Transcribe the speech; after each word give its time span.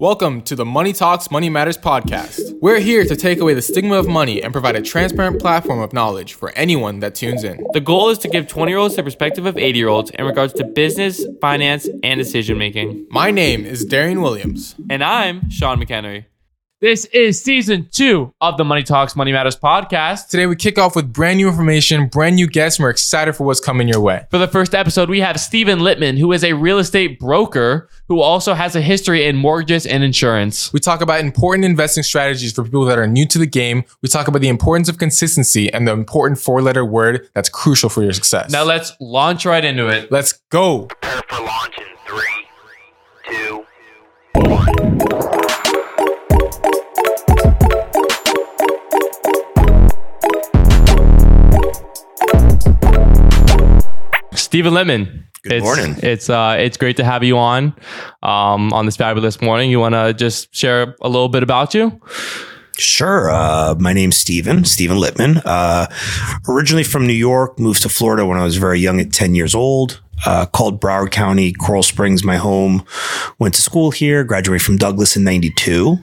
Welcome 0.00 0.42
to 0.42 0.56
the 0.56 0.64
Money 0.64 0.92
Talks 0.92 1.30
Money 1.30 1.48
Matters 1.48 1.78
podcast. 1.78 2.58
We're 2.60 2.80
here 2.80 3.04
to 3.04 3.14
take 3.14 3.38
away 3.38 3.54
the 3.54 3.62
stigma 3.62 3.94
of 3.94 4.08
money 4.08 4.42
and 4.42 4.52
provide 4.52 4.74
a 4.74 4.82
transparent 4.82 5.40
platform 5.40 5.78
of 5.78 5.92
knowledge 5.92 6.34
for 6.34 6.50
anyone 6.56 6.98
that 6.98 7.14
tunes 7.14 7.44
in. 7.44 7.64
The 7.74 7.80
goal 7.80 8.08
is 8.08 8.18
to 8.18 8.28
give 8.28 8.48
20 8.48 8.72
year 8.72 8.78
olds 8.78 8.96
the 8.96 9.04
perspective 9.04 9.46
of 9.46 9.56
80 9.56 9.78
year 9.78 9.86
olds 9.86 10.10
in 10.10 10.24
regards 10.24 10.52
to 10.54 10.64
business, 10.64 11.24
finance, 11.40 11.88
and 12.02 12.18
decision 12.18 12.58
making. 12.58 13.06
My 13.08 13.30
name 13.30 13.64
is 13.64 13.84
Darian 13.84 14.20
Williams. 14.20 14.74
And 14.90 15.04
I'm 15.04 15.48
Sean 15.48 15.80
McHenry. 15.80 16.24
This 16.84 17.06
is 17.06 17.42
season 17.42 17.88
two 17.90 18.34
of 18.42 18.58
the 18.58 18.64
Money 18.64 18.82
Talks 18.82 19.16
Money 19.16 19.32
Matters 19.32 19.56
podcast. 19.56 20.28
Today 20.28 20.44
we 20.44 20.54
kick 20.54 20.78
off 20.78 20.94
with 20.94 21.10
brand 21.10 21.38
new 21.38 21.48
information, 21.48 22.08
brand 22.08 22.36
new 22.36 22.46
guests, 22.46 22.78
and 22.78 22.84
we're 22.84 22.90
excited 22.90 23.32
for 23.32 23.44
what's 23.44 23.58
coming 23.58 23.88
your 23.88 24.02
way. 24.02 24.26
For 24.30 24.36
the 24.36 24.46
first 24.46 24.74
episode, 24.74 25.08
we 25.08 25.20
have 25.20 25.40
Stephen 25.40 25.78
Littman, 25.78 26.18
who 26.18 26.30
is 26.32 26.44
a 26.44 26.52
real 26.52 26.78
estate 26.78 27.18
broker 27.18 27.88
who 28.08 28.20
also 28.20 28.52
has 28.52 28.76
a 28.76 28.82
history 28.82 29.24
in 29.24 29.34
mortgages 29.34 29.86
and 29.86 30.04
insurance. 30.04 30.74
We 30.74 30.78
talk 30.78 31.00
about 31.00 31.20
important 31.20 31.64
investing 31.64 32.02
strategies 32.02 32.52
for 32.52 32.64
people 32.64 32.84
that 32.84 32.98
are 32.98 33.06
new 33.06 33.26
to 33.28 33.38
the 33.38 33.46
game. 33.46 33.84
We 34.02 34.10
talk 34.10 34.28
about 34.28 34.42
the 34.42 34.48
importance 34.48 34.90
of 34.90 34.98
consistency 34.98 35.72
and 35.72 35.88
the 35.88 35.92
important 35.92 36.38
four 36.38 36.60
letter 36.60 36.84
word 36.84 37.30
that's 37.32 37.48
crucial 37.48 37.88
for 37.88 38.02
your 38.02 38.12
success. 38.12 38.50
Now 38.50 38.64
let's 38.64 38.92
launch 39.00 39.46
right 39.46 39.64
into 39.64 39.88
it. 39.88 40.12
Let's 40.12 40.34
go. 40.50 40.82
Prepare 40.82 41.22
for 41.30 41.44
launch 41.46 41.78
in 41.78 41.84
three, 42.06 42.46
two, 43.30 43.64
one. 44.34 44.73
Stephen 54.54 54.72
Littman. 54.72 55.24
Good 55.42 55.52
it's, 55.52 55.64
morning. 55.64 55.96
It's 56.00 56.30
uh, 56.30 56.54
it's 56.56 56.76
great 56.76 56.96
to 56.98 57.04
have 57.04 57.24
you 57.24 57.36
on 57.36 57.74
um, 58.22 58.72
on 58.72 58.86
this 58.86 58.96
fabulous 58.96 59.42
morning. 59.42 59.68
You 59.68 59.80
want 59.80 59.96
to 59.96 60.14
just 60.14 60.54
share 60.54 60.94
a 61.02 61.08
little 61.08 61.28
bit 61.28 61.42
about 61.42 61.74
you? 61.74 62.00
Sure. 62.78 63.30
Uh, 63.30 63.74
my 63.80 63.92
name's 63.92 64.16
Steven, 64.16 64.64
Steven 64.64 64.96
Littman. 64.96 65.42
Uh, 65.44 65.88
originally 66.48 66.84
from 66.84 67.04
New 67.04 67.14
York, 67.14 67.58
moved 67.58 67.82
to 67.82 67.88
Florida 67.88 68.24
when 68.24 68.38
I 68.38 68.44
was 68.44 68.56
very 68.56 68.78
young 68.78 69.00
at 69.00 69.12
10 69.12 69.34
years 69.34 69.56
old. 69.56 70.00
Uh, 70.24 70.46
called 70.46 70.80
Broward 70.80 71.10
County, 71.10 71.52
Coral 71.52 71.82
Springs, 71.82 72.22
my 72.22 72.36
home. 72.36 72.84
Went 73.40 73.54
to 73.54 73.60
school 73.60 73.90
here, 73.90 74.22
graduated 74.22 74.64
from 74.64 74.76
Douglas 74.76 75.16
in 75.16 75.24
92. 75.24 75.98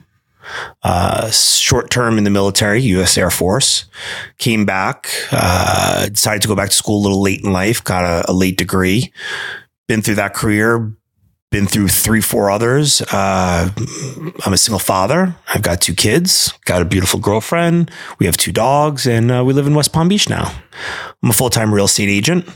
Uh, 0.82 1.30
short 1.30 1.90
term 1.90 2.18
in 2.18 2.24
the 2.24 2.30
military, 2.30 2.80
U.S. 2.82 3.16
Air 3.16 3.30
Force. 3.30 3.86
Came 4.38 4.64
back, 4.64 5.08
uh, 5.30 6.06
decided 6.06 6.42
to 6.42 6.48
go 6.48 6.56
back 6.56 6.70
to 6.70 6.74
school 6.74 7.00
a 7.00 7.02
little 7.02 7.22
late 7.22 7.42
in 7.42 7.52
life, 7.52 7.82
got 7.82 8.04
a, 8.04 8.30
a 8.30 8.32
late 8.32 8.56
degree. 8.56 9.12
Been 9.88 10.02
through 10.02 10.16
that 10.16 10.34
career, 10.34 10.92
been 11.52 11.66
through 11.66 11.88
three, 11.88 12.20
four 12.20 12.50
others. 12.50 13.02
Uh, 13.12 13.70
I'm 14.44 14.52
a 14.52 14.58
single 14.58 14.78
father. 14.80 15.36
I've 15.54 15.62
got 15.62 15.80
two 15.80 15.94
kids, 15.94 16.52
got 16.64 16.82
a 16.82 16.84
beautiful 16.84 17.20
girlfriend. 17.20 17.90
We 18.18 18.26
have 18.26 18.36
two 18.36 18.52
dogs, 18.52 19.06
and 19.06 19.30
uh, 19.30 19.44
we 19.44 19.52
live 19.52 19.66
in 19.66 19.74
West 19.74 19.92
Palm 19.92 20.08
Beach 20.08 20.28
now. 20.28 20.50
I'm 21.22 21.30
a 21.30 21.34
full 21.34 21.50
time 21.50 21.72
real 21.72 21.84
estate 21.84 22.08
agent 22.08 22.48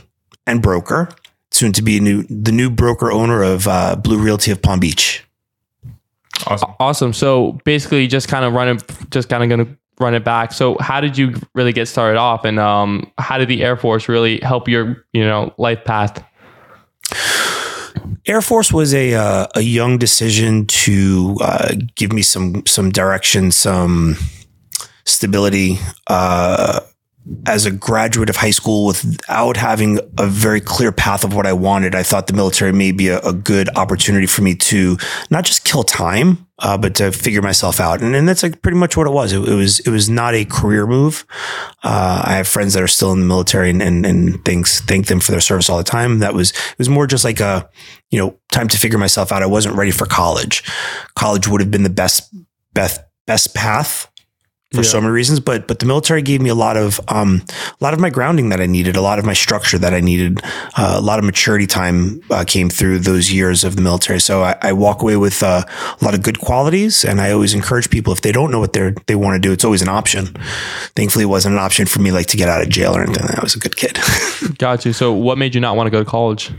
and 0.47 0.63
broker, 0.63 1.11
soon 1.53 1.73
to 1.73 1.83
be 1.83 2.01
new, 2.01 2.25
the 2.25 2.53
new 2.53 2.71
broker 2.71 3.13
owner 3.13 3.43
of 3.43 3.69
uh, 3.69 3.97
Blue 3.97 4.19
Realty 4.19 4.51
of 4.51 4.63
Palm 4.63 4.81
Beach. 4.81 5.26
Awesome. 6.47 6.75
Awesome. 6.79 7.13
So 7.13 7.59
basically, 7.65 8.07
just 8.07 8.29
kind 8.29 8.45
of 8.45 8.53
running, 8.53 8.81
just 9.11 9.29
kind 9.29 9.43
of 9.43 9.49
going 9.49 9.67
to 9.67 9.79
run 9.99 10.15
it 10.15 10.25
back. 10.25 10.53
So 10.53 10.77
how 10.81 11.01
did 11.01 11.17
you 11.17 11.35
really 11.55 11.73
get 11.73 11.87
started 11.89 12.19
off, 12.19 12.45
and 12.45 12.59
um, 12.59 13.11
how 13.19 13.39
did 13.39 13.49
the 13.49 13.63
Air 13.63 13.77
Force 13.77 14.09
really 14.09 14.39
help 14.41 14.69
your 14.69 15.05
you 15.13 15.25
know 15.25 15.55
life 15.59 15.85
path? 15.85 16.25
Air 18.27 18.43
Force 18.43 18.73
was 18.73 18.93
a 18.93 19.15
uh, 19.15 19.47
a 19.55 19.61
young 19.61 19.99
decision 19.99 20.67
to 20.67 21.37
uh, 21.41 21.75
give 21.95 22.13
me 22.13 22.23
some 22.23 22.65
some 22.67 22.91
direction, 22.91 23.51
some 23.51 24.17
stability. 25.05 25.79
Uh, 26.07 26.81
as 27.47 27.67
a 27.67 27.71
graduate 27.71 28.31
of 28.31 28.37
high 28.37 28.51
school, 28.51 28.87
without 28.87 29.57
having 29.57 29.99
a 30.19 30.27
very 30.27 30.61
clear 30.61 30.93
path 30.93 31.25
of 31.25 31.35
what 31.35 31.47
I 31.47 31.53
wanted, 31.53 31.95
I 31.95 32.03
thought 32.03 32.27
the 32.27 32.33
military 32.33 32.73
may 32.73 32.93
be 32.93 33.09
a, 33.09 33.19
a 33.21 33.33
good 33.33 33.69
opportunity 33.77 34.27
for 34.27 34.43
me 34.43 34.55
to 34.55 34.97
not 35.31 35.45
just 35.45 35.65
kill 35.65 35.83
time, 35.83 36.47
uh, 36.59 36.79
but 36.79 36.95
to 36.97 37.13
figure 37.13 37.43
myself 37.43 37.81
out. 37.81 38.01
And, 38.01 38.15
and 38.15 38.29
that's 38.29 38.43
like 38.43 38.63
pretty 38.63 38.79
much 38.79 38.97
what 38.97 39.07
it 39.07 39.11
was. 39.11 39.33
It, 39.33 39.47
it 39.49 39.55
was 39.55 39.81
it 39.81 39.91
was 39.91 40.09
not 40.09 40.35
a 40.35 40.45
career 40.45 40.87
move. 40.87 41.27
Uh, 41.83 42.23
I 42.25 42.35
have 42.35 42.49
friends 42.49 42.75
that 42.75 42.83
are 42.83 42.89
still 42.89 43.13
in 43.13 43.21
the 43.21 43.27
military 43.27 43.71
and 43.71 43.83
and, 43.83 44.07
and 44.07 44.45
thanks 44.45 44.81
thank 44.81 45.07
them 45.07 45.21
for 45.21 45.33
their 45.33 45.41
service 45.41 45.69
all 45.69 45.79
the 45.79 45.85
time. 45.85 46.21
That 46.21 46.35
was 46.35 46.51
it 46.51 46.79
was 46.79 46.89
more 46.89 47.07
just 47.07 47.25
like 47.25 47.41
a 47.41 47.69
you 48.11 48.19
know 48.19 48.39
time 48.53 48.69
to 48.69 48.79
figure 48.79 48.99
myself 48.99 49.33
out. 49.33 49.43
I 49.43 49.47
wasn't 49.47 49.77
ready 49.77 49.91
for 49.91 50.07
college. 50.07 50.63
College 51.15 51.49
would 51.49 51.61
have 51.61 51.71
been 51.71 51.83
the 51.83 51.91
best 51.91 52.35
best 52.73 53.01
best 53.27 53.55
path 53.55 54.11
for 54.73 54.79
Yeah. 54.83 54.89
so 54.91 55.01
many 55.01 55.13
reasons, 55.13 55.39
but 55.41 55.69
but 55.69 55.79
the 55.79 55.87
military 55.87 56.23
gave 56.23 56.41
me 56.43 56.51
a 56.51 56.55
lot 56.55 56.77
of 56.77 57.01
um, 57.09 57.43
a 57.81 57.85
lot 57.85 57.95
of 57.95 58.01
my 58.01 58.11
grounding 58.11 58.49
that 58.49 58.61
I 58.61 58.67
needed, 58.67 58.97
a 58.97 59.01
lot 59.01 59.19
of 59.19 59.25
my 59.25 59.33
structure 59.33 59.79
that 59.79 59.95
I 59.95 60.01
needed, 60.01 60.41
uh, 60.77 60.95
a 60.97 61.01
lot 61.01 61.19
of 61.21 61.25
maturity 61.25 61.67
time 61.67 62.21
uh, 62.31 62.45
came 62.45 62.69
through 62.69 62.99
those 62.99 63.33
years 63.33 63.63
of 63.65 63.77
the 63.77 63.83
military. 63.83 64.21
So 64.21 64.43
I, 64.43 64.57
I 64.63 64.73
walk 64.73 65.03
away 65.03 65.17
with 65.17 65.43
uh, 65.43 65.63
a 66.01 66.05
lot 66.05 66.15
of 66.15 66.23
good 66.23 66.41
qualities, 66.41 67.05
and 67.05 67.21
I 67.21 67.31
always 67.31 67.55
encourage 67.55 67.91
people 67.91 68.13
if 68.13 68.21
they 68.23 68.33
don't 68.33 68.51
know 68.51 68.59
what 68.59 68.73
they 68.73 68.93
they 69.07 69.15
want 69.15 69.35
to 69.41 69.49
do, 69.49 69.53
it's 69.53 69.65
always 69.65 69.83
an 69.83 69.89
option. 69.89 70.37
Thankfully, 70.97 71.23
it 71.23 71.29
wasn't 71.29 71.55
an 71.55 71.61
option 71.61 71.87
for 71.87 72.01
me 72.01 72.11
like 72.11 72.27
to 72.27 72.37
get 72.37 72.49
out 72.49 72.61
of 72.61 72.69
jail 72.69 72.97
or 72.97 73.03
anything. 73.03 73.25
I 73.25 73.41
was 73.43 73.55
a 73.55 73.59
good 73.61 73.77
kid. 73.77 73.99
Got 74.59 74.85
you. 74.85 74.93
So 74.93 75.13
what 75.13 75.39
made 75.39 75.55
you 75.55 75.61
not 75.61 75.77
want 75.77 75.87
to 75.87 75.91
go 75.93 76.03
to 76.03 76.11
college? 76.11 76.51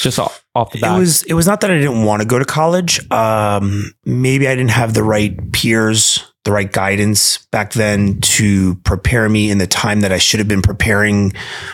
Just 0.00 0.18
off, 0.18 0.44
off 0.54 0.70
the 0.72 0.78
It 0.78 0.82
bat. 0.82 0.98
was 0.98 1.22
it 1.24 1.34
was 1.34 1.46
not 1.46 1.60
that 1.60 1.70
I 1.70 1.78
didn't 1.78 2.04
want 2.04 2.20
to 2.22 2.26
go 2.28 2.38
to 2.38 2.44
college. 2.44 3.00
Um, 3.10 3.92
maybe 4.04 4.46
I 4.48 4.54
didn't 4.54 4.70
have 4.70 4.94
the 4.94 5.02
right 5.02 5.34
peers, 5.52 6.22
the 6.44 6.52
right 6.52 6.70
guidance 6.70 7.38
back 7.46 7.72
then 7.72 8.20
to 8.20 8.76
prepare 8.76 9.28
me 9.28 9.50
in 9.50 9.58
the 9.58 9.66
time 9.66 10.00
that 10.00 10.12
I 10.12 10.18
should 10.18 10.40
have 10.40 10.48
been 10.48 10.62
preparing 10.62 11.32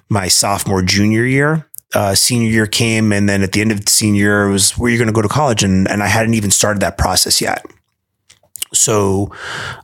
my 0.08 0.28
sophomore 0.28 0.82
junior 0.82 1.24
year. 1.24 1.66
Uh, 1.92 2.14
senior 2.14 2.48
year 2.48 2.66
came, 2.66 3.12
and 3.12 3.28
then 3.28 3.42
at 3.42 3.50
the 3.50 3.60
end 3.60 3.72
of 3.72 3.84
the 3.84 3.90
senior 3.90 4.22
year 4.22 4.48
it 4.48 4.52
was 4.52 4.78
where 4.78 4.90
you're 4.90 4.98
going 4.98 5.08
to 5.08 5.12
go 5.12 5.22
to 5.22 5.28
college, 5.28 5.64
and 5.64 5.88
and 5.88 6.04
I 6.04 6.06
hadn't 6.06 6.34
even 6.34 6.52
started 6.52 6.80
that 6.82 6.96
process 6.96 7.40
yet. 7.40 7.66
So 8.72 9.32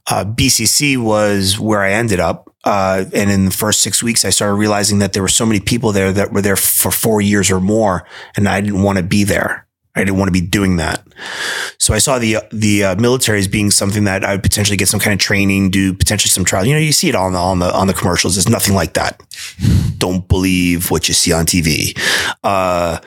uh, 0.09 0.25
BCC 0.25 0.97
was 0.97 1.59
where 1.59 1.81
I 1.81 1.93
ended 1.93 2.21
up. 2.21 2.53
Uh, 2.65 3.05
and 3.13 3.31
in 3.31 3.45
the 3.45 3.51
first 3.51 3.81
six 3.81 4.03
weeks, 4.03 4.25
I 4.25 4.31
started 4.31 4.55
realizing 4.55 4.99
that 4.99 5.13
there 5.13 5.23
were 5.23 5.29
so 5.29 5.47
many 5.47 5.61
people 5.61 5.93
there 5.93 6.13
that 6.13 6.33
were 6.33 6.43
there 6.43 6.57
for 6.57 6.91
four 6.91 7.21
years 7.21 7.51
or 7.51 7.61
more, 7.61 8.07
and 8.37 8.49
I 8.49 8.61
didn't 8.61 8.83
want 8.83 8.99
to 8.99 9.05
be 9.05 9.25
there. 9.25 9.66
I 9.97 10.01
didn't 10.01 10.19
want 10.19 10.29
to 10.29 10.33
be 10.33 10.43
doing 10.43 10.77
that. 10.77 11.03
So 11.79 11.95
I 11.95 11.99
saw 11.99 12.19
the 12.19 12.37
the 12.53 12.85
uh, 12.85 12.97
military 12.97 13.39
as 13.39 13.49
being 13.49 13.71
something 13.71 14.05
that 14.05 14.25
I 14.25 14.33
would 14.33 14.43
potentially 14.43 14.77
get 14.77 14.89
some 14.89 15.01
kind 15.01 15.15
of 15.15 15.19
training, 15.19 15.71
do 15.71 15.95
potentially 15.95 16.31
some 16.31 16.45
trial. 16.45 16.67
You 16.67 16.75
know, 16.75 16.81
you 16.81 16.93
see 16.93 17.09
it 17.09 17.15
on 17.15 17.33
the 17.33 17.39
on 17.39 17.59
the 17.59 17.75
on 17.75 17.87
the 17.87 17.95
commercials. 17.95 18.37
It's 18.37 18.49
nothing 18.49 18.75
like 18.75 18.93
that. 18.95 19.21
Don't 19.99 20.29
believe 20.29 20.91
what 20.91 21.09
you 21.09 21.15
see 21.15 21.33
on 21.33 21.47
TV. 21.47 21.99
Uh, 22.45 23.01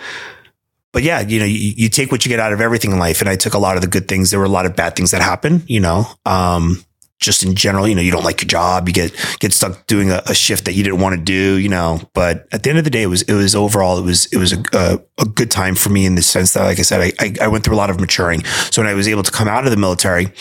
but 0.92 1.04
yeah, 1.04 1.22
you 1.22 1.40
know, 1.40 1.46
you, 1.46 1.74
you 1.78 1.90
take 1.90 2.12
what 2.12 2.26
you 2.26 2.30
get 2.30 2.40
out 2.40 2.52
of 2.52 2.62
everything 2.62 2.92
in 2.92 3.00
life. 3.00 3.22
And 3.22 3.30
I 3.30 3.36
took 3.36 3.54
a 3.54 3.60
lot 3.60 3.76
of 3.76 3.82
the 3.82 3.88
good 3.88 4.08
things. 4.08 4.32
There 4.32 4.40
were 4.40 4.46
a 4.46 4.50
lot 4.50 4.66
of 4.66 4.76
bad 4.76 4.96
things 4.96 5.12
that 5.12 5.22
happened, 5.22 5.64
you 5.68 5.80
know, 5.80 6.06
um, 6.26 6.84
just 7.20 7.44
in 7.44 7.54
general, 7.54 7.88
you 7.88 7.96
know, 7.96 8.02
you 8.02 8.12
don't 8.12 8.24
like 8.24 8.42
your 8.42 8.48
job, 8.48 8.88
you 8.88 8.94
get, 8.94 9.14
get 9.40 9.54
stuck 9.54 9.86
doing 9.88 10.10
a, 10.10 10.22
a 10.28 10.34
shift 10.34 10.66
that 10.66 10.74
you 10.74 10.84
didn't 10.84 11.02
want 11.02 11.16
to 11.16 11.22
do, 11.22 11.58
you 11.58 11.70
know, 11.70 12.02
but 12.14 12.48
at 12.52 12.64
the 12.64 12.70
end 12.70 12.80
of 12.80 12.86
the 12.86 12.90
day, 12.90 13.04
it 13.04 13.08
was, 13.08 13.24
it 13.24 13.34
was 13.34 13.56
overall, 13.56 13.98
it 13.98 14.04
was, 14.04 14.26
it 14.28 14.38
was 14.38 14.54
a, 14.54 14.64
a, 14.74 15.00
a 15.20 15.26
good 15.26 15.52
time 15.52 15.76
for 15.76 15.90
me 15.90 16.06
in 16.06 16.16
the 16.16 16.22
sense 16.22 16.54
that, 16.54 16.64
like 16.64 16.80
I 16.80 16.84
said, 16.84 17.02
I, 17.02 17.12
I, 17.20 17.34
I 17.42 17.48
went 17.48 17.64
through 17.66 17.76
a 17.76 17.78
lot 17.78 17.90
of 17.90 18.00
maturing. 18.00 18.44
So 18.72 18.82
when 18.82 18.90
I 18.90 18.94
was 18.94 19.08
able 19.08 19.24
to 19.24 19.32
come 19.32 19.48
out 19.48 19.66
of 19.66 19.72
the 19.72 19.78
military, 19.78 20.32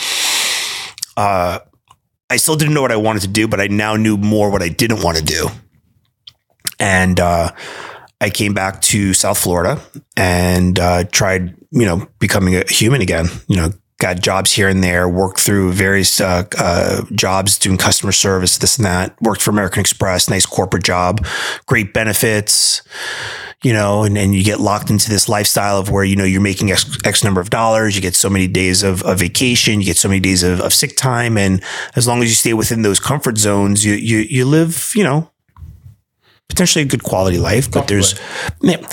uh, 1.17 1.59
I 2.31 2.37
still 2.37 2.57
didn't 2.57 2.75
know 2.75 2.83
what 2.83 2.93
I 2.93 2.97
wanted 2.97 3.23
to 3.23 3.29
do, 3.29 3.49
but 3.49 3.61
I 3.61 3.67
now 3.67 3.97
knew 3.97 4.17
more 4.17 4.51
what 4.51 4.63
I 4.63 4.69
didn't 4.69 5.03
want 5.03 5.19
to 5.19 5.25
do. 5.25 5.49
And, 6.79 7.19
uh, 7.19 7.51
I 8.21 8.31
came 8.31 8.53
back 8.53 8.81
to 8.83 9.15
South 9.15 9.39
Florida 9.39 9.81
and 10.17 10.79
uh, 10.79 11.05
tried, 11.05 11.55
you 11.71 11.87
know, 11.87 12.09
becoming 12.19 12.57
a 12.57 12.65
human 12.69 13.01
again. 13.01 13.27
You 13.47 13.57
know, 13.57 13.71
got 13.99 14.21
jobs 14.21 14.53
here 14.53 14.69
and 14.69 14.83
there, 14.83 15.09
worked 15.09 15.41
through 15.41 15.73
various 15.73 16.21
uh, 16.21 16.45
uh, 16.57 17.03
jobs 17.13 17.59
doing 17.59 17.77
customer 17.77 18.13
service, 18.13 18.59
this 18.59 18.77
and 18.77 18.87
that. 18.87 19.21
Worked 19.21 19.43
for 19.43 19.51
American 19.51 19.81
Express, 19.81 20.31
nice 20.31 20.47
corporate 20.47 20.85
job, 20.85 21.27
great 21.67 21.93
benefits. 21.93 22.83
You 23.65 23.73
know, 23.73 24.05
and, 24.05 24.17
and 24.17 24.37
you 24.37 24.45
get 24.45 24.61
locked 24.61 24.89
into 24.89 25.11
this 25.11 25.29
lifestyle 25.29 25.79
of 25.79 25.91
where, 25.91 26.05
you 26.05 26.15
know, 26.15 26.23
you're 26.23 26.41
making 26.41 26.71
X, 26.71 26.97
X 27.05 27.25
number 27.25 27.41
of 27.41 27.51
dollars, 27.51 27.97
you 27.97 28.01
get 28.01 28.15
so 28.15 28.31
many 28.31 28.47
days 28.47 28.85
of, 28.85 29.03
of 29.03 29.19
vacation, 29.19 29.81
you 29.81 29.87
get 29.87 29.97
so 29.97 30.07
many 30.07 30.21
days 30.21 30.45
of, 30.45 30.61
of 30.61 30.73
sick 30.73 30.97
time. 30.97 31.37
And 31.37 31.61
as 31.97 32.07
long 32.07 32.23
as 32.23 32.29
you 32.29 32.37
stay 32.37 32.55
within 32.55 32.83
those 32.83 33.01
comfort 33.01 33.37
zones, 33.37 33.85
you, 33.85 33.95
you, 33.95 34.19
you 34.19 34.45
live, 34.45 34.93
you 34.95 35.03
know, 35.03 35.33
potentially 36.49 36.85
a 36.85 36.87
good 36.87 37.03
quality 37.03 37.37
life, 37.37 37.69
but 37.69 37.89
there's 37.89 38.15
man, 38.63 38.87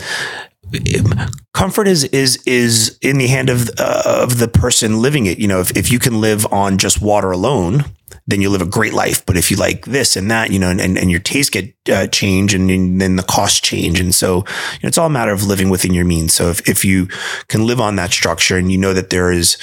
comfort 1.54 1.88
is 1.88 2.04
is 2.06 2.42
is 2.46 2.98
in 3.02 3.18
the 3.18 3.28
hand 3.28 3.50
of 3.50 3.70
uh, 3.78 4.04
of 4.06 4.40
the 4.40 4.48
person 4.48 5.02
living 5.02 5.26
it. 5.26 5.40
You 5.40 5.48
know, 5.48 5.60
if 5.60 5.76
if 5.76 5.92
you 5.92 6.00
can 6.00 6.22
live 6.22 6.46
on 6.52 6.78
just 6.78 7.02
water 7.02 7.32
alone, 7.32 7.86
then 8.28 8.42
you 8.42 8.50
live 8.50 8.62
a 8.62 8.66
great 8.66 8.94
life. 8.94 9.26
But 9.26 9.38
if 9.38 9.50
you 9.52 9.58
like 9.58 9.86
this 9.86 10.16
and 10.16 10.30
that, 10.30 10.52
you 10.52 10.60
know, 10.60 10.70
and 10.70 10.82
and, 10.82 10.98
and 10.98 11.10
your 11.10 11.20
tastes 11.20 11.50
get 11.50 11.74
uh, 11.92 12.08
change, 12.08 12.54
and, 12.54 13.02
then 13.02 13.16
the 13.16 13.24
costs 13.24 13.60
change, 13.60 14.00
and 14.00 14.14
so 14.14 14.38
you 14.38 14.80
know, 14.84 14.88
it's 14.88 14.98
all 14.98 15.08
a 15.08 15.10
matter 15.10 15.32
of 15.32 15.44
living 15.44 15.70
within 15.70 15.94
your 15.94 16.06
means. 16.06 16.34
So 16.34 16.50
if 16.50 16.68
if 16.68 16.86
you 16.86 17.08
can 17.48 17.66
live 17.66 17.80
on 17.80 17.96
that 17.96 18.12
structure, 18.12 18.58
and 18.58 18.72
you 18.72 18.78
know 18.78 18.94
that 18.94 19.10
there 19.10 19.32
is 19.32 19.58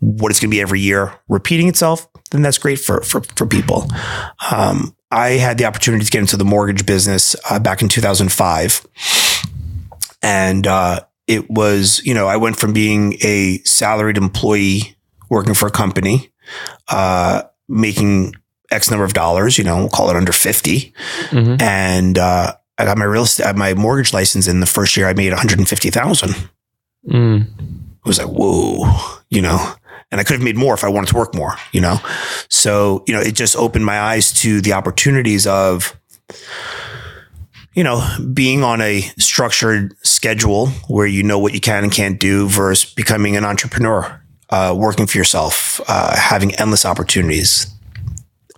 what 0.00 0.30
it's 0.30 0.40
going 0.40 0.50
to 0.50 0.54
be 0.54 0.60
every 0.60 0.80
year 0.80 1.12
repeating 1.28 1.68
itself, 1.68 2.08
then 2.30 2.42
that's 2.42 2.58
great 2.58 2.78
for 2.78 3.02
for 3.02 3.20
for 3.36 3.46
people. 3.46 3.88
Um, 4.50 4.94
I 5.12 5.32
had 5.32 5.58
the 5.58 5.66
opportunity 5.66 6.04
to 6.06 6.10
get 6.10 6.20
into 6.20 6.38
the 6.38 6.44
mortgage 6.44 6.86
business 6.86 7.36
uh, 7.50 7.58
back 7.58 7.82
in 7.82 7.88
2005, 7.88 8.86
and 10.22 10.66
uh, 10.66 11.00
it 11.26 11.50
was 11.50 12.00
you 12.04 12.14
know 12.14 12.26
I 12.28 12.36
went 12.36 12.56
from 12.58 12.72
being 12.72 13.14
a 13.22 13.58
salaried 13.64 14.16
employee 14.16 14.96
working 15.30 15.54
for 15.54 15.66
a 15.66 15.70
company, 15.70 16.30
uh, 16.88 17.42
making 17.68 18.34
X 18.70 18.90
number 18.90 19.04
of 19.04 19.12
dollars, 19.14 19.56
you 19.58 19.64
know, 19.64 19.76
we'll 19.78 19.88
call 19.88 20.10
it 20.10 20.16
under 20.16 20.32
50. 20.32 20.92
Mhm. 21.30 21.60
And, 21.60 22.18
uh, 22.18 22.54
I 22.78 22.84
got 22.86 22.96
my 22.98 23.04
real 23.04 23.22
estate, 23.24 23.54
my 23.56 23.74
mortgage 23.74 24.12
license 24.14 24.46
in 24.48 24.60
the 24.60 24.66
first 24.66 24.96
year. 24.96 25.06
I 25.08 25.12
made 25.14 25.30
150,000. 25.32 26.30
It 26.30 27.12
Mm. 27.12 27.46
was 28.04 28.18
like, 28.18 28.28
whoa, 28.28 28.90
you 29.30 29.40
know, 29.42 29.74
and 30.10 30.20
I 30.20 30.24
could 30.24 30.34
have 30.34 30.42
made 30.42 30.56
more 30.56 30.72
if 30.74 30.84
I 30.84 30.88
wanted 30.88 31.08
to 31.10 31.16
work 31.16 31.34
more, 31.34 31.56
you 31.72 31.80
know? 31.80 32.00
So, 32.48 33.04
you 33.06 33.14
know, 33.14 33.20
it 33.20 33.32
just 33.34 33.56
opened 33.56 33.84
my 33.86 33.98
eyes 34.00 34.32
to 34.42 34.60
the 34.60 34.72
opportunities 34.74 35.46
of, 35.46 35.96
you 37.74 37.84
know, 37.84 38.06
being 38.32 38.62
on 38.62 38.80
a 38.80 39.00
structured 39.18 39.94
schedule 40.02 40.68
where 40.88 41.06
you 41.06 41.22
know 41.22 41.38
what 41.38 41.54
you 41.54 41.60
can 41.60 41.84
and 41.84 41.92
can't 41.92 42.20
do 42.20 42.48
versus 42.48 42.92
becoming 42.92 43.36
an 43.36 43.44
entrepreneur, 43.44 44.20
uh, 44.50 44.74
working 44.76 45.06
for 45.06 45.18
yourself, 45.18 45.80
uh, 45.88 46.16
having 46.16 46.54
endless 46.56 46.84
opportunities 46.84 47.72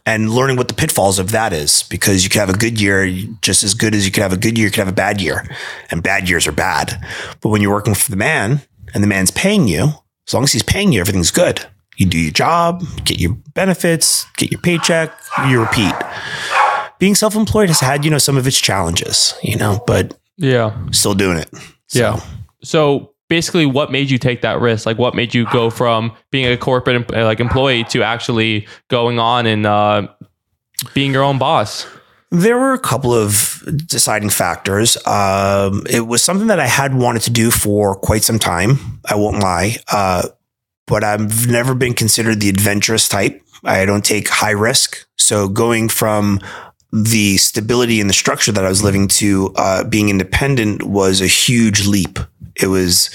and 0.06 0.30
learning 0.30 0.56
what 0.56 0.68
the 0.68 0.74
pitfalls 0.74 1.18
of 1.18 1.30
that 1.30 1.52
is 1.52 1.82
because 1.84 2.24
you 2.24 2.30
can 2.30 2.40
have 2.40 2.50
a 2.50 2.58
good 2.58 2.80
year 2.80 3.10
just 3.40 3.62
as 3.62 3.74
good 3.74 3.94
as 3.94 4.04
you 4.04 4.12
can 4.12 4.22
have 4.22 4.32
a 4.32 4.36
good 4.36 4.58
year, 4.58 4.66
you 4.66 4.70
can 4.70 4.84
have 4.84 4.92
a 4.92 4.96
bad 4.96 5.20
year 5.20 5.48
and 5.90 6.02
bad 6.02 6.28
years 6.28 6.46
are 6.46 6.52
bad. 6.52 7.02
But 7.40 7.48
when 7.48 7.62
you're 7.62 7.72
working 7.72 7.94
for 7.94 8.10
the 8.10 8.16
man 8.16 8.60
and 8.92 9.02
the 9.02 9.08
man's 9.08 9.30
paying 9.30 9.66
you, 9.66 9.92
as 10.26 10.34
long 10.34 10.44
as 10.44 10.52
he's 10.52 10.62
paying 10.62 10.92
you, 10.92 11.00
everything's 11.00 11.30
good. 11.30 11.66
You 11.96 12.06
do 12.06 12.18
your 12.18 12.32
job, 12.32 12.82
get 13.04 13.20
your 13.20 13.34
benefits, 13.54 14.26
get 14.36 14.50
your 14.50 14.60
paycheck, 14.60 15.12
you 15.48 15.60
repeat. 15.60 15.94
Being 16.98 17.14
self-employed 17.14 17.68
has 17.68 17.80
had, 17.80 18.04
you 18.04 18.10
know, 18.10 18.18
some 18.18 18.36
of 18.36 18.46
its 18.46 18.60
challenges, 18.60 19.34
you 19.42 19.56
know, 19.56 19.82
but 19.86 20.16
Yeah. 20.36 20.72
still 20.92 21.14
doing 21.14 21.38
it. 21.38 21.48
So, 21.88 21.98
Yeah. 21.98 22.20
So 22.62 23.10
basically, 23.28 23.66
what 23.66 23.90
made 23.92 24.10
you 24.10 24.18
take 24.18 24.42
that 24.42 24.60
risk? 24.60 24.86
Like, 24.86 24.98
what 24.98 25.14
made 25.14 25.34
you 25.34 25.46
go 25.52 25.70
from 25.70 26.12
being 26.30 26.46
a 26.46 26.56
corporate 26.56 27.10
like 27.10 27.40
employee 27.40 27.84
to 27.84 28.02
actually 28.02 28.66
going 28.88 29.18
on 29.18 29.46
and 29.46 29.66
uh, 29.66 30.06
being 30.94 31.12
your 31.12 31.22
own 31.22 31.38
boss? 31.38 31.86
There 32.30 32.58
were 32.58 32.72
a 32.72 32.78
couple 32.80 33.14
of 33.14 33.62
deciding 33.86 34.30
factors. 34.30 34.96
Um, 35.06 35.84
it 35.88 36.06
was 36.08 36.22
something 36.22 36.48
that 36.48 36.58
I 36.58 36.66
had 36.66 36.94
wanted 36.94 37.22
to 37.22 37.30
do 37.30 37.50
for 37.52 37.94
quite 37.94 38.24
some 38.24 38.38
time. 38.40 39.00
I 39.08 39.14
won't 39.14 39.38
lie. 39.40 39.76
Uh, 39.92 40.28
but 40.86 41.04
I've 41.04 41.46
never 41.48 41.74
been 41.74 41.94
considered 41.94 42.40
the 42.40 42.48
adventurous 42.48 43.08
type. 43.08 43.40
I 43.62 43.84
don't 43.86 44.04
take 44.04 44.28
high 44.28 44.50
risk. 44.50 45.06
So 45.16 45.48
going 45.48 45.88
from 45.88 46.40
the 46.94 47.36
stability 47.38 48.00
and 48.00 48.08
the 48.08 48.14
structure 48.14 48.52
that 48.52 48.64
I 48.64 48.68
was 48.68 48.84
living 48.84 49.08
to 49.08 49.52
uh, 49.56 49.82
being 49.82 50.10
independent 50.10 50.84
was 50.84 51.20
a 51.20 51.26
huge 51.26 51.86
leap. 51.88 52.20
It 52.54 52.68
was 52.68 53.10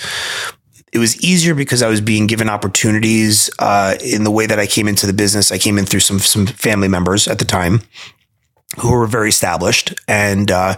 it 0.92 0.98
was 0.98 1.24
easier 1.24 1.56
because 1.56 1.82
I 1.82 1.88
was 1.88 2.02
being 2.02 2.28
given 2.28 2.50
opportunities 2.50 3.50
uh, 3.60 3.96
in 4.04 4.26
the 4.26 4.32
way 4.32 4.48
that 4.48 4.60
I 4.60 4.68
came 4.68 4.88
into 4.90 5.08
the 5.08 5.14
business. 5.14 5.52
I 5.52 5.58
came 5.58 5.78
in 5.78 5.86
through 5.86 6.02
some 6.02 6.20
some 6.20 6.46
family 6.46 6.90
members 6.90 7.28
at 7.30 7.40
the 7.40 7.46
time 7.46 7.82
who 8.80 8.92
were 8.92 9.08
very 9.08 9.30
established 9.30 9.94
and 10.10 10.52
uh, 10.52 10.76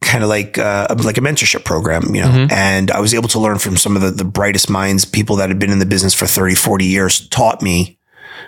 kind 0.00 0.24
of 0.24 0.28
like 0.28 0.58
uh, 0.58 0.92
like 1.04 1.18
a 1.18 1.20
mentorship 1.20 1.64
program, 1.64 2.16
you 2.16 2.20
know. 2.20 2.48
And 2.50 2.90
I 2.90 2.98
was 2.98 3.14
able 3.14 3.28
to 3.28 3.38
learn 3.38 3.58
from 3.58 3.76
some 3.76 3.94
of 3.94 4.02
the, 4.02 4.10
the 4.10 4.24
brightest 4.24 4.68
minds, 4.68 5.04
people 5.04 5.36
that 5.36 5.50
had 5.50 5.60
been 5.60 5.70
in 5.70 5.78
the 5.78 5.86
business 5.86 6.14
for 6.14 6.26
30, 6.26 6.56
40 6.56 6.84
years, 6.84 7.28
taught 7.28 7.62
me 7.62 7.93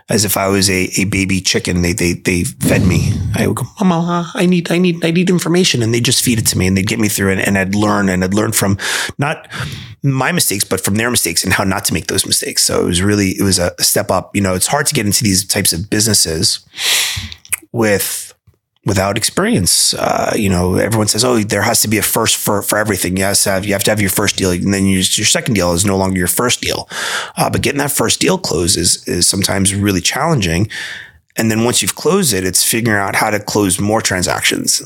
as 0.09 0.25
if 0.25 0.37
I 0.37 0.47
was 0.49 0.71
a, 0.71 0.89
a 0.97 1.05
baby 1.05 1.41
chicken. 1.41 1.83
They 1.83 1.93
they 1.93 2.15
they 2.15 2.45
fed 2.45 2.87
me. 2.87 3.13
I 3.35 3.47
would 3.47 3.57
go, 3.57 3.65
Mama, 3.81 4.31
I 4.35 4.47
need 4.47 4.71
I 4.71 4.79
need 4.79 5.05
I 5.05 5.11
need 5.11 5.31
information, 5.31 5.83
and 5.83 5.93
they 5.93 6.01
just 6.01 6.25
feed 6.25 6.39
it 6.39 6.47
to 6.47 6.59
me, 6.59 6.67
and 6.67 6.77
they'd 6.77 6.87
get 6.87 7.01
me 7.01 7.09
through 7.09 7.33
it, 7.33 7.47
and 7.47 7.59
I'd 7.59 7.75
learn, 7.75 8.09
and 8.09 8.23
I'd 8.23 8.35
learn 8.35 8.53
from 8.53 8.79
not 9.19 9.49
my 10.03 10.31
mistakes, 10.33 10.65
but 10.65 10.81
from 10.81 10.95
their 10.95 11.11
mistakes 11.11 11.43
and 11.43 11.53
how 11.53 11.65
not 11.65 11.85
to 11.87 11.95
make 11.95 12.07
those 12.07 12.27
mistakes. 12.27 12.63
So 12.63 12.83
it 12.83 12.87
was 12.87 13.03
really 13.03 13.31
it 13.31 13.43
was 13.43 13.59
a 13.59 13.75
step 13.83 14.11
up. 14.11 14.35
You 14.35 14.43
know, 14.43 14.55
it's 14.55 14.69
hard 14.69 14.87
to 14.87 14.95
get 14.95 15.07
into 15.07 15.25
these 15.25 15.45
types 15.45 15.73
of 15.73 15.91
businesses 15.91 16.61
with 17.73 18.26
without 18.87 19.19
experience. 19.19 19.93
Uh, 19.95 20.33
you 20.35 20.49
know, 20.49 20.77
everyone 20.77 21.09
says, 21.09 21.25
"Oh, 21.25 21.39
there 21.39 21.63
has 21.63 21.83
to 21.83 21.89
be 21.89 21.99
a 21.99 22.03
first 22.03 22.37
for 22.37 22.63
for 22.63 22.79
everything." 22.79 23.17
Yes, 23.19 23.45
have, 23.45 23.67
you 23.67 23.73
have 23.73 23.85
to 23.85 23.91
have 23.91 24.01
your 24.01 24.11
first 24.11 24.37
deal, 24.37 24.53
and 24.53 24.73
then 24.73 24.87
your, 24.87 25.03
your 25.03 25.27
second 25.27 25.55
deal 25.55 25.73
is 25.73 25.85
no 25.85 25.99
longer 25.99 26.17
your 26.17 26.29
first 26.29 26.63
deal. 26.63 26.89
Uh, 27.37 27.51
but 27.51 27.61
getting 27.61 27.79
that 27.79 27.91
first 27.91 28.21
deal 28.21 28.39
closed 28.39 28.79
is 28.79 29.07
is 29.07 29.29
sometimes 29.29 29.75
really 29.75 30.01
challenging. 30.01 30.69
And 31.39 31.51
then 31.51 31.65
once 31.65 31.83
you've 31.83 31.97
closed 31.97 32.33
it, 32.33 32.45
it's 32.45 32.65
figuring 32.65 32.99
out 32.99 33.15
how 33.15 33.29
to 33.29 33.39
close 33.39 33.79
more 33.79 34.01
transactions. 34.01 34.83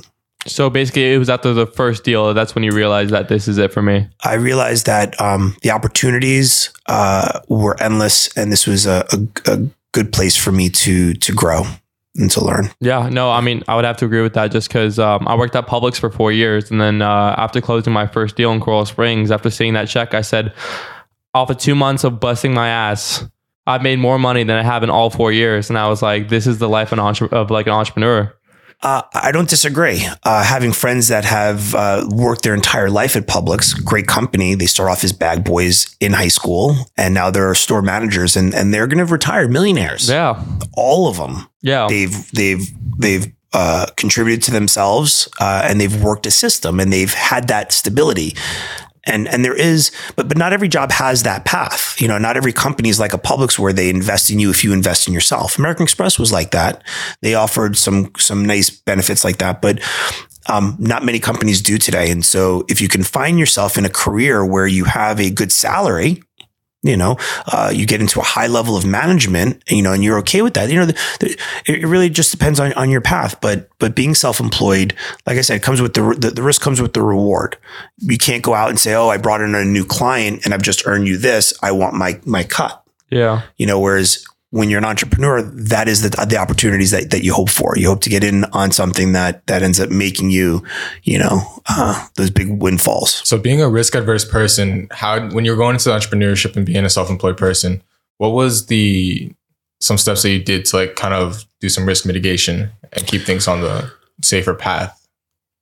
So 0.47 0.69
basically, 0.69 1.13
it 1.13 1.19
was 1.19 1.31
after 1.31 1.53
the 1.53 1.67
first 1.67 2.03
deal 2.03 2.35
that's 2.35 2.55
when 2.55 2.65
you 2.65 2.73
realized 2.73 3.11
that 3.11 3.29
this 3.29 3.47
is 3.47 3.59
it 3.59 3.73
for 3.73 3.83
me. 3.83 4.09
I 4.25 4.35
realized 4.35 4.87
that 4.87 5.21
um, 5.21 5.57
the 5.63 5.71
opportunities 5.71 6.73
uh, 6.87 7.41
were 7.49 7.81
endless, 7.81 8.35
and 8.37 8.51
this 8.51 8.67
was 8.67 8.87
a, 8.87 9.07
a, 9.13 9.53
a 9.53 9.67
good 9.93 10.13
place 10.13 10.37
for 10.37 10.51
me 10.51 10.71
to 10.71 11.15
to 11.15 11.33
grow 11.33 11.65
and 12.17 12.31
to 12.33 12.45
learn. 12.45 12.71
Yeah, 12.81 13.09
no, 13.09 13.31
I 13.31 13.41
mean, 13.41 13.63
I 13.69 13.77
would 13.77 13.85
have 13.85 13.97
to 13.99 14.05
agree 14.05 14.23
with 14.23 14.35
that 14.35 14.51
just 14.51 14.69
because 14.69 14.99
um, 14.99 15.27
I 15.29 15.37
worked 15.37 15.55
at 15.55 15.67
Publix 15.67 15.99
for 15.99 16.11
four 16.11 16.33
years. 16.33 16.71
And 16.71 16.81
then 16.81 17.03
uh, 17.03 17.35
after 17.37 17.61
closing 17.61 17.93
my 17.93 18.07
first 18.07 18.37
deal 18.37 18.53
in 18.53 18.61
Coral 18.61 18.85
Springs, 18.87 19.31
after 19.31 19.51
seeing 19.51 19.75
that 19.75 19.89
check, 19.89 20.15
I 20.15 20.21
said, 20.21 20.53
off 21.35 21.51
of 21.51 21.59
two 21.59 21.75
months 21.75 22.05
of 22.05 22.19
busting 22.19 22.53
my 22.53 22.69
ass, 22.69 23.25
I've 23.67 23.83
made 23.83 23.99
more 23.99 24.19
money 24.19 24.43
than 24.43 24.57
I 24.57 24.63
have 24.63 24.83
in 24.83 24.91
all 24.91 25.11
four 25.11 25.31
years. 25.31 25.71
And 25.71 25.79
I 25.79 25.89
was 25.89 26.03
like, 26.03 26.29
this 26.29 26.47
is 26.47 26.59
the 26.59 26.69
life 26.69 26.89
of, 26.89 26.99
an 26.99 27.05
entre- 27.05 27.29
of 27.29 27.51
like 27.51 27.67
an 27.67 27.73
entrepreneur. 27.73 28.35
Uh, 28.83 29.03
I 29.13 29.31
don't 29.31 29.49
disagree. 29.49 30.07
Uh, 30.23 30.43
having 30.43 30.73
friends 30.73 31.09
that 31.09 31.25
have 31.25 31.75
uh, 31.75 32.07
worked 32.11 32.43
their 32.43 32.55
entire 32.55 32.89
life 32.89 33.15
at 33.15 33.27
Publix, 33.27 33.85
great 33.85 34.07
company. 34.07 34.55
They 34.55 34.67
start 34.67 34.91
off 34.91 35.05
as 35.05 35.13
bag 35.13 35.45
boys 35.45 35.95
in 36.01 36.13
high 36.15 36.29
school, 36.29 36.77
and 36.97 37.13
now 37.13 37.31
they're 37.31 37.55
store 37.55 37.83
managers, 37.83 38.37
and, 38.37 38.55
and 38.55 38.73
they're 38.73 38.87
going 38.87 39.05
to 39.05 39.13
retire 39.13 39.49
millionaires. 39.49 40.09
Yeah. 40.09 40.43
All 40.75 41.09
of 41.09 41.19
them. 41.19 41.47
Yeah. 41.61 41.89
They've 41.89 42.31
they've 42.33 42.67
they've 42.99 43.27
uh, 43.53 43.87
contributed 43.97 44.43
to 44.45 44.51
themselves, 44.51 45.29
uh, 45.41 45.63
and 45.69 45.81
they've 45.81 46.03
worked 46.03 46.25
a 46.25 46.31
system, 46.31 46.81
and 46.81 46.93
they've 46.93 47.13
had 47.13 47.49
that 47.49 47.73
stability. 47.73 48.35
And 49.05 49.29
and 49.29 49.45
there 49.45 49.57
is, 49.57 49.91
but 50.17 50.29
but 50.29 50.37
not 50.37 50.53
every 50.53 50.69
job 50.69 50.93
has 50.93 51.23
that 51.23 51.45
path. 51.45 52.01
You 52.01 52.09
know, 52.09 52.19
not 52.19 52.37
every 52.37 52.53
company 52.53 52.89
is 52.89 53.01
like 53.01 53.15
a 53.15 53.19
Publix 53.19 53.59
where 53.59 53.73
they 53.73 53.89
invest 53.89 54.31
in 54.31 54.39
you 54.39 54.51
if 54.51 54.63
you 54.63 54.73
invest 54.73 55.09
in 55.09 55.15
yourself. 55.15 55.59
American 55.59 55.85
Express 55.85 56.19
was 56.19 56.33
like 56.33 56.51
that. 56.51 56.83
They 57.23 57.35
offered 57.35 57.77
some 57.77 58.13
some 58.19 58.45
nice 58.45 58.69
benefits 58.71 59.25
like 59.25 59.39
that, 59.39 59.63
but 59.63 59.81
um, 60.47 60.77
not 60.79 61.05
many 61.05 61.19
companies 61.19 61.63
do 61.63 61.79
today. 61.79 62.11
And 62.11 62.25
so, 62.25 62.65
if 62.69 62.81
you 62.81 62.89
can 62.89 63.03
find 63.03 63.39
yourself 63.39 63.79
in 63.79 63.85
a 63.85 63.91
career 63.91 64.45
where 64.45 64.67
you 64.67 64.85
have 64.85 65.21
a 65.21 65.31
good 65.31 65.53
salary, 65.53 66.23
you 66.83 66.97
know, 66.97 67.19
uh, 67.47 67.71
you 67.75 67.85
get 67.85 68.01
into 68.01 68.21
a 68.21 68.23
high 68.23 68.47
level 68.47 68.77
of 68.77 68.87
management, 68.87 69.63
you 69.69 69.83
know, 69.83 69.93
and 69.93 70.03
you're 70.03 70.19
okay 70.21 70.41
with 70.41 70.55
that. 70.55 70.71
You 70.71 70.77
know, 70.77 70.87
the, 70.87 70.99
the, 71.21 71.37
it 71.67 71.87
really 71.87 72.09
just 72.09 72.31
depends 72.31 72.59
on, 72.59 72.73
on 72.73 72.89
your 72.89 73.03
path. 73.03 73.41
But 73.41 73.69
but 73.79 73.95
being 73.95 74.15
self 74.15 74.41
employed, 74.41 74.95
like 75.27 75.37
I 75.37 75.43
said, 75.43 75.57
it 75.57 75.63
comes 75.63 75.83
with 75.83 75.95
the, 75.95 76.15
the 76.19 76.31
the 76.31 76.43
risk 76.43 76.63
comes 76.63 76.81
with 76.81 76.95
the 76.95 77.03
reward. 77.03 77.59
You 77.99 78.17
can't 78.17 78.43
go 78.43 78.55
out 78.55 78.71
and 78.71 78.81
say, 78.81 78.95
oh, 78.95 79.09
I 79.09 79.19
brought 79.19 79.43
in 79.43 79.55
a 79.55 79.65
new 79.65 79.85
client 79.85 80.45
and 80.45 80.55
I've 80.55 80.63
just 80.63 80.87
earned 80.87 81.07
you 81.07 81.19
this. 81.19 81.53
I 81.63 81.73
want 81.73 81.95
my 81.95 82.19
my 82.25 82.45
cut. 82.45 82.83
Yeah. 83.11 83.43
You 83.57 83.67
know, 83.67 83.79
whereas 83.79 84.25
when 84.51 84.69
you're 84.69 84.79
an 84.79 84.85
entrepreneur, 84.85 85.43
that 85.43 85.89
is 85.89 86.03
the 86.03 86.11
the 86.27 86.37
opportunities 86.37 86.91
that, 86.91 87.11
that 87.11 87.23
you 87.23 87.33
hope 87.33 87.51
for. 87.51 87.77
You 87.77 87.89
hope 87.89 88.01
to 88.03 88.11
get 88.11 88.25
in 88.25 88.45
on 88.47 88.73
something 88.73 89.13
that 89.13 89.47
that 89.47 89.63
ends 89.63 89.79
up 89.79 89.91
making 89.91 90.31
you, 90.31 90.65
you 91.05 91.19
know, 91.19 91.41
uh, 91.69 92.07
those 92.17 92.31
big 92.31 92.61
windfalls. 92.61 93.27
So 93.27 93.39
being 93.39 93.63
a 93.63 93.69
risk 93.69 93.95
adverse 93.95 94.25
person, 94.25 94.89
how 94.91 95.31
when 95.31 95.45
you're 95.45 95.57
going 95.57 95.75
into 95.75 95.91
entrepreneurship 95.91 96.57
and 96.57 96.67
being 96.67 96.85
a 96.85 96.91
self-employed 96.91 97.37
person, 97.37 97.83
what 98.19 98.31
was 98.31 98.67
the 98.67 99.33
some 99.81 99.97
steps 99.97 100.23
that 100.23 100.31
you 100.31 100.43
did 100.43 100.65
to 100.67 100.77
like 100.77 100.97
kind 100.97 101.15
of 101.15 101.45
do 101.61 101.69
some 101.69 101.87
risk 101.87 102.05
mitigation 102.05 102.71
and 102.93 103.07
keep 103.07 103.23
things 103.23 103.47
on 103.47 103.61
the 103.61 103.91
safer 104.23 104.55
path? 104.55 104.97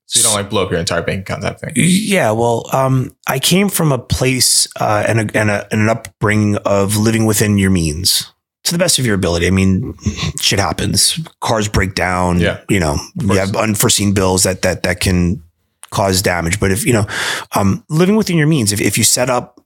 So 0.06 0.20
you 0.20 0.24
don't 0.24 0.32
like 0.32 0.48
blow 0.48 0.64
up 0.64 0.70
your 0.70 0.80
entire 0.80 1.02
bank 1.02 1.20
account 1.20 1.42
type 1.42 1.60
thing. 1.60 1.72
Yeah, 1.76 2.30
well, 2.30 2.64
um, 2.72 3.14
I 3.26 3.38
came 3.38 3.68
from 3.68 3.92
a 3.92 3.98
place 3.98 4.66
uh, 4.80 5.04
and, 5.06 5.20
a, 5.20 5.38
and, 5.38 5.50
a, 5.50 5.68
and 5.70 5.82
an 5.82 5.88
upbringing 5.90 6.56
of 6.64 6.96
living 6.96 7.26
within 7.26 7.58
your 7.58 7.68
means 7.68 8.32
to 8.68 8.74
the 8.74 8.78
best 8.78 8.98
of 8.98 9.06
your 9.06 9.14
ability. 9.14 9.46
I 9.46 9.50
mean, 9.50 9.94
shit 10.40 10.58
happens. 10.58 11.18
Cars 11.40 11.68
break 11.68 11.94
down. 11.94 12.40
Yeah. 12.40 12.60
you 12.68 12.80
know, 12.80 12.96
you 13.20 13.34
have 13.38 13.56
unforeseen 13.56 14.14
bills 14.14 14.44
that 14.44 14.62
that 14.62 14.84
that 14.84 15.00
can 15.00 15.42
cause 15.90 16.22
damage. 16.22 16.60
But 16.60 16.70
if 16.70 16.86
you 16.86 16.92
know, 16.92 17.06
um, 17.54 17.84
living 17.88 18.16
within 18.16 18.36
your 18.36 18.46
means, 18.46 18.72
if 18.72 18.80
if 18.80 18.98
you 18.98 19.04
set 19.04 19.30
up 19.30 19.60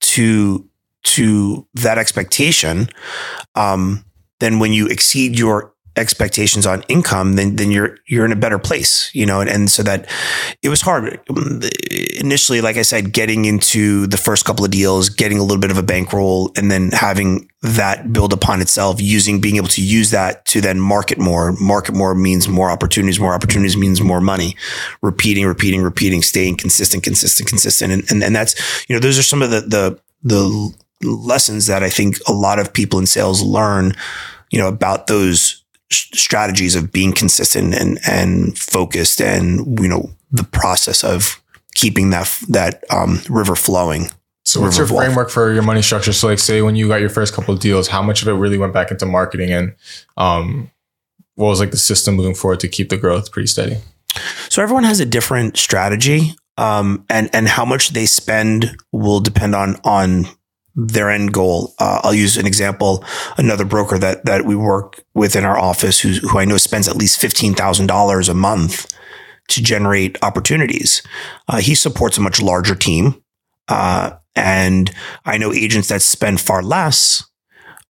to 0.00 0.68
to 1.04 1.66
that 1.74 1.98
expectation, 1.98 2.88
um, 3.54 4.04
then 4.40 4.58
when 4.58 4.72
you 4.72 4.86
exceed 4.86 5.38
your 5.38 5.74
expectations 5.98 6.66
on 6.66 6.82
income, 6.88 7.34
then 7.34 7.56
then 7.56 7.70
you're 7.70 7.98
you're 8.06 8.24
in 8.24 8.32
a 8.32 8.36
better 8.36 8.58
place, 8.58 9.10
you 9.14 9.26
know. 9.26 9.40
And, 9.40 9.50
and 9.50 9.70
so 9.70 9.82
that 9.82 10.08
it 10.62 10.68
was 10.68 10.80
hard 10.80 11.20
initially. 12.18 12.60
Like 12.60 12.76
I 12.76 12.82
said, 12.82 13.12
getting 13.12 13.44
into 13.44 14.06
the 14.06 14.16
first 14.16 14.44
couple 14.44 14.64
of 14.64 14.70
deals, 14.70 15.08
getting 15.10 15.38
a 15.38 15.42
little 15.42 15.60
bit 15.60 15.70
of 15.70 15.78
a 15.78 15.82
bankroll, 15.82 16.52
and 16.56 16.70
then 16.70 16.90
having 16.92 17.50
that 17.62 18.12
build 18.12 18.32
upon 18.32 18.62
itself. 18.62 19.00
Using 19.00 19.40
being 19.40 19.56
able 19.56 19.68
to 19.68 19.82
use 19.82 20.10
that 20.12 20.44
to 20.46 20.60
then 20.60 20.80
market 20.80 21.18
more. 21.18 21.52
Market 21.60 21.94
more 21.94 22.14
means 22.14 22.48
more 22.48 22.70
opportunities. 22.70 23.20
More 23.20 23.34
opportunities 23.34 23.76
means 23.76 24.00
more 24.00 24.20
money. 24.20 24.56
Repeating, 25.02 25.46
repeating, 25.46 25.82
repeating, 25.82 26.22
staying 26.22 26.56
consistent, 26.56 27.02
consistent, 27.02 27.48
consistent, 27.48 27.92
and 27.92 28.10
and, 28.10 28.22
and 28.22 28.34
that's 28.34 28.88
you 28.88 28.94
know 28.94 29.00
those 29.00 29.18
are 29.18 29.22
some 29.22 29.42
of 29.42 29.50
the 29.50 29.60
the 29.60 30.00
the 30.22 30.74
lessons 31.02 31.66
that 31.66 31.82
I 31.82 31.90
think 31.90 32.16
a 32.26 32.32
lot 32.32 32.58
of 32.58 32.72
people 32.72 32.98
in 32.98 33.06
sales 33.06 33.42
learn, 33.42 33.94
you 34.50 34.58
know, 34.58 34.68
about 34.68 35.06
those 35.06 35.57
strategies 35.90 36.74
of 36.74 36.92
being 36.92 37.12
consistent 37.12 37.74
and 37.74 37.98
and 38.06 38.58
focused 38.58 39.20
and 39.20 39.78
you 39.80 39.88
know 39.88 40.10
the 40.30 40.44
process 40.44 41.02
of 41.02 41.42
keeping 41.74 42.10
that 42.10 42.38
that 42.48 42.84
um, 42.90 43.20
river 43.28 43.54
flowing. 43.54 44.08
So 44.44 44.60
what's 44.62 44.78
your 44.78 44.86
Wolf. 44.86 45.04
framework 45.04 45.30
for 45.30 45.52
your 45.52 45.62
money 45.62 45.82
structure? 45.82 46.12
So 46.12 46.28
like 46.28 46.38
say 46.38 46.62
when 46.62 46.76
you 46.76 46.88
got 46.88 47.00
your 47.00 47.10
first 47.10 47.34
couple 47.34 47.54
of 47.54 47.60
deals, 47.60 47.88
how 47.88 48.02
much 48.02 48.22
of 48.22 48.28
it 48.28 48.32
really 48.32 48.58
went 48.58 48.72
back 48.72 48.90
into 48.90 49.06
marketing 49.06 49.52
and 49.52 49.74
um 50.16 50.70
what 51.34 51.48
was 51.48 51.60
like 51.60 51.70
the 51.70 51.76
system 51.76 52.16
moving 52.16 52.34
forward 52.34 52.58
to 52.60 52.68
keep 52.68 52.88
the 52.88 52.96
growth 52.96 53.30
pretty 53.30 53.46
steady? 53.46 53.76
So 54.48 54.62
everyone 54.62 54.84
has 54.84 55.00
a 55.00 55.06
different 55.06 55.56
strategy, 55.56 56.34
um, 56.56 57.04
and 57.08 57.30
and 57.32 57.46
how 57.46 57.64
much 57.64 57.90
they 57.90 58.06
spend 58.06 58.76
will 58.90 59.20
depend 59.20 59.54
on 59.54 59.76
on 59.84 60.26
their 60.78 61.10
end 61.10 61.32
goal. 61.32 61.74
Uh, 61.80 62.00
I'll 62.04 62.14
use 62.14 62.36
an 62.36 62.46
example. 62.46 63.04
Another 63.36 63.64
broker 63.64 63.98
that 63.98 64.24
that 64.24 64.44
we 64.44 64.54
work 64.54 65.02
with 65.14 65.34
in 65.34 65.44
our 65.44 65.58
office, 65.58 66.00
who 66.00 66.12
who 66.28 66.38
I 66.38 66.44
know 66.44 66.56
spends 66.56 66.88
at 66.88 66.96
least 66.96 67.20
fifteen 67.20 67.54
thousand 67.54 67.88
dollars 67.88 68.28
a 68.28 68.34
month 68.34 68.86
to 69.48 69.62
generate 69.62 70.16
opportunities. 70.22 71.02
Uh, 71.48 71.58
he 71.58 71.74
supports 71.74 72.16
a 72.16 72.20
much 72.20 72.40
larger 72.40 72.76
team, 72.76 73.20
uh, 73.66 74.12
and 74.36 74.90
I 75.24 75.36
know 75.36 75.52
agents 75.52 75.88
that 75.88 76.02
spend 76.02 76.40
far 76.40 76.62
less. 76.62 77.24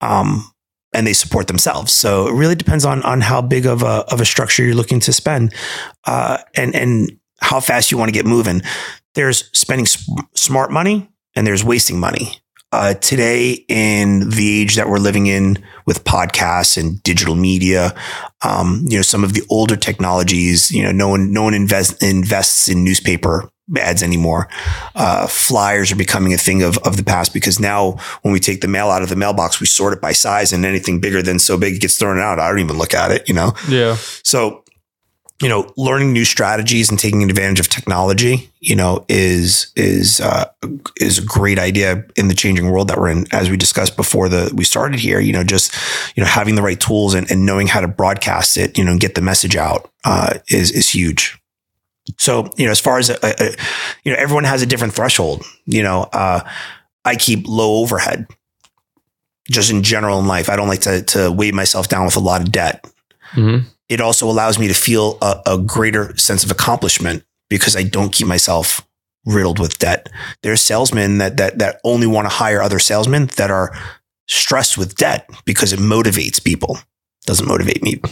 Um, 0.01 0.51
and 0.93 1.05
they 1.05 1.13
support 1.13 1.47
themselves. 1.47 1.91
So 1.91 2.27
it 2.27 2.33
really 2.33 2.55
depends 2.55 2.85
on 2.85 3.01
on 3.03 3.19
how 3.19 3.41
big 3.41 3.65
of 3.65 3.81
a 3.81 4.05
of 4.11 4.21
a 4.21 4.25
structure 4.25 4.63
you're 4.63 4.75
looking 4.75 5.01
to 5.01 5.11
spend, 5.11 5.53
uh, 6.05 6.37
and 6.55 6.73
and 6.75 7.19
how 7.41 7.59
fast 7.59 7.91
you 7.91 7.97
want 7.97 8.09
to 8.09 8.13
get 8.13 8.25
moving. 8.25 8.61
There's 9.15 9.49
spending 9.57 9.87
sm- 9.87 10.19
smart 10.35 10.71
money 10.71 11.09
and 11.35 11.45
there's 11.45 11.63
wasting 11.63 11.99
money. 11.99 12.41
Uh, 12.75 12.93
today, 12.95 13.65
in 13.69 14.29
the 14.31 14.61
age 14.61 14.75
that 14.75 14.89
we're 14.89 14.97
living 14.97 15.27
in, 15.27 15.63
with 15.85 16.03
podcasts 16.03 16.75
and 16.75 17.01
digital 17.03 17.33
media, 17.33 17.95
um, 18.43 18.85
you 18.89 18.97
know, 18.97 19.01
some 19.01 19.23
of 19.23 19.33
the 19.33 19.43
older 19.49 19.77
technologies, 19.77 20.71
you 20.71 20.83
know, 20.83 20.91
no 20.91 21.07
one 21.07 21.31
no 21.31 21.41
one 21.41 21.53
invest, 21.53 22.03
invests 22.03 22.67
in 22.67 22.83
newspaper 22.83 23.49
ads 23.77 24.03
anymore. 24.03 24.49
Uh, 24.93 25.25
flyers 25.25 25.89
are 25.89 25.95
becoming 25.95 26.33
a 26.33 26.37
thing 26.37 26.63
of, 26.63 26.77
of 26.79 26.97
the 26.97 27.03
past 27.03 27.33
because 27.33 27.61
now 27.61 27.93
when 28.23 28.33
we 28.33 28.41
take 28.41 28.59
the 28.59 28.67
mail 28.67 28.89
out 28.89 29.01
of 29.01 29.07
the 29.07 29.15
mailbox, 29.15 29.61
we 29.61 29.65
sort 29.65 29.93
it 29.93 30.01
by 30.01 30.11
size 30.11 30.51
and 30.51 30.65
anything 30.65 30.99
bigger 30.99 31.21
than 31.21 31.39
so 31.39 31.57
big 31.57 31.75
it 31.75 31.81
gets 31.81 31.97
thrown 31.97 32.19
out. 32.19 32.39
I 32.39 32.49
don't 32.49 32.59
even 32.59 32.77
look 32.77 32.93
at 32.93 33.11
it, 33.11 33.27
you 33.27 33.33
know? 33.33 33.53
Yeah. 33.69 33.95
So, 34.23 34.64
you 35.41 35.49
know, 35.49 35.71
learning 35.75 36.13
new 36.13 36.23
strategies 36.23 36.89
and 36.89 36.97
taking 36.97 37.21
advantage 37.23 37.59
of 37.59 37.67
technology, 37.67 38.49
you 38.61 38.75
know, 38.75 39.05
is 39.09 39.71
is 39.75 40.21
uh, 40.21 40.49
is 40.97 41.17
a 41.17 41.25
great 41.25 41.59
idea 41.59 42.05
in 42.15 42.29
the 42.29 42.33
changing 42.33 42.71
world 42.71 42.87
that 42.87 42.97
we're 42.97 43.09
in. 43.09 43.25
As 43.33 43.49
we 43.49 43.57
discussed 43.57 43.97
before 43.97 44.29
the 44.29 44.51
we 44.55 44.63
started 44.63 44.99
here, 44.99 45.19
you 45.19 45.33
know, 45.33 45.43
just 45.43 45.75
you 46.15 46.23
know 46.23 46.29
having 46.29 46.55
the 46.55 46.61
right 46.61 46.79
tools 46.79 47.13
and, 47.13 47.29
and 47.29 47.45
knowing 47.45 47.67
how 47.67 47.81
to 47.81 47.87
broadcast 47.87 48.55
it, 48.55 48.77
you 48.77 48.83
know, 48.85 48.91
and 48.91 49.01
get 49.01 49.15
the 49.15 49.21
message 49.21 49.57
out 49.57 49.91
uh, 50.05 50.35
is 50.47 50.71
is 50.71 50.89
huge. 50.89 51.37
So, 52.17 52.49
you 52.55 52.65
know, 52.65 52.71
as 52.71 52.79
far 52.79 52.99
as 52.99 53.09
uh, 53.09 53.17
uh, 53.21 53.51
you 54.03 54.13
know, 54.13 54.17
everyone 54.17 54.45
has 54.45 54.61
a 54.61 54.65
different 54.65 54.93
threshold. 54.93 55.43
You 55.65 55.83
know, 55.83 56.03
uh, 56.13 56.49
I 57.03 57.15
keep 57.15 57.45
low 57.47 57.81
overhead. 57.81 58.27
Just 59.51 59.69
in 59.69 59.83
general 59.83 60.17
in 60.19 60.27
life, 60.27 60.49
I 60.49 60.55
don't 60.55 60.69
like 60.69 60.81
to 60.81 61.01
to 61.01 61.29
weigh 61.29 61.51
myself 61.51 61.89
down 61.89 62.05
with 62.05 62.15
a 62.15 62.21
lot 62.21 62.41
of 62.41 62.53
debt 62.53 62.85
hmm 63.31 63.57
it 63.89 64.01
also 64.01 64.29
allows 64.29 64.57
me 64.59 64.67
to 64.67 64.73
feel 64.73 65.17
a, 65.21 65.41
a 65.45 65.57
greater 65.57 66.15
sense 66.17 66.43
of 66.43 66.51
accomplishment 66.51 67.23
because 67.49 67.75
I 67.75 67.83
don't 67.83 68.11
keep 68.11 68.27
myself 68.27 68.87
riddled 69.25 69.59
with 69.59 69.79
debt. 69.79 70.09
There's 70.43 70.61
salesmen 70.61 71.17
that 71.19 71.37
that 71.37 71.59
that 71.59 71.79
only 71.83 72.07
want 72.07 72.29
to 72.29 72.33
hire 72.35 72.61
other 72.61 72.79
salesmen 72.79 73.27
that 73.37 73.51
are 73.51 73.71
stressed 74.27 74.77
with 74.77 74.95
debt 74.95 75.29
because 75.45 75.73
it 75.73 75.79
motivates 75.79 76.43
people. 76.43 76.77
Doesn't 77.25 77.47
motivate 77.47 77.81
me. 77.81 78.01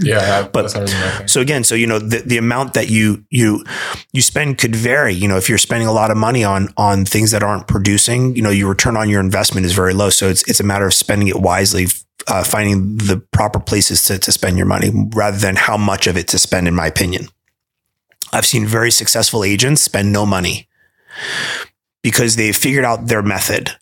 Yeah, 0.00 0.46
But- 0.52 0.62
that's 0.62 0.74
not 0.74 0.80
really 0.82 0.94
my 0.94 1.10
thing. 1.18 1.28
So 1.28 1.40
again, 1.40 1.64
so 1.64 1.74
you 1.74 1.86
know 1.86 1.98
the, 1.98 2.18
the 2.18 2.36
amount 2.38 2.74
that 2.74 2.88
you 2.88 3.24
you 3.30 3.64
you 4.12 4.22
spend 4.22 4.58
could 4.58 4.76
vary. 4.76 5.12
You 5.14 5.26
know, 5.26 5.36
if 5.36 5.48
you're 5.48 5.58
spending 5.58 5.88
a 5.88 5.92
lot 5.92 6.10
of 6.12 6.16
money 6.16 6.44
on 6.44 6.68
on 6.76 7.04
things 7.04 7.30
that 7.32 7.42
aren't 7.42 7.66
producing, 7.66 8.36
you 8.36 8.42
know, 8.42 8.50
your 8.50 8.68
return 8.68 8.96
on 8.96 9.08
your 9.08 9.20
investment 9.20 9.66
is 9.66 9.72
very 9.72 9.94
low. 9.94 10.10
So 10.10 10.28
it's 10.28 10.48
it's 10.48 10.60
a 10.60 10.62
matter 10.64 10.86
of 10.86 10.94
spending 10.94 11.26
it 11.26 11.40
wisely, 11.40 11.86
uh, 12.28 12.44
finding 12.44 12.96
the 12.96 13.18
proper 13.32 13.60
places 13.60 14.04
to 14.04 14.18
to 14.18 14.32
spend 14.32 14.56
your 14.56 14.66
money 14.66 14.90
rather 15.14 15.38
than 15.38 15.56
how 15.56 15.76
much 15.76 16.06
of 16.06 16.16
it 16.16 16.28
to 16.28 16.38
spend. 16.38 16.68
In 16.68 16.74
my 16.74 16.86
opinion, 16.86 17.28
I've 18.32 18.46
seen 18.46 18.66
very 18.66 18.90
successful 18.90 19.44
agents 19.44 19.82
spend 19.82 20.12
no 20.12 20.26
money 20.26 20.68
because 22.02 22.36
they've 22.36 22.56
figured 22.56 22.84
out 22.84 23.06
their 23.06 23.22
method. 23.22 23.72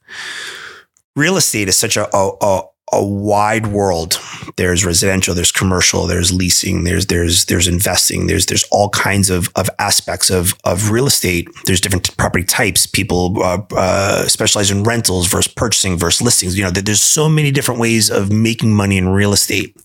Real 1.14 1.36
estate 1.36 1.68
is 1.68 1.76
such 1.76 1.96
a, 1.96 2.14
a, 2.14 2.62
a 2.92 3.04
wide 3.04 3.66
world. 3.66 4.20
There's 4.56 4.84
residential, 4.84 5.34
there's 5.34 5.52
commercial, 5.52 6.06
there's 6.06 6.32
leasing, 6.32 6.84
there's 6.84 7.06
there's 7.06 7.46
there's 7.46 7.66
investing, 7.66 8.26
there's 8.26 8.46
there's 8.46 8.64
all 8.70 8.90
kinds 8.90 9.28
of 9.28 9.48
of 9.56 9.68
aspects 9.78 10.30
of 10.30 10.54
of 10.64 10.90
real 10.90 11.06
estate. 11.06 11.48
There's 11.66 11.80
different 11.80 12.16
property 12.16 12.44
types. 12.44 12.86
People 12.86 13.42
uh, 13.42 13.62
uh, 13.74 14.28
specialize 14.28 14.70
in 14.70 14.84
rentals 14.84 15.26
versus 15.26 15.52
purchasing 15.52 15.98
versus 15.98 16.22
listings. 16.22 16.56
You 16.56 16.64
know, 16.64 16.70
there's 16.70 17.02
so 17.02 17.28
many 17.28 17.50
different 17.50 17.80
ways 17.80 18.10
of 18.10 18.32
making 18.32 18.74
money 18.74 18.96
in 18.98 19.08
real 19.08 19.32
estate 19.32 19.76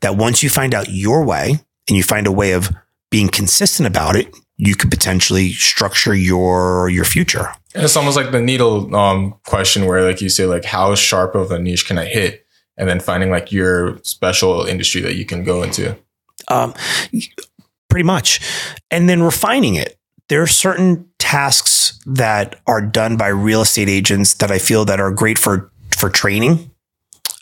that 0.00 0.16
once 0.16 0.42
you 0.42 0.50
find 0.50 0.74
out 0.74 0.88
your 0.88 1.24
way 1.24 1.58
and 1.88 1.96
you 1.96 2.02
find 2.02 2.26
a 2.26 2.32
way 2.32 2.52
of 2.52 2.70
being 3.10 3.28
consistent 3.28 3.86
about 3.86 4.16
it, 4.16 4.34
you 4.58 4.74
could 4.74 4.90
potentially 4.90 5.52
structure 5.52 6.14
your 6.14 6.88
your 6.88 7.04
future. 7.04 7.48
It's 7.74 7.96
almost 7.96 8.16
like 8.16 8.30
the 8.30 8.40
needle 8.40 8.94
um, 8.96 9.34
question 9.44 9.84
where 9.86 10.02
like 10.02 10.20
you 10.20 10.28
say 10.28 10.46
like 10.46 10.64
how 10.64 10.94
sharp 10.94 11.34
of 11.34 11.50
a 11.50 11.58
niche 11.58 11.86
can 11.86 11.98
I 11.98 12.06
hit? 12.06 12.46
And 12.78 12.88
then 12.88 13.00
finding 13.00 13.30
like 13.30 13.52
your 13.52 13.98
special 14.02 14.64
industry 14.66 15.00
that 15.02 15.14
you 15.16 15.24
can 15.24 15.44
go 15.44 15.62
into. 15.62 15.96
um, 16.48 16.74
pretty 17.88 18.04
much, 18.04 18.40
and 18.90 19.08
then 19.08 19.22
refining 19.22 19.74
it. 19.74 19.98
There 20.28 20.42
are 20.42 20.46
certain 20.46 21.08
tasks 21.18 21.98
that 22.06 22.60
are 22.66 22.80
done 22.82 23.16
by 23.16 23.28
real 23.28 23.62
estate 23.62 23.88
agents 23.88 24.34
that 24.34 24.50
I 24.50 24.58
feel 24.58 24.84
that 24.86 25.00
are 25.00 25.10
great 25.10 25.38
for 25.38 25.70
for 25.96 26.10
training. 26.10 26.70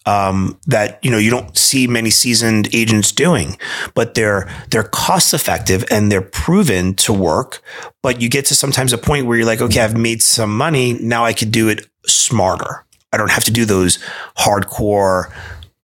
Um, 0.06 0.60
that 0.66 1.02
you 1.02 1.10
know 1.10 1.16
you 1.16 1.30
don't 1.30 1.56
see 1.56 1.86
many 1.86 2.10
seasoned 2.10 2.74
agents 2.74 3.10
doing, 3.10 3.56
but 3.94 4.14
they're 4.14 4.50
they're 4.70 4.82
cost 4.82 5.32
effective 5.32 5.84
and 5.90 6.12
they're 6.12 6.20
proven 6.20 6.94
to 6.96 7.12
work. 7.12 7.62
But 8.02 8.20
you 8.20 8.28
get 8.28 8.44
to 8.46 8.54
sometimes 8.54 8.92
a 8.92 8.98
point 8.98 9.26
where 9.26 9.36
you're 9.36 9.46
like, 9.46 9.62
okay, 9.62 9.80
I've 9.80 9.96
made 9.96 10.22
some 10.22 10.54
money. 10.56 10.94
Now 10.94 11.24
I 11.24 11.32
could 11.32 11.50
do 11.50 11.68
it 11.68 11.86
smarter. 12.06 12.84
I 13.12 13.16
don't 13.16 13.30
have 13.30 13.44
to 13.44 13.50
do 13.50 13.64
those 13.64 13.98
hardcore 14.36 15.32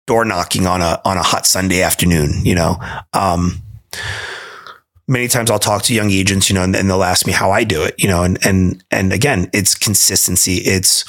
door 0.06 0.24
knocking 0.24 0.66
on 0.66 0.82
a 0.82 1.00
on 1.04 1.16
a 1.16 1.22
hot 1.22 1.46
Sunday 1.46 1.82
afternoon. 1.82 2.44
You 2.44 2.56
know, 2.56 2.76
um, 3.12 3.62
many 5.06 5.28
times 5.28 5.50
I'll 5.50 5.58
talk 5.58 5.82
to 5.84 5.94
young 5.94 6.10
agents, 6.10 6.48
you 6.48 6.54
know, 6.54 6.62
and, 6.62 6.74
and 6.74 6.88
they'll 6.88 7.04
ask 7.04 7.26
me 7.26 7.32
how 7.32 7.50
I 7.50 7.64
do 7.64 7.82
it, 7.82 7.94
you 8.02 8.08
know, 8.08 8.22
and 8.22 8.38
and 8.46 8.82
and 8.90 9.12
again, 9.12 9.48
it's 9.52 9.74
consistency. 9.74 10.56
It's 10.56 11.04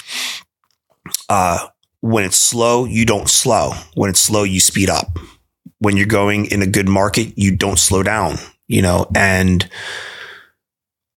uh, 1.30 1.68
when 2.02 2.24
it's 2.24 2.38
slow, 2.38 2.86
you 2.86 3.06
don't 3.06 3.30
slow. 3.30 3.72
When 3.94 4.10
it's 4.10 4.20
slow, 4.20 4.44
you 4.44 4.60
speed 4.60 4.90
up. 4.90 5.18
When 5.80 5.98
you're 5.98 6.06
going 6.06 6.46
in 6.48 6.62
a 6.62 6.68
good 6.68 6.88
market, 6.88 7.34
you 7.38 7.56
don't 7.56 7.80
slow 7.80 8.04
down. 8.04 8.38
You 8.68 8.82
know, 8.82 9.06
and 9.16 9.68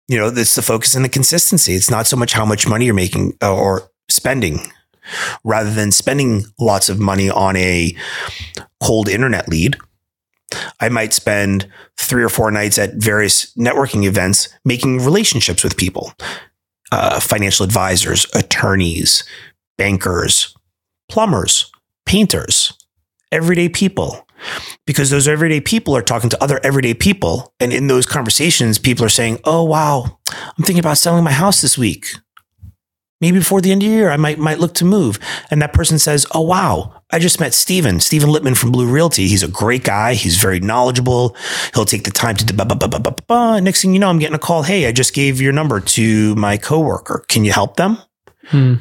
you 0.08 0.18
know 0.18 0.30
that's 0.30 0.54
the 0.54 0.62
focus 0.62 0.94
and 0.94 1.04
the 1.04 1.08
consistency. 1.08 1.74
It's 1.74 1.90
not 1.90 2.06
so 2.06 2.16
much 2.16 2.32
how 2.32 2.44
much 2.44 2.68
money 2.68 2.86
you're 2.86 2.94
making 2.94 3.36
uh, 3.42 3.54
or 3.54 3.90
spending, 4.08 4.60
rather 5.44 5.70
than 5.70 5.92
spending 5.92 6.44
lots 6.58 6.88
of 6.88 6.98
money 6.98 7.30
on 7.30 7.56
a 7.56 7.94
cold 8.82 9.08
internet 9.08 9.48
lead. 9.48 9.76
I 10.80 10.88
might 10.88 11.12
spend 11.12 11.68
three 11.96 12.22
or 12.22 12.28
four 12.28 12.50
nights 12.50 12.78
at 12.78 12.94
various 12.94 13.54
networking 13.54 14.04
events 14.04 14.48
making 14.64 15.04
relationships 15.04 15.64
with 15.64 15.76
people, 15.76 16.12
uh, 16.90 17.20
financial 17.20 17.64
advisors, 17.64 18.26
attorneys, 18.34 19.24
bankers, 19.78 20.54
plumbers, 21.12 21.70
painters, 22.06 22.72
everyday 23.30 23.68
people. 23.68 24.26
Because 24.86 25.10
those 25.10 25.28
everyday 25.28 25.60
people 25.60 25.94
are 25.94 26.02
talking 26.02 26.30
to 26.30 26.42
other 26.42 26.58
everyday 26.64 26.94
people. 26.94 27.54
And 27.60 27.72
in 27.72 27.86
those 27.86 28.06
conversations, 28.06 28.78
people 28.78 29.04
are 29.04 29.10
saying, 29.10 29.38
Oh, 29.44 29.62
wow, 29.62 30.18
I'm 30.32 30.64
thinking 30.64 30.80
about 30.80 30.98
selling 30.98 31.22
my 31.22 31.32
house 31.32 31.60
this 31.60 31.76
week. 31.78 32.06
maybe 33.20 33.38
before 33.38 33.60
the 33.60 33.70
end 33.70 33.82
of 33.84 33.88
the 33.88 33.94
year, 33.94 34.10
I 34.10 34.16
might 34.16 34.38
might 34.38 34.58
look 34.58 34.74
to 34.74 34.84
move. 34.84 35.18
And 35.50 35.62
that 35.62 35.72
person 35.72 35.98
says, 36.00 36.26
"Oh 36.34 36.40
wow, 36.40 37.02
I 37.14 37.20
just 37.20 37.38
met 37.38 37.54
Steven, 37.54 38.00
Steven 38.00 38.30
Littman 38.30 38.56
from 38.56 38.72
Blue 38.72 38.88
Realty. 38.88 39.28
He's 39.28 39.44
a 39.44 39.48
great 39.62 39.84
guy. 39.84 40.14
He's 40.14 40.36
very 40.42 40.58
knowledgeable. 40.58 41.36
He'll 41.74 41.84
take 41.84 42.02
the 42.02 42.10
time 42.10 42.34
to 42.36 42.52
ba 42.52 42.64
ba 42.64 42.74
ba 42.74 42.88
ba 42.88 42.98
ba 42.98 43.14
ba. 43.28 43.60
Next 43.60 43.80
thing 43.82 43.92
you 43.94 44.00
know, 44.00 44.10
I'm 44.10 44.18
getting 44.18 44.34
a 44.34 44.40
call. 44.48 44.64
Hey, 44.64 44.88
I 44.88 44.92
just 44.92 45.14
gave 45.14 45.40
your 45.40 45.52
number 45.52 45.78
to 45.94 46.34
my 46.34 46.56
coworker. 46.56 47.24
Can 47.28 47.44
you 47.44 47.52
help 47.52 47.76
them? 47.76 47.98
Hmm. 48.50 48.74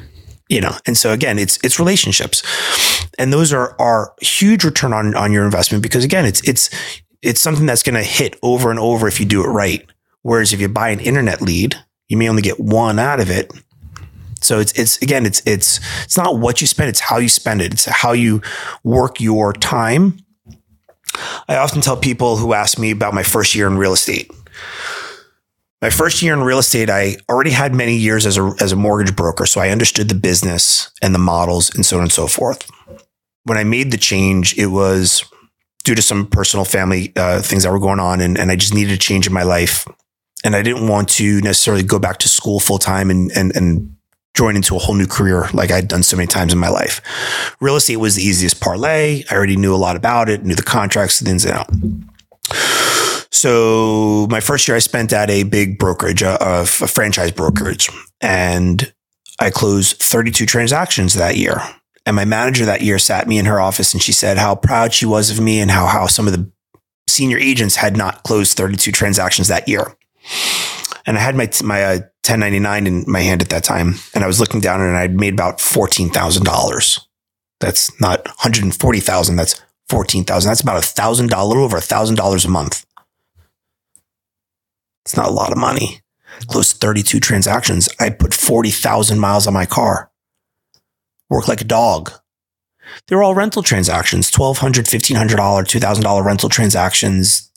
You 0.48 0.60
know, 0.60 0.76
and 0.86 0.96
so 0.96 1.12
again, 1.12 1.38
it's 1.38 1.58
it's 1.64 1.78
relationships, 1.78 2.42
and 3.18 3.32
those 3.32 3.52
are 3.52 3.74
are 3.80 4.14
huge 4.20 4.64
return 4.64 4.92
on 4.92 5.14
on 5.14 5.32
your 5.32 5.44
investment 5.44 5.82
because 5.82 6.04
again, 6.04 6.26
it's 6.26 6.46
it's 6.46 6.68
it's 7.22 7.40
something 7.40 7.66
that's 7.66 7.82
going 7.82 7.94
to 7.94 8.02
hit 8.02 8.38
over 8.42 8.70
and 8.70 8.78
over 8.78 9.08
if 9.08 9.20
you 9.20 9.26
do 9.26 9.42
it 9.42 9.48
right. 9.48 9.86
Whereas 10.22 10.52
if 10.52 10.60
you 10.60 10.68
buy 10.68 10.90
an 10.90 11.00
internet 11.00 11.40
lead, 11.40 11.76
you 12.08 12.16
may 12.16 12.28
only 12.28 12.42
get 12.42 12.60
one 12.60 12.98
out 12.98 13.20
of 13.20 13.30
it. 13.30 13.52
So 14.40 14.58
it's 14.58 14.72
it's 14.72 15.00
again 15.00 15.24
it's 15.24 15.40
it's 15.46 15.80
it's 16.04 16.16
not 16.16 16.38
what 16.38 16.60
you 16.60 16.66
spend, 16.66 16.88
it's 16.90 17.00
how 17.00 17.18
you 17.18 17.28
spend 17.28 17.62
it. 17.62 17.72
It's 17.72 17.84
how 17.84 18.12
you 18.12 18.42
work 18.82 19.20
your 19.20 19.52
time. 19.52 20.18
I 21.48 21.56
often 21.56 21.80
tell 21.80 21.96
people 21.96 22.36
who 22.36 22.52
ask 22.52 22.78
me 22.78 22.90
about 22.90 23.14
my 23.14 23.22
first 23.22 23.54
year 23.54 23.66
in 23.66 23.78
real 23.78 23.92
estate. 23.92 24.30
My 25.82 25.90
first 25.90 26.22
year 26.22 26.32
in 26.32 26.40
real 26.42 26.60
estate, 26.60 26.88
I 26.88 27.16
already 27.28 27.50
had 27.50 27.74
many 27.74 27.96
years 27.96 28.24
as 28.24 28.38
a 28.38 28.54
as 28.60 28.72
a 28.72 28.76
mortgage 28.76 29.14
broker, 29.16 29.44
so 29.46 29.60
I 29.60 29.70
understood 29.70 30.08
the 30.08 30.14
business 30.14 30.90
and 31.02 31.14
the 31.14 31.18
models 31.18 31.74
and 31.74 31.84
so 31.84 31.96
on 31.96 32.04
and 32.04 32.12
so 32.12 32.28
forth. 32.28 32.70
When 33.44 33.58
I 33.58 33.64
made 33.64 33.90
the 33.90 33.98
change, 33.98 34.56
it 34.56 34.68
was 34.68 35.24
due 35.84 35.96
to 35.96 36.02
some 36.02 36.26
personal 36.26 36.64
family 36.64 37.12
uh, 37.16 37.42
things 37.42 37.64
that 37.64 37.72
were 37.72 37.80
going 37.80 37.98
on, 37.98 38.20
and, 38.20 38.38
and 38.38 38.50
I 38.52 38.56
just 38.56 38.72
needed 38.72 38.92
a 38.92 38.96
change 38.96 39.26
in 39.26 39.32
my 39.32 39.42
life 39.42 39.84
and 40.44 40.56
I 40.56 40.62
didn't 40.62 40.88
want 40.88 41.08
to 41.10 41.40
necessarily 41.40 41.82
go 41.82 41.98
back 41.98 42.18
to 42.18 42.28
school 42.28 42.60
full 42.60 42.78
time 42.78 43.10
and, 43.10 43.30
and, 43.32 43.54
and 43.54 43.96
join 44.34 44.56
into 44.56 44.76
a 44.76 44.78
whole 44.78 44.94
new 44.94 45.06
career 45.06 45.48
like 45.52 45.70
I'd 45.70 45.88
done 45.88 46.02
so 46.02 46.16
many 46.16 46.26
times 46.26 46.52
in 46.52 46.58
my 46.58 46.68
life. 46.68 47.00
Real 47.60 47.76
estate 47.76 47.96
was 47.96 48.16
the 48.16 48.22
easiest 48.22 48.60
parlay. 48.60 49.24
I 49.30 49.34
already 49.34 49.56
knew 49.56 49.74
a 49.74 49.76
lot 49.76 49.96
about 49.96 50.28
it, 50.28 50.44
knew 50.44 50.54
the 50.54 50.62
contracts, 50.62 51.20
the 51.20 51.30
ins 51.30 51.44
and 51.44 51.54
outs. 51.54 51.76
So 53.42 54.28
my 54.30 54.38
first 54.38 54.68
year 54.68 54.76
I 54.76 54.78
spent 54.78 55.12
at 55.12 55.28
a 55.28 55.42
big 55.42 55.76
brokerage, 55.76 56.22
a, 56.22 56.38
a 56.40 56.64
franchise 56.64 57.32
brokerage, 57.32 57.88
and 58.20 58.92
I 59.40 59.50
closed 59.50 59.96
32 59.96 60.46
transactions 60.46 61.14
that 61.14 61.36
year. 61.36 61.60
And 62.06 62.14
my 62.14 62.24
manager 62.24 62.64
that 62.66 62.82
year 62.82 63.00
sat 63.00 63.26
me 63.26 63.38
in 63.38 63.46
her 63.46 63.60
office 63.60 63.94
and 63.94 64.00
she 64.00 64.12
said 64.12 64.38
how 64.38 64.54
proud 64.54 64.94
she 64.94 65.06
was 65.06 65.28
of 65.28 65.40
me 65.40 65.58
and 65.58 65.72
how, 65.72 65.86
how 65.86 66.06
some 66.06 66.28
of 66.28 66.32
the 66.32 66.52
senior 67.08 67.36
agents 67.36 67.74
had 67.74 67.96
not 67.96 68.22
closed 68.22 68.56
32 68.56 68.92
transactions 68.92 69.48
that 69.48 69.66
year 69.66 69.96
and 71.04 71.18
I 71.18 71.20
had 71.20 71.34
my 71.34 71.50
my 71.64 71.82
uh, 71.82 71.98
1099 72.24 72.86
in 72.86 73.04
my 73.08 73.22
hand 73.22 73.42
at 73.42 73.48
that 73.48 73.64
time, 73.64 73.96
and 74.14 74.22
I 74.22 74.26
was 74.26 74.38
looking 74.38 74.60
down 74.60 74.80
and 74.80 74.96
I'd 74.96 75.18
made 75.18 75.34
about 75.34 75.60
fourteen 75.60 76.10
thousand 76.10 76.44
dollars. 76.44 77.00
That's 77.58 77.90
not 78.00 78.24
140,000. 78.26 79.36
That's 79.36 79.60
14,000. 79.88 80.48
That's 80.48 80.60
about 80.60 80.78
a 80.78 80.86
thousand 80.86 81.30
dollar, 81.30 81.58
over 81.58 81.76
a 81.76 81.80
thousand 81.80 82.16
dollars 82.16 82.44
a 82.44 82.48
month. 82.48 82.84
It's 85.04 85.16
not 85.16 85.28
a 85.28 85.32
lot 85.32 85.52
of 85.52 85.58
money. 85.58 86.00
Close 86.46 86.72
to 86.72 86.78
32 86.78 87.20
transactions. 87.20 87.88
I 88.00 88.10
put 88.10 88.34
40,000 88.34 89.18
miles 89.18 89.46
on 89.46 89.52
my 89.52 89.66
car. 89.66 90.10
Work 91.28 91.48
like 91.48 91.60
a 91.60 91.64
dog. 91.64 92.12
They 93.06 93.16
were 93.16 93.22
all 93.22 93.34
rental 93.34 93.62
transactions, 93.62 94.30
$1,200, 94.30 94.82
$1,500, 94.82 95.26
$2,000 95.26 96.24
rental 96.24 96.48
transactions. 96.48 97.50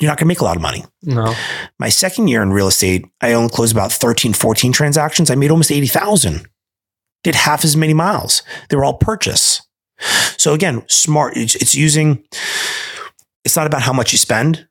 You're 0.00 0.10
not 0.10 0.18
going 0.18 0.26
to 0.26 0.28
make 0.28 0.40
a 0.40 0.44
lot 0.44 0.56
of 0.56 0.62
money. 0.62 0.84
No. 1.02 1.34
My 1.78 1.88
second 1.88 2.28
year 2.28 2.42
in 2.42 2.52
real 2.52 2.68
estate, 2.68 3.06
I 3.20 3.32
only 3.32 3.50
closed 3.50 3.72
about 3.72 3.92
13, 3.92 4.32
14 4.32 4.72
transactions. 4.72 5.30
I 5.30 5.34
made 5.34 5.50
almost 5.50 5.72
80,000. 5.72 6.48
Did 7.24 7.34
half 7.34 7.64
as 7.64 7.76
many 7.76 7.94
miles. 7.94 8.42
They 8.68 8.76
were 8.76 8.84
all 8.84 8.94
purchase. 8.94 9.62
So 10.36 10.54
again, 10.54 10.84
smart. 10.88 11.36
It's, 11.36 11.56
it's 11.56 11.74
using, 11.74 12.24
it's 13.44 13.56
not 13.56 13.66
about 13.66 13.82
how 13.82 13.92
much 13.92 14.12
you 14.12 14.18
spend. 14.18 14.68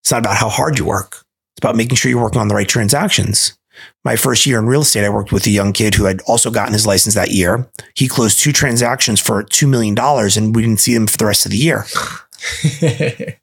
It's 0.00 0.10
not 0.10 0.20
about 0.20 0.36
how 0.36 0.48
hard 0.48 0.78
you 0.78 0.84
work. 0.84 1.24
It's 1.52 1.58
about 1.64 1.76
making 1.76 1.96
sure 1.96 2.10
you're 2.10 2.22
working 2.22 2.40
on 2.40 2.48
the 2.48 2.54
right 2.54 2.68
transactions. 2.68 3.56
My 4.04 4.16
first 4.16 4.46
year 4.46 4.58
in 4.58 4.66
real 4.66 4.82
estate, 4.82 5.04
I 5.04 5.08
worked 5.08 5.32
with 5.32 5.46
a 5.46 5.50
young 5.50 5.72
kid 5.72 5.94
who 5.94 6.04
had 6.04 6.20
also 6.26 6.50
gotten 6.50 6.72
his 6.72 6.86
license 6.86 7.14
that 7.14 7.30
year. 7.30 7.68
He 7.94 8.08
closed 8.08 8.38
two 8.40 8.52
transactions 8.52 9.20
for 9.20 9.42
$2 9.42 9.68
million 9.68 9.96
and 9.98 10.54
we 10.54 10.62
didn't 10.62 10.80
see 10.80 10.94
him 10.94 11.06
for 11.06 11.16
the 11.16 11.26
rest 11.26 11.46
of 11.46 11.52
the 11.52 11.58
year. 11.58 11.84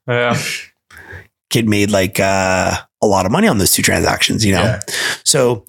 Yeah. 0.08 0.36
kid 1.52 1.70
made 1.70 1.92
like 1.92 2.20
uh, 2.20 2.76
a 3.02 3.08
lot 3.08 3.26
of 3.28 3.32
money 3.32 3.48
on 3.48 3.58
those 3.60 3.72
two 3.72 3.84
transactions, 3.84 4.44
you 4.44 4.54
know? 4.54 4.64
Yeah. 4.64 4.80
So, 5.24 5.66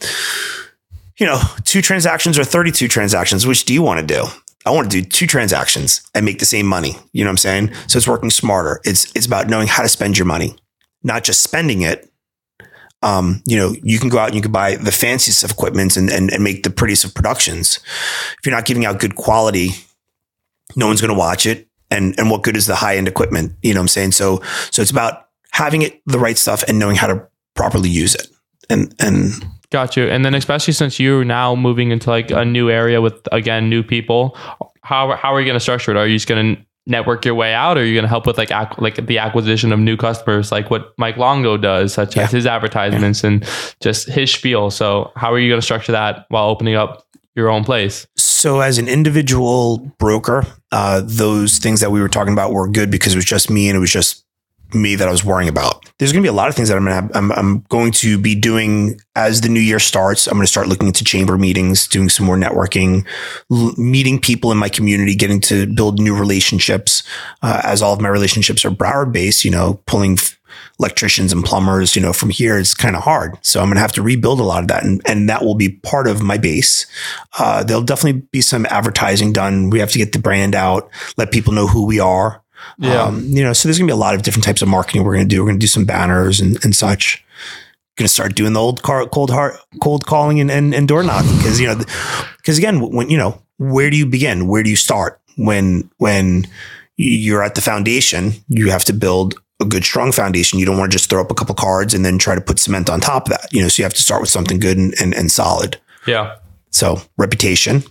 you 1.19 1.27
know, 1.27 1.41
two 1.65 1.83
transactions 1.83 2.39
or 2.39 2.45
32 2.45 2.89
transactions, 2.89 3.47
which 3.47 3.65
do 3.65 3.75
you 3.75 3.83
want 3.83 4.01
to 4.01 4.07
do? 4.07 4.25
I 4.65 4.71
want 4.71 4.91
to 4.91 5.03
do 5.03 5.07
two 5.09 5.27
transactions 5.27 6.01
and 6.15 6.25
make 6.25 6.39
the 6.39 6.47
same 6.47 6.67
money. 6.67 6.97
You 7.13 7.25
know 7.25 7.29
what 7.29 7.33
I'm 7.33 7.37
saying? 7.39 7.75
So 7.87 7.97
it's 7.99 8.09
working 8.09 8.31
smarter. 8.31 8.81
It's 8.85 9.11
it's 9.15 9.27
about 9.27 9.49
knowing 9.49 9.69
how 9.69 9.83
to 9.83 9.89
spend 9.89 10.19
your 10.19 10.27
money, 10.27 10.57
not 11.03 11.25
just 11.25 11.43
spending 11.43 11.83
it. 11.83 12.11
Um, 13.03 13.43
you 13.47 13.57
know, 13.57 13.75
you 13.83 13.99
can 13.99 14.09
go 14.09 14.19
out 14.19 14.27
and 14.27 14.35
you 14.35 14.43
can 14.43 14.51
buy 14.51 14.77
the 14.77 14.91
fanciest 14.91 15.45
of 15.45 15.53
equipments 15.53 15.97
and, 15.97 16.11
and, 16.11 16.33
and 16.33 16.43
make 16.43 16.65
the 16.65 16.71
prettiest 16.71 17.05
of 17.05 17.15
productions. 17.15 17.79
If 18.39 18.45
you're 18.45 18.55
not 18.55 18.65
giving 18.65 18.85
out 18.85 18.99
good 18.99 19.15
quality, 19.15 19.71
no 20.75 20.89
one's 20.89 21.01
going 21.01 21.13
to 21.13 21.19
watch 21.19 21.47
it. 21.47 21.69
And, 21.91 22.19
and 22.19 22.31
what 22.31 22.43
good 22.43 22.57
is 22.57 22.67
the 22.67 22.75
high 22.75 22.97
end 22.97 23.09
equipment? 23.09 23.53
You 23.63 23.73
know 23.73 23.81
what 23.81 23.85
I'm 23.85 23.89
saying? 23.89 24.13
So, 24.13 24.43
so 24.71 24.83
it's 24.83 24.91
about 24.91 25.29
having 25.53 25.83
it 25.83 26.03
the 26.07 26.19
right 26.19 26.37
stuff 26.37 26.65
and 26.67 26.79
knowing 26.79 26.97
how 26.97 27.07
to 27.07 27.27
properly 27.55 27.89
use 27.89 28.15
it. 28.15 28.27
And, 28.69 28.95
and 28.99 29.33
Got 29.71 29.97
you. 29.99 30.05
And 30.09 30.25
then 30.25 30.35
especially 30.35 30.73
since 30.73 30.99
you're 30.99 31.25
now 31.25 31.55
moving 31.55 31.91
into 31.91 32.09
like 32.09 32.31
a 32.31 32.45
new 32.45 32.71
area 32.71 33.03
with 33.03 33.15
again 33.33 33.69
new 33.69 33.83
people, 33.83 34.35
how 34.83 35.15
how 35.15 35.35
are 35.35 35.41
you 35.41 35.47
going 35.47 35.57
to 35.57 35.61
structure 35.61 35.91
it? 35.91 35.97
Are 35.99 36.07
you 36.07 36.17
just 36.17 36.27
going 36.27 36.57
to 36.57 36.63
network 36.89 37.25
your 37.25 37.35
way 37.35 37.55
out, 37.55 37.77
or 37.77 37.81
are 37.81 37.85
you 37.85 37.95
going 37.95 38.03
to 38.05 38.09
help 38.09 38.27
with 38.27 38.39
like 38.39 38.51
ac- 38.51 38.75
like 38.79 39.07
the 39.07 39.19
acquisition 39.19 39.73
of 39.73 39.79
new 39.79 39.97
customers, 39.97 40.51
like 40.51 40.71
what 40.71 40.93
Mike 40.99 41.17
Longo 41.17 41.57
does, 41.57 41.93
such 41.95 42.17
Yeah. 42.17 42.25
as 42.25 42.33
his 42.33 42.47
advertisements 42.47 43.23
and 43.23 43.47
just 43.81 44.09
his 44.09 44.33
spiel? 44.33 44.71
So 44.71 45.13
how 45.15 45.33
are 45.33 45.39
you 45.39 45.49
going 45.51 45.61
to 45.61 45.65
structure 45.65 45.93
that 45.93 46.27
while 46.31 46.49
opening 46.49 46.75
up 46.75 47.05
your 47.37 47.51
own 47.51 47.63
place? 47.63 48.07
So, 48.17 48.61
as 48.61 48.79
an 48.79 48.89
individual 48.89 49.79
broker, 49.99 50.45
uh, 50.73 51.03
those 51.05 51.59
things 51.59 51.81
that 51.81 51.91
we 51.91 52.01
were 52.01 52.09
talking 52.09 52.33
about 52.33 52.53
were 52.53 52.69
good 52.69 52.91
because 52.91 53.13
it 53.13 53.17
was 53.17 53.25
just 53.25 53.51
me 53.51 53.69
and 53.69 53.77
it 53.77 53.81
was 53.81 53.93
just 53.93 54.25
me 54.75 54.95
that 54.97 55.09
I 55.09 55.11
was 55.11 55.25
worrying 55.25 55.49
about. 55.49 55.91
There's 55.99 56.13
going 56.13 56.23
to 56.23 56.27
be 56.27 56.31
a 56.31 56.37
lot 56.37 56.49
of 56.49 56.55
things 56.55 56.69
that 56.69 56.77
I'm 56.77 56.85
going 56.85 57.09
to 57.09 57.19
I'm, 57.19 57.33
I'm 57.33 57.61
going 57.69 57.93
to 57.93 58.19
be 58.19 58.35
doing 58.35 59.01
as 59.17 59.41
the 59.41 59.49
new 59.49 59.61
year 59.61 59.79
starts. 59.79 60.27
I'm 60.27 60.35
going 60.35 60.45
to 60.45 60.51
start 60.51 60.69
looking 60.69 60.87
into 60.87 61.05
chamber 61.05 61.37
meetings, 61.37 61.87
doing 61.89 62.09
some 62.09 62.27
more 62.27 62.37
networking, 62.37 63.07
l- 63.51 63.75
meeting 63.77 64.21
people 64.21 64.53
in 64.53 64.59
my 64.59 64.69
community, 64.69 65.15
getting 65.15 65.41
to 65.43 65.67
build 65.67 65.99
new 65.99 66.17
relationships. 66.17 67.03
Uh, 67.43 67.61
as 67.65 67.83
all 67.83 67.93
of 67.93 68.01
my 68.01 68.09
relationships 68.09 68.65
are 68.65 68.71
Broward 68.71 69.13
based, 69.13 69.45
you 69.45 69.51
know, 69.51 69.81
pulling 69.87 70.13
f- 70.13 70.39
electricians 70.79 71.33
and 71.33 71.45
plumbers, 71.45 71.97
you 71.97 72.03
know, 72.03 72.13
from 72.13 72.31
here 72.31 72.57
is 72.59 72.75
kind 72.75 72.95
of 72.95 73.03
hard. 73.03 73.37
So 73.43 73.61
I'm 73.61 73.67
going 73.67 73.77
to 73.77 73.81
have 73.81 73.93
to 73.93 74.03
rebuild 74.03 74.41
a 74.41 74.45
lot 74.45 74.63
of 74.63 74.69
that, 74.69 74.85
and 74.85 75.01
and 75.07 75.29
that 75.29 75.43
will 75.43 75.55
be 75.55 75.71
part 75.71 76.07
of 76.07 76.23
my 76.23 76.39
base. 76.39 76.87
Uh, 77.39 77.65
there'll 77.65 77.83
definitely 77.83 78.23
be 78.33 78.41
some 78.41 78.67
advertising 78.67 79.33
done. 79.33 79.71
We 79.71 79.81
have 79.81 79.91
to 79.93 79.99
get 79.99 80.13
the 80.13 80.19
brand 80.19 80.55
out, 80.55 80.91
let 81.17 81.33
people 81.33 81.53
know 81.53 81.67
who 81.67 81.87
we 81.87 82.01
are. 82.01 82.43
Yeah. 82.79 83.03
Um, 83.03 83.23
you 83.25 83.43
know, 83.43 83.53
so 83.53 83.69
there's 83.69 83.79
gonna 83.79 83.89
be 83.89 83.93
a 83.93 83.97
lot 83.97 84.15
of 84.15 84.23
different 84.23 84.45
types 84.45 84.63
of 84.63 84.69
marketing 84.69 85.05
we're 85.05 85.15
gonna 85.15 85.27
do. 85.27 85.43
We're 85.43 85.51
gonna 85.51 85.59
do 85.59 85.67
some 85.67 85.85
banners 85.85 86.41
and, 86.41 86.63
and 86.65 86.75
such. 86.75 87.25
Gonna 87.97 88.09
start 88.09 88.35
doing 88.35 88.53
the 88.53 88.61
old 88.61 88.83
car, 88.83 89.07
cold 89.07 89.31
heart, 89.31 89.57
cold 89.83 90.07
calling 90.07 90.41
and, 90.41 90.51
and, 90.51 90.75
and 90.75 90.87
door 90.87 91.03
knocking 91.03 91.37
because 91.37 91.61
you 91.61 91.67
know, 91.67 91.83
because 92.37 92.59
again, 92.59 92.81
when 92.81 93.11
you 93.11 93.17
know, 93.17 93.43
where 93.59 93.91
do 93.91 93.97
you 93.97 94.07
begin? 94.07 94.47
Where 94.47 94.63
do 94.63 94.71
you 94.71 94.77
start? 94.77 95.21
When 95.37 95.91
when 95.99 96.47
you're 96.97 97.43
at 97.43 97.55
the 97.55 97.61
foundation, 97.61 98.33
you 98.49 98.71
have 98.71 98.85
to 98.85 98.93
build 98.93 99.35
a 99.61 99.65
good, 99.65 99.85
strong 99.85 100.13
foundation. 100.13 100.59
You 100.59 100.67
don't 100.67 100.79
want 100.79 100.91
to 100.91 100.95
just 100.97 101.11
throw 101.11 101.21
up 101.21 101.31
a 101.31 101.35
couple 101.35 101.55
cards 101.55 101.95
and 101.95 102.05
then 102.05 102.19
try 102.19 102.35
to 102.35 102.41
put 102.41 102.59
cement 102.59 102.89
on 102.89 103.01
top 103.01 103.27
of 103.27 103.31
that. 103.31 103.53
You 103.53 103.63
know, 103.63 103.69
so 103.69 103.81
you 103.81 103.85
have 103.85 103.95
to 103.95 104.03
start 104.03 104.21
with 104.21 104.31
something 104.31 104.59
good 104.59 104.79
and, 104.79 104.95
and, 105.01 105.15
and 105.15 105.31
solid. 105.31 105.79
Yeah. 106.07 106.37
So 106.71 107.01
reputation, 107.17 107.83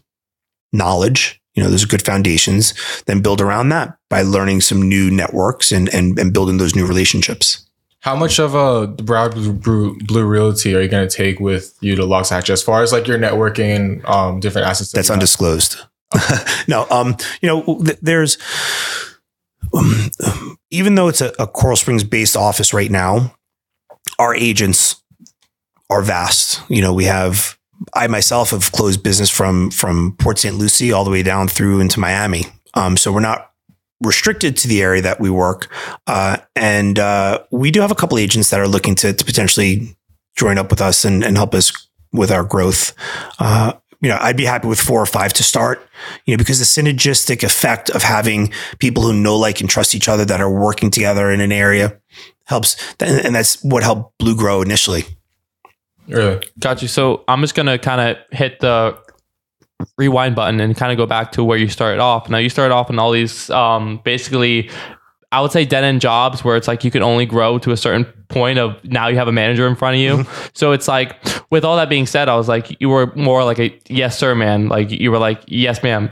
knowledge, 0.72 1.42
you 1.58 1.64
know, 1.64 1.72
those 1.72 1.84
are 1.84 1.88
good 1.88 2.06
foundations. 2.06 2.76
Then 3.08 3.22
build 3.22 3.42
around 3.42 3.70
that 3.70 3.98
by 4.10 4.22
learning 4.22 4.62
some 4.62 4.88
new 4.88 5.10
networks 5.10 5.72
and 5.72 5.92
and, 5.94 6.18
and 6.20 6.32
building 6.32 6.60
those 6.60 6.76
new 6.76 6.86
relationships. 6.86 7.66
How 8.02 8.16
much 8.16 8.40
of 8.40 8.54
a 8.54 8.88
Broward 8.88 9.34
Blue, 9.64 9.98
Blue, 10.06 10.24
Realty 10.24 10.76
are 10.76 10.82
you 10.82 10.88
going 10.88 11.08
to 11.10 11.14
take 11.14 11.40
with 11.40 11.76
you 11.82 11.96
to 11.96 12.04
Loxhatch 12.04 12.52
as 12.52 12.62
far 12.62 12.84
as 12.84 12.94
like 12.94 13.08
your 13.08 13.18
networking 13.18 13.76
and 13.76 14.06
um, 14.06 14.40
different 14.40 14.68
assets? 14.68 14.92
that 14.92 15.00
That's 15.00 15.10
undisclosed. 15.10 15.78
no, 16.68 16.88
um, 16.92 17.18
you 17.42 17.48
know, 17.50 17.82
th- 17.84 17.98
there's 18.02 18.38
um, 19.74 20.58
even 20.70 20.94
though 20.94 21.08
it's 21.08 21.22
a, 21.22 21.34
a 21.40 21.48
Coral 21.48 21.76
Springs 21.76 22.04
based 22.04 22.38
office 22.38 22.72
right 22.72 22.92
now, 22.92 23.34
our 24.20 24.36
agents 24.36 25.02
are 25.90 26.04
vast. 26.04 26.62
You 26.70 26.82
know, 26.82 26.94
we 26.94 27.06
have 27.06 27.57
I 27.94 28.08
myself 28.08 28.52
have 28.52 28.72
closed 28.72 29.04
business 29.04 29.30
from 29.30 29.72
from 29.72 30.16
Port 30.18 30.40
St. 30.40 30.56
Lucie 30.56 30.92
all 30.92 31.04
the 31.04 31.12
way 31.12 31.24
down 31.24 31.48
through 31.48 31.80
into 31.80 32.00
Miami. 32.00 32.44
Um, 32.74 32.98
so 32.98 33.12
we're 33.12 33.20
not 33.20 33.52
restricted 34.02 34.56
to 34.58 34.68
the 34.68 34.82
area 34.82 35.02
that 35.02 35.20
we 35.20 35.30
work, 35.30 35.72
uh, 36.06 36.38
and 36.56 37.00
uh, 37.00 37.40
we 37.52 37.72
do 37.72 37.82
have 37.82 37.92
a 37.92 37.96
couple 37.96 38.18
agents 38.18 38.50
that 38.50 38.60
are 38.60 38.68
looking 38.68 38.96
to, 38.96 39.14
to 39.14 39.26
potentially 39.26 39.98
join 40.36 40.58
up 40.58 40.70
with 40.70 40.82
us 40.82 41.04
and, 41.04 41.24
and 41.24 41.36
help 41.36 41.56
us 41.56 41.88
with 42.14 42.32
our 42.32 42.44
growth. 42.44 42.94
Uh, 43.40 43.74
you 44.02 44.10
know, 44.10 44.18
I'd 44.22 44.38
be 44.38 44.46
happy 44.46 44.68
with 44.68 44.80
four 44.80 45.02
or 45.02 45.06
five 45.08 45.34
to 45.34 45.44
start, 45.44 45.88
you 46.26 46.34
know, 46.34 46.38
because 46.38 46.60
the 46.60 46.66
synergistic 46.66 47.44
effect 47.44 47.90
of 47.90 48.04
having 48.04 48.52
people 48.80 49.04
who 49.04 49.14
know, 49.14 49.36
like, 49.36 49.60
and 49.60 49.70
trust 49.70 49.96
each 49.96 50.08
other 50.08 50.24
that 50.26 50.40
are 50.40 50.50
working 50.50 50.92
together 50.92 51.32
in 51.32 51.42
an 51.42 51.52
area 51.52 52.00
helps. 52.46 52.78
And 53.00 53.34
that's 53.34 53.62
what 53.64 53.84
helped 53.84 54.18
Blue 54.20 54.36
grow 54.36 54.62
initially. 54.62 55.06
Really? 56.08 56.42
Got 56.60 56.82
you. 56.82 56.88
So 56.88 57.24
I'm 57.28 57.42
just 57.42 57.56
gonna 57.56 57.78
kind 57.78 58.02
of 58.02 58.18
hit 58.32 58.60
the 58.60 58.98
rewind 59.98 60.36
button 60.36 60.60
and 60.60 60.76
kind 60.76 60.92
of 60.92 60.98
go 60.98 61.06
back 61.06 61.32
to 61.34 61.44
where 61.44 61.58
you 61.58 61.68
started 61.70 62.00
off. 62.00 62.30
Now 62.30 62.38
you 62.38 62.50
started 62.50 62.74
off 62.74 62.90
in 62.90 63.00
all 63.00 63.12
these 63.12 63.50
um, 63.50 64.02
basically 64.04 64.70
I 65.32 65.42
would 65.42 65.52
say 65.52 65.66
dead 65.66 65.84
end 65.84 66.02
jobs 66.02 66.44
where 66.44 66.56
it's 66.56 66.68
like 66.68 66.84
you 66.84 66.92
can 66.92 67.04
only 67.04 67.26
grow 67.26 67.60
to 67.60 67.72
a 67.72 67.78
certain 67.78 68.06
point 68.30 68.60
of 68.60 68.82
now 68.86 69.08
you 69.08 69.18
have 69.18 69.28
a 69.28 69.32
manager 69.32 69.68
in 69.68 69.76
front 69.76 69.96
of 69.96 70.02
you. 70.02 70.26
So 70.54 70.72
it's 70.72 70.88
like 70.88 71.16
with 71.52 71.64
all 71.64 71.76
that 71.76 71.90
being 71.90 72.08
said, 72.08 72.30
I 72.30 72.36
was 72.36 72.48
like 72.48 72.80
you 72.80 72.90
were 72.90 73.14
more 73.16 73.44
like 73.44 73.60
a 73.60 73.78
yes 73.88 74.18
sir 74.18 74.34
man. 74.34 74.70
Like 74.70 74.90
you 74.90 75.12
were 75.12 75.20
like 75.20 75.42
yes 75.48 75.84
ma'am. 75.84 76.10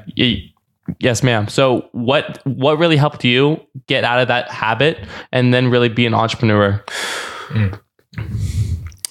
Yes, 0.99 1.23
ma'am. 1.23 1.47
So 1.47 1.89
what 1.93 2.39
what 2.45 2.77
really 2.77 2.97
helped 2.97 3.23
you 3.23 3.59
get 3.87 4.03
out 4.03 4.19
of 4.19 4.27
that 4.27 4.51
habit 4.51 4.99
and 5.31 5.51
then 5.51 5.71
really 5.71 5.89
be 5.89 6.05
an 6.05 6.13
entrepreneur? 6.13 6.83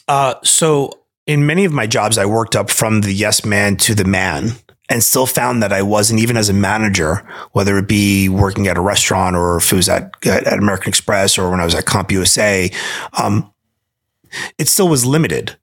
Uh, 0.09 0.35
so 0.43 0.91
in 1.27 1.47
many 1.47 1.65
of 1.65 1.73
my 1.73 1.87
jobs, 1.87 2.19
I 2.19 2.27
worked 2.27 2.57
up 2.57 2.71
from 2.71 3.01
the 3.01 3.13
yes 3.13 3.45
man 3.45 3.77
to 3.79 3.95
the 3.95 4.05
man 4.05 4.53
and 4.91 5.03
still 5.03 5.27
found 5.27 5.63
that 5.63 5.73
I 5.73 5.83
wasn't 5.83 6.21
even 6.21 6.37
as 6.37 6.49
a 6.49 6.53
manager, 6.53 7.27
whether 7.53 7.79
it 7.79 7.89
be 7.89 8.29
working 8.29 8.69
at 8.69 8.77
a 8.77 8.83
restaurant 8.83 9.35
or 9.35 9.57
if 9.57 9.73
it 9.73 9.77
was 9.77 9.89
at, 9.89 10.13
at 10.27 10.59
American 10.59 10.89
Express 10.89 11.39
or 11.39 11.51
when 11.51 11.61
I 11.61 11.65
was 11.65 11.75
at 11.75 11.87
CompUSA, 11.87 12.75
um, 13.19 13.51
it 14.59 14.69
still 14.69 14.89
was 14.89 15.07
limited. 15.07 15.57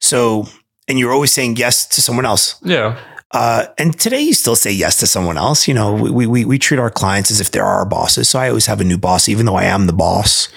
So, 0.00 0.46
and 0.88 0.98
you're 0.98 1.12
always 1.12 1.32
saying 1.32 1.56
yes 1.56 1.86
to 1.88 2.00
someone 2.00 2.24
else. 2.24 2.60
Yeah. 2.62 2.98
Uh, 3.32 3.66
and 3.78 3.98
today 3.98 4.20
you 4.20 4.32
still 4.32 4.56
say 4.56 4.70
yes 4.70 4.98
to 5.00 5.06
someone 5.06 5.36
else. 5.36 5.66
You 5.66 5.74
know, 5.74 5.92
we, 5.94 6.26
we, 6.26 6.44
we 6.44 6.58
treat 6.58 6.78
our 6.78 6.90
clients 6.90 7.30
as 7.30 7.40
if 7.40 7.50
they're 7.50 7.64
our 7.64 7.84
bosses. 7.84 8.28
So 8.28 8.38
I 8.38 8.48
always 8.48 8.66
have 8.66 8.80
a 8.80 8.84
new 8.84 8.96
boss, 8.96 9.28
even 9.28 9.44
though 9.44 9.56
I 9.56 9.64
am 9.64 9.86
the 9.86 9.92
boss. 9.92 10.48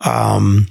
Um, 0.00 0.66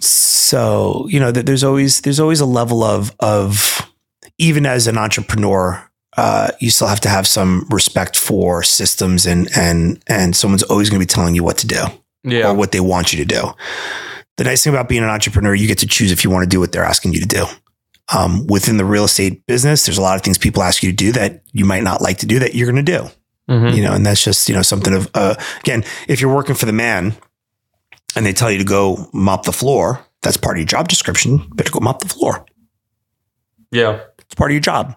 so, 0.00 1.06
you 1.08 1.20
know, 1.20 1.32
th- 1.32 1.46
there's 1.46 1.64
always, 1.64 2.00
there's 2.02 2.20
always 2.20 2.40
a 2.40 2.46
level 2.46 2.82
of, 2.82 3.14
of 3.20 3.80
even 4.38 4.66
as 4.66 4.86
an 4.86 4.98
entrepreneur, 4.98 5.82
uh, 6.16 6.50
you 6.60 6.70
still 6.70 6.86
have 6.88 7.00
to 7.00 7.08
have 7.08 7.26
some 7.26 7.66
respect 7.70 8.16
for 8.16 8.62
systems 8.62 9.26
and, 9.26 9.48
and, 9.56 10.02
and 10.06 10.34
someone's 10.36 10.62
always 10.64 10.88
going 10.90 11.00
to 11.00 11.06
be 11.06 11.10
telling 11.12 11.34
you 11.34 11.44
what 11.44 11.58
to 11.58 11.66
do 11.66 11.82
Yeah. 12.24 12.50
or 12.50 12.54
what 12.54 12.72
they 12.72 12.80
want 12.80 13.12
you 13.12 13.18
to 13.24 13.34
do. 13.34 13.42
The 14.36 14.44
nice 14.44 14.62
thing 14.64 14.72
about 14.72 14.88
being 14.88 15.02
an 15.02 15.08
entrepreneur, 15.08 15.54
you 15.54 15.66
get 15.66 15.78
to 15.78 15.86
choose 15.86 16.12
if 16.12 16.22
you 16.24 16.30
want 16.30 16.44
to 16.44 16.48
do 16.48 16.60
what 16.60 16.72
they're 16.72 16.84
asking 16.84 17.14
you 17.14 17.20
to 17.20 17.26
do. 17.26 17.44
Um, 18.16 18.46
within 18.46 18.76
the 18.76 18.84
real 18.84 19.04
estate 19.04 19.44
business, 19.46 19.84
there's 19.86 19.98
a 19.98 20.02
lot 20.02 20.14
of 20.16 20.22
things 20.22 20.38
people 20.38 20.62
ask 20.62 20.82
you 20.82 20.90
to 20.90 20.96
do 20.96 21.12
that 21.12 21.42
you 21.52 21.64
might 21.64 21.82
not 21.82 22.00
like 22.00 22.18
to 22.18 22.26
do 22.26 22.38
that 22.38 22.54
you're 22.54 22.70
going 22.70 22.84
to 22.84 22.92
do. 22.98 23.08
Mhm. 23.50 23.74
You 23.76 23.82
know, 23.82 23.92
and 23.94 24.04
that's 24.04 24.22
just 24.24 24.48
you 24.48 24.54
know 24.54 24.62
something 24.62 24.92
of 24.92 25.08
uh, 25.14 25.34
again, 25.60 25.84
if 26.08 26.20
you're 26.20 26.34
working 26.34 26.54
for 26.56 26.66
the 26.66 26.72
man 26.72 27.14
and 28.16 28.24
they 28.24 28.32
tell 28.32 28.50
you 28.50 28.58
to 28.58 28.64
go 28.64 29.08
mop 29.12 29.44
the 29.44 29.52
floor, 29.52 30.04
that's 30.22 30.36
part 30.36 30.56
of 30.56 30.60
your 30.60 30.66
job 30.66 30.88
description. 30.88 31.38
You 31.38 31.54
better 31.54 31.70
go 31.70 31.80
mop 31.80 32.00
the 32.00 32.08
floor. 32.08 32.44
Yeah. 33.70 34.00
It's 34.18 34.34
part 34.34 34.50
of 34.50 34.54
your 34.54 34.60
job. 34.60 34.96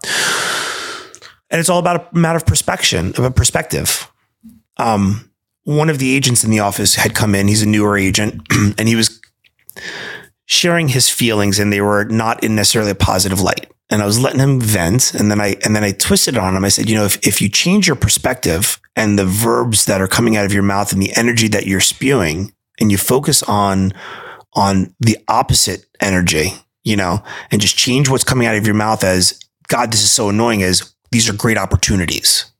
And 1.51 1.59
it's 1.59 1.69
all 1.69 1.79
about 1.79 2.13
a 2.13 2.17
matter 2.17 2.37
of 2.37 2.45
perspective, 2.45 3.17
of 3.19 3.25
a 3.25 3.31
perspective. 3.31 4.11
Um, 4.77 5.29
one 5.63 5.89
of 5.89 5.99
the 5.99 6.15
agents 6.15 6.43
in 6.43 6.51
the 6.51 6.59
office 6.59 6.95
had 6.95 7.13
come 7.13 7.35
in. 7.35 7.47
He's 7.47 7.61
a 7.61 7.67
newer 7.67 7.97
agent, 7.97 8.41
and 8.77 8.87
he 8.87 8.95
was 8.95 9.19
sharing 10.45 10.87
his 10.87 11.09
feelings, 11.09 11.59
and 11.59 11.73
they 11.73 11.81
were 11.81 12.05
not 12.05 12.43
in 12.43 12.55
necessarily 12.55 12.91
a 12.91 12.95
positive 12.95 13.41
light. 13.41 13.69
And 13.91 14.01
I 14.01 14.05
was 14.05 14.19
letting 14.19 14.39
him 14.39 14.61
vent, 14.61 15.13
and 15.15 15.29
then 15.31 15.41
I 15.41 15.57
and 15.65 15.75
then 15.75 15.83
I 15.83 15.91
twisted 15.91 16.35
it 16.35 16.39
on 16.39 16.55
him. 16.55 16.63
I 16.63 16.69
said, 16.69 16.89
you 16.89 16.95
know, 16.95 17.05
if 17.05 17.25
if 17.25 17.41
you 17.41 17.49
change 17.49 17.87
your 17.87 17.95
perspective 17.95 18.79
and 18.95 19.17
the 19.17 19.25
verbs 19.25 19.85
that 19.85 20.01
are 20.01 20.07
coming 20.07 20.37
out 20.37 20.45
of 20.45 20.53
your 20.53 20.63
mouth 20.63 20.93
and 20.93 21.01
the 21.01 21.15
energy 21.15 21.47
that 21.49 21.65
you're 21.65 21.79
spewing, 21.79 22.53
and 22.79 22.91
you 22.91 22.97
focus 22.97 23.43
on 23.43 23.93
on 24.53 24.95
the 24.99 25.17
opposite 25.27 25.85
energy, 25.99 26.53
you 26.83 26.95
know, 26.95 27.23
and 27.51 27.61
just 27.61 27.77
change 27.77 28.09
what's 28.09 28.23
coming 28.23 28.47
out 28.47 28.55
of 28.55 28.65
your 28.65 28.75
mouth 28.75 29.03
as 29.03 29.39
God, 29.67 29.91
this 29.91 30.03
is 30.03 30.11
so 30.11 30.29
annoying 30.29 30.63
as 30.63 30.93
these 31.11 31.29
are 31.29 31.33
great 31.33 31.57
opportunities. 31.57 32.51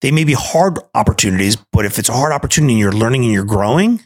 They 0.00 0.10
may 0.10 0.24
be 0.24 0.32
hard 0.32 0.78
opportunities, 0.94 1.56
but 1.56 1.84
if 1.84 1.98
it's 1.98 2.08
a 2.08 2.14
hard 2.14 2.32
opportunity 2.32 2.74
and 2.74 2.80
you're 2.80 2.92
learning 2.92 3.24
and 3.24 3.32
you're 3.32 3.44
growing, 3.44 4.00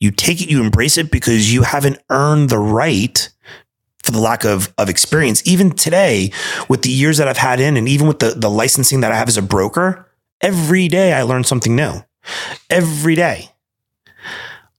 you 0.00 0.10
take 0.10 0.40
it, 0.40 0.50
you 0.50 0.62
embrace 0.62 0.98
it 0.98 1.10
because 1.10 1.52
you 1.52 1.62
haven't 1.62 1.98
earned 2.10 2.50
the 2.50 2.58
right 2.58 3.28
for 4.02 4.10
the 4.10 4.18
lack 4.18 4.44
of, 4.44 4.72
of 4.76 4.88
experience. 4.88 5.46
Even 5.46 5.70
today, 5.70 6.30
with 6.68 6.82
the 6.82 6.90
years 6.90 7.18
that 7.18 7.28
I've 7.28 7.38
had 7.38 7.60
in, 7.60 7.76
and 7.76 7.88
even 7.88 8.06
with 8.06 8.18
the, 8.18 8.30
the 8.30 8.50
licensing 8.50 9.00
that 9.00 9.12
I 9.12 9.16
have 9.16 9.28
as 9.28 9.36
a 9.36 9.42
broker, 9.42 10.10
every 10.40 10.88
day 10.88 11.12
I 11.12 11.22
learn 11.22 11.44
something 11.44 11.74
new. 11.74 12.04
Every 12.68 13.14
day. 13.14 13.50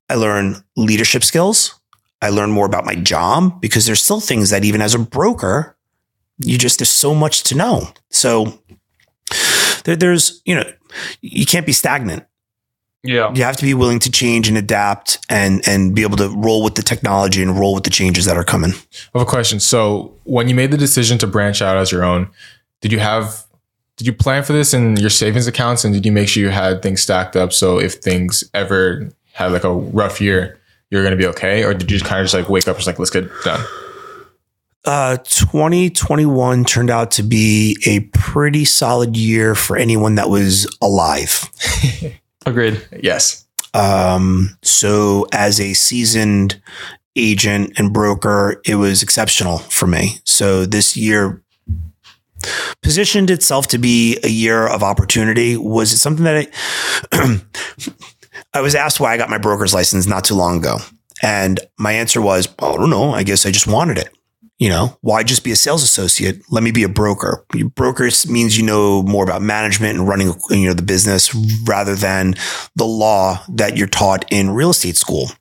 I 0.10 0.15
learn 0.15 0.63
leadership 0.76 1.24
skills. 1.24 1.80
I 2.22 2.30
learn 2.30 2.52
more 2.52 2.65
about 2.65 2.86
my 2.86 2.96
job 2.96 3.62
because 3.62 3.86
there's 3.86 4.02
still 4.02 4.20
things 4.20 4.50
that 4.50 4.63
even 4.63 4.82
as 4.82 4.96
a 4.96 5.00
broker, 5.00 5.76
you 6.39 6.58
just, 6.58 6.80
there's 6.80 6.89
so 6.89 7.13
much 7.13 7.44
to 7.44 7.56
know. 7.56 7.89
So 8.10 8.60
there, 9.84 9.96
there's, 9.96 10.41
you 10.46 10.56
know, 10.56 10.63
you 11.22 11.46
can't 11.46 11.65
be 11.65 11.74
stagnant. 11.74 12.26
Yeah. 13.04 13.32
You 13.34 13.44
have 13.44 13.58
to 13.58 13.63
be 13.63 13.76
willing 13.76 14.00
to 14.00 14.12
change 14.12 14.48
and 14.48 14.58
adapt 14.58 15.20
and, 15.30 15.62
and 15.68 15.94
be 15.94 16.02
able 16.02 16.18
to 16.18 16.30
roll 16.30 16.63
with 16.63 16.74
the 16.74 16.82
technology 16.82 17.44
and 17.44 17.58
roll 17.58 17.76
with 17.76 17.84
the 17.84 17.91
changes 17.91 18.26
that 18.26 18.36
are 18.36 18.44
coming. 18.44 18.72
I 18.72 19.20
have 19.20 19.22
a 19.22 19.30
question. 19.30 19.60
So 19.60 20.15
when 20.24 20.48
you 20.48 20.56
made 20.56 20.72
the 20.72 20.78
decision 20.78 21.20
to 21.20 21.28
branch 21.28 21.62
out 21.62 21.78
as 21.78 21.91
your 21.91 22.04
own, 22.04 22.30
did 22.82 22.91
you 22.91 23.00
have 23.00 23.46
did 23.98 24.08
you 24.08 24.13
plan 24.13 24.44
for 24.44 24.54
this 24.54 24.74
in 24.74 24.98
your 24.98 25.10
savings 25.10 25.48
accounts 25.48 25.86
and 25.86 25.94
did 25.94 26.06
you 26.06 26.12
make 26.12 26.28
sure 26.28 26.44
you 26.44 26.50
had 26.50 26.82
things 26.82 27.02
stacked 27.02 27.36
up 27.36 27.54
so 27.54 27.80
if 27.80 27.94
things 27.96 28.44
ever 28.54 29.10
had 29.36 29.52
like 29.52 29.65
a 29.65 29.74
rough 29.74 30.21
year, 30.21 30.60
you're 30.89 31.04
gonna 31.04 31.17
be 31.17 31.28
okay? 31.28 31.63
Or 31.63 31.74
did 31.74 31.91
you 31.91 31.98
just 31.98 32.10
kind 32.10 32.21
of 32.21 32.26
just 32.26 32.34
like 32.34 32.50
wake 32.50 32.67
up 32.67 32.76
and 32.76 32.78
just 32.78 32.88
like 32.88 33.00
let's 33.00 33.12
get 33.12 33.30
done? 33.43 33.63
Uh, 34.86 35.17
2021 35.17 36.63
turned 36.63 36.89
out 36.89 37.12
to 37.12 37.24
be 37.24 37.76
a 37.86 38.02
pretty 38.17 38.63
solid 38.63 39.17
year 39.17 39.56
for 39.56 39.76
anyone 39.76 40.15
that 40.15 40.30
was 40.30 40.67
alive. 40.82 41.50
Agreed. 42.45 42.88
Yes. 43.02 43.45
Um, 43.74 44.58
so 44.62 45.26
as 45.34 45.60
a 45.60 45.74
seasoned 45.74 46.62
agent 47.15 47.74
and 47.78 47.91
broker, 47.91 48.62
it 48.63 48.76
was 48.76 49.04
exceptional 49.04 49.58
for 49.58 49.88
me. 49.88 50.19
So 50.24 50.65
this 50.65 50.95
year 50.95 51.41
positioned 52.84 53.32
itself 53.32 53.67
to 53.67 53.78
be 53.78 54.19
a 54.24 54.30
year 54.30 54.67
of 54.67 54.84
opportunity. 54.84 55.58
Was 55.58 55.93
it 55.93 55.98
something 55.98 56.26
that 56.26 56.48
I, 57.12 57.41
I 58.56 58.62
was 58.62 58.74
asked 58.74 59.02
why 59.02 59.13
I 59.13 59.18
got 59.18 59.30
my 59.30 59.38
broker's 59.38 59.74
license 59.74 60.08
not 60.08 60.24
too 60.24 60.34
long 60.34 60.60
ago. 60.60 60.78
And 61.22 61.60
my 61.78 61.91
answer 61.91 62.22
was, 62.22 62.48
I 62.60 62.72
don't 62.72 62.89
know. 62.89 63.12
I 63.12 63.24
guess 63.24 63.46
I 63.46 63.52
just 63.52 63.68
wanted 63.68 63.98
it. 63.98 64.10
You 64.58 64.70
know, 64.70 64.98
why 65.02 65.24
just 65.24 65.44
be 65.44 65.52
a 65.52 65.58
sales 65.58 65.84
associate? 65.84 66.41
Let 66.50 66.63
me 66.63 66.72
be 66.72 66.84
a 66.84 66.89
broker. 66.89 67.46
Broker 67.76 68.10
means 68.30 68.58
you 68.58 68.63
know 68.63 69.04
more 69.04 69.26
about 69.26 69.41
management 69.41 70.00
and 70.00 70.08
running, 70.08 70.34
you 70.50 70.68
know, 70.68 70.74
the 70.74 70.82
business 70.82 71.36
rather 71.65 71.96
than 71.96 72.36
the 72.78 72.86
law 72.86 73.44
that 73.50 73.76
you're 73.76 73.88
taught 73.88 74.24
in 74.32 74.52
real 74.52 74.70
estate 74.70 74.96
school. 74.96 75.32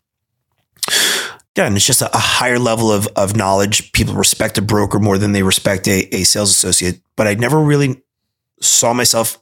Again, 1.54 1.76
it's 1.76 1.86
just 1.86 2.02
a, 2.02 2.12
a 2.12 2.18
higher 2.18 2.58
level 2.58 2.90
of, 2.90 3.06
of 3.14 3.36
knowledge. 3.36 3.92
People 3.92 4.14
respect 4.14 4.58
a 4.58 4.62
broker 4.62 4.98
more 4.98 5.18
than 5.18 5.30
they 5.30 5.44
respect 5.44 5.86
a, 5.86 6.12
a 6.12 6.24
sales 6.24 6.50
associate. 6.50 7.00
But 7.14 7.28
I 7.28 7.34
never 7.34 7.60
really 7.60 8.02
saw 8.60 8.92
myself 8.92 9.38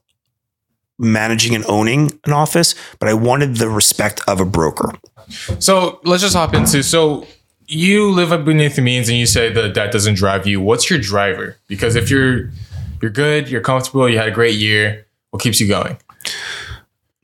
managing 1.03 1.55
and 1.55 1.65
owning 1.67 2.19
an 2.25 2.33
office, 2.33 2.75
but 2.99 3.09
I 3.09 3.15
wanted 3.15 3.57
the 3.57 3.69
respect 3.69 4.23
of 4.27 4.41
a 4.41 4.47
broker. 4.47 4.93
So 5.59 6.01
let's 6.05 6.23
just 6.23 6.35
hop 6.35 6.55
into 6.55 6.83
so 6.83 7.27
you 7.67 8.11
live 8.11 8.33
up 8.33 8.45
beneath 8.45 8.77
the 8.77 8.83
means 8.83 9.09
and 9.09 9.19
you 9.19 9.27
say 9.27 9.53
that 9.53 9.75
that 9.75 9.93
doesn't 9.93 10.15
drive 10.15 10.47
you. 10.47 10.61
What's 10.61 10.89
your 10.89 10.99
driver? 10.99 11.59
Because 11.69 11.97
if 11.97 12.11
you're 12.11 12.51
you're 13.01 13.11
good, 13.11 13.49
you're 13.49 13.61
comfortable, 13.61 14.09
you 14.09 14.17
had 14.17 14.29
a 14.29 14.33
great 14.33 14.55
year, 14.55 15.07
what 15.31 15.43
keeps 15.43 15.61
you 15.61 15.69
going? 15.69 15.99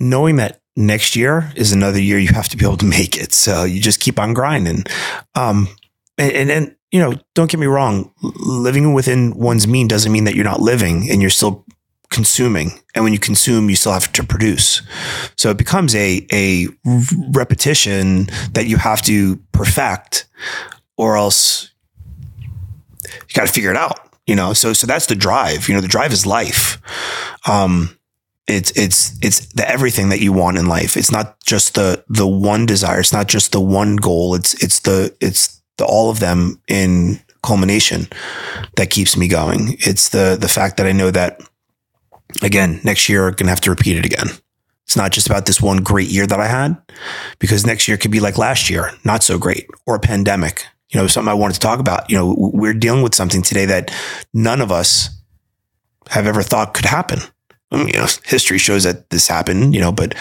knowing 0.01 0.37
that 0.37 0.61
next 0.77 1.17
year 1.17 1.53
is 1.57 1.73
another 1.73 2.01
year 2.01 2.19
you 2.19 2.29
have 2.29 2.49
to 2.49 2.57
be 2.57 2.65
able 2.65 2.77
to 2.77 2.87
make 2.87 3.17
it. 3.17 3.33
So 3.33 3.65
you 3.65 3.81
just 3.81 4.01
keep 4.01 4.19
on 4.19 4.35
grinding. 4.35 4.85
Um, 5.35 5.69
and, 6.17 6.33
and, 6.33 6.51
and, 6.51 6.77
you 6.91 7.01
know, 7.01 7.15
don't 7.35 7.51
get 7.51 7.61
me 7.61 7.67
wrong. 7.67 8.13
Living 8.23 8.95
within 8.95 9.37
one's 9.37 9.67
mean 9.67 9.89
doesn't 9.89 10.11
mean 10.11 10.25
that 10.25 10.35
you're 10.35 10.45
not 10.45 10.61
living 10.61 11.11
and 11.11 11.21
you're 11.21 11.31
still 11.31 11.65
consuming. 12.11 12.81
And 12.95 13.05
when 13.05 13.13
you 13.13 13.19
consume, 13.19 13.71
you 13.71 13.77
still 13.77 13.93
have 13.93 14.13
to 14.13 14.25
produce. 14.25 14.83
So 15.37 15.51
it 15.51 15.59
becomes 15.59 15.95
a, 15.95 16.27
a 16.33 16.69
repetition 17.31 18.29
that 18.53 18.67
you 18.67 18.77
have 18.77 19.03
to 19.03 19.37
perfect 19.53 20.27
or 20.97 21.17
else 21.17 21.71
you 23.05 23.35
got 23.35 23.47
to 23.47 23.53
figure 23.53 23.71
it 23.71 23.77
out, 23.77 24.01
you 24.27 24.35
know? 24.35 24.53
So, 24.53 24.73
so 24.73 24.87
that's 24.87 25.07
the 25.07 25.15
drive, 25.15 25.69
you 25.69 25.75
know, 25.75 25.81
the 25.81 25.89
drive 25.89 26.13
is 26.13 26.27
life. 26.27 26.81
Um, 27.49 27.99
it's 28.49 28.71
it's 28.79 29.17
it's 29.21 29.47
the 29.53 29.69
everything 29.69 30.09
that 30.09 30.21
you 30.21 30.33
want 30.33 30.57
in 30.57 30.67
life. 30.67 30.97
It's 30.97 31.13
not 31.13 31.39
just 31.45 31.75
the 31.75 32.03
the 32.09 32.27
one 32.27 32.65
desire. 32.65 33.01
It's 33.01 33.13
not 33.13 33.29
just 33.29 33.53
the 33.53 33.61
one 33.61 33.97
goal. 33.97 34.35
It's 34.35 34.55
it's 34.65 34.81
the 34.81 35.15
it's 35.21 35.61
the 35.77 35.85
all 35.85 36.09
of 36.09 36.21
them 36.21 36.61
in 36.67 37.21
culmination 37.43 38.09
that 38.77 38.91
keeps 38.91 39.17
me 39.17 39.29
going. 39.29 39.77
It's 39.81 40.09
the 40.09 40.37
the 40.41 40.49
fact 40.49 40.79
that 40.79 40.87
I 40.87 40.93
know 40.93 41.11
that 41.11 41.41
again 42.43 42.81
next 42.85 43.09
year 43.09 43.29
I'm 43.29 43.35
gonna 43.35 43.51
have 43.51 43.61
to 43.63 43.71
repeat 43.71 43.97
it 43.97 44.07
again. 44.07 44.29
It's 44.85 44.97
not 44.97 45.13
just 45.13 45.27
about 45.27 45.45
this 45.45 45.61
one 45.61 45.79
great 45.79 46.09
year 46.09 46.27
that 46.27 46.41
I 46.41 46.47
had, 46.47 46.77
because 47.39 47.67
next 47.67 47.89
year 47.89 47.99
could 47.99 48.11
be 48.11 48.21
like 48.21 48.39
last 48.39 48.71
year, 48.71 48.91
not 49.05 49.23
so 49.23 49.39
great, 49.39 49.69
or 49.87 49.97
a 49.97 50.01
pandemic. 50.01 50.65
You 50.89 50.99
know, 50.99 51.07
something 51.07 51.31
I 51.31 51.35
wanted 51.35 51.55
to 51.55 51.61
talk 51.61 51.79
about. 51.79 52.11
You 52.11 52.17
know, 52.17 52.35
we're 52.39 52.73
dealing 52.73 53.03
with 53.03 53.15
something 53.15 53.43
today 53.43 53.67
that 53.67 53.95
none 54.33 54.63
of 54.63 54.73
us 54.73 55.11
have 56.09 56.27
ever 56.27 56.43
thought 56.43 56.73
could 56.73 56.87
happen. 56.87 57.19
I 57.71 57.77
mean, 57.77 57.89
you 57.89 57.99
know, 57.99 58.07
history 58.25 58.57
shows 58.57 58.85
that 58.85 59.11
this 59.11 59.29
happened, 59.29 59.75
you 59.75 59.81
know, 59.83 59.93
but 59.93 60.15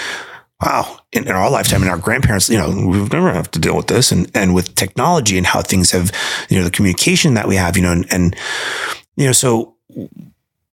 wow, 0.61 0.99
in, 1.11 1.23
in, 1.23 1.31
our 1.31 1.49
lifetime 1.49 1.81
and 1.81 1.89
our 1.89 1.97
grandparents, 1.97 2.49
you 2.49 2.57
know, 2.57 2.67
we've 2.87 3.13
never 3.13 3.31
have 3.31 3.49
to 3.51 3.59
deal 3.59 3.77
with 3.77 3.87
this. 3.87 4.11
And, 4.11 4.29
and 4.35 4.53
with 4.53 4.75
technology 4.75 5.37
and 5.37 5.47
how 5.47 5.61
things 5.61 5.91
have, 5.91 6.11
you 6.49 6.57
know, 6.57 6.65
the 6.65 6.71
communication 6.71 7.35
that 7.35 7.47
we 7.47 7.55
have, 7.55 7.77
you 7.77 7.83
know, 7.83 7.91
and, 7.91 8.11
and 8.11 8.35
you 9.15 9.25
know, 9.25 9.31
so 9.31 9.75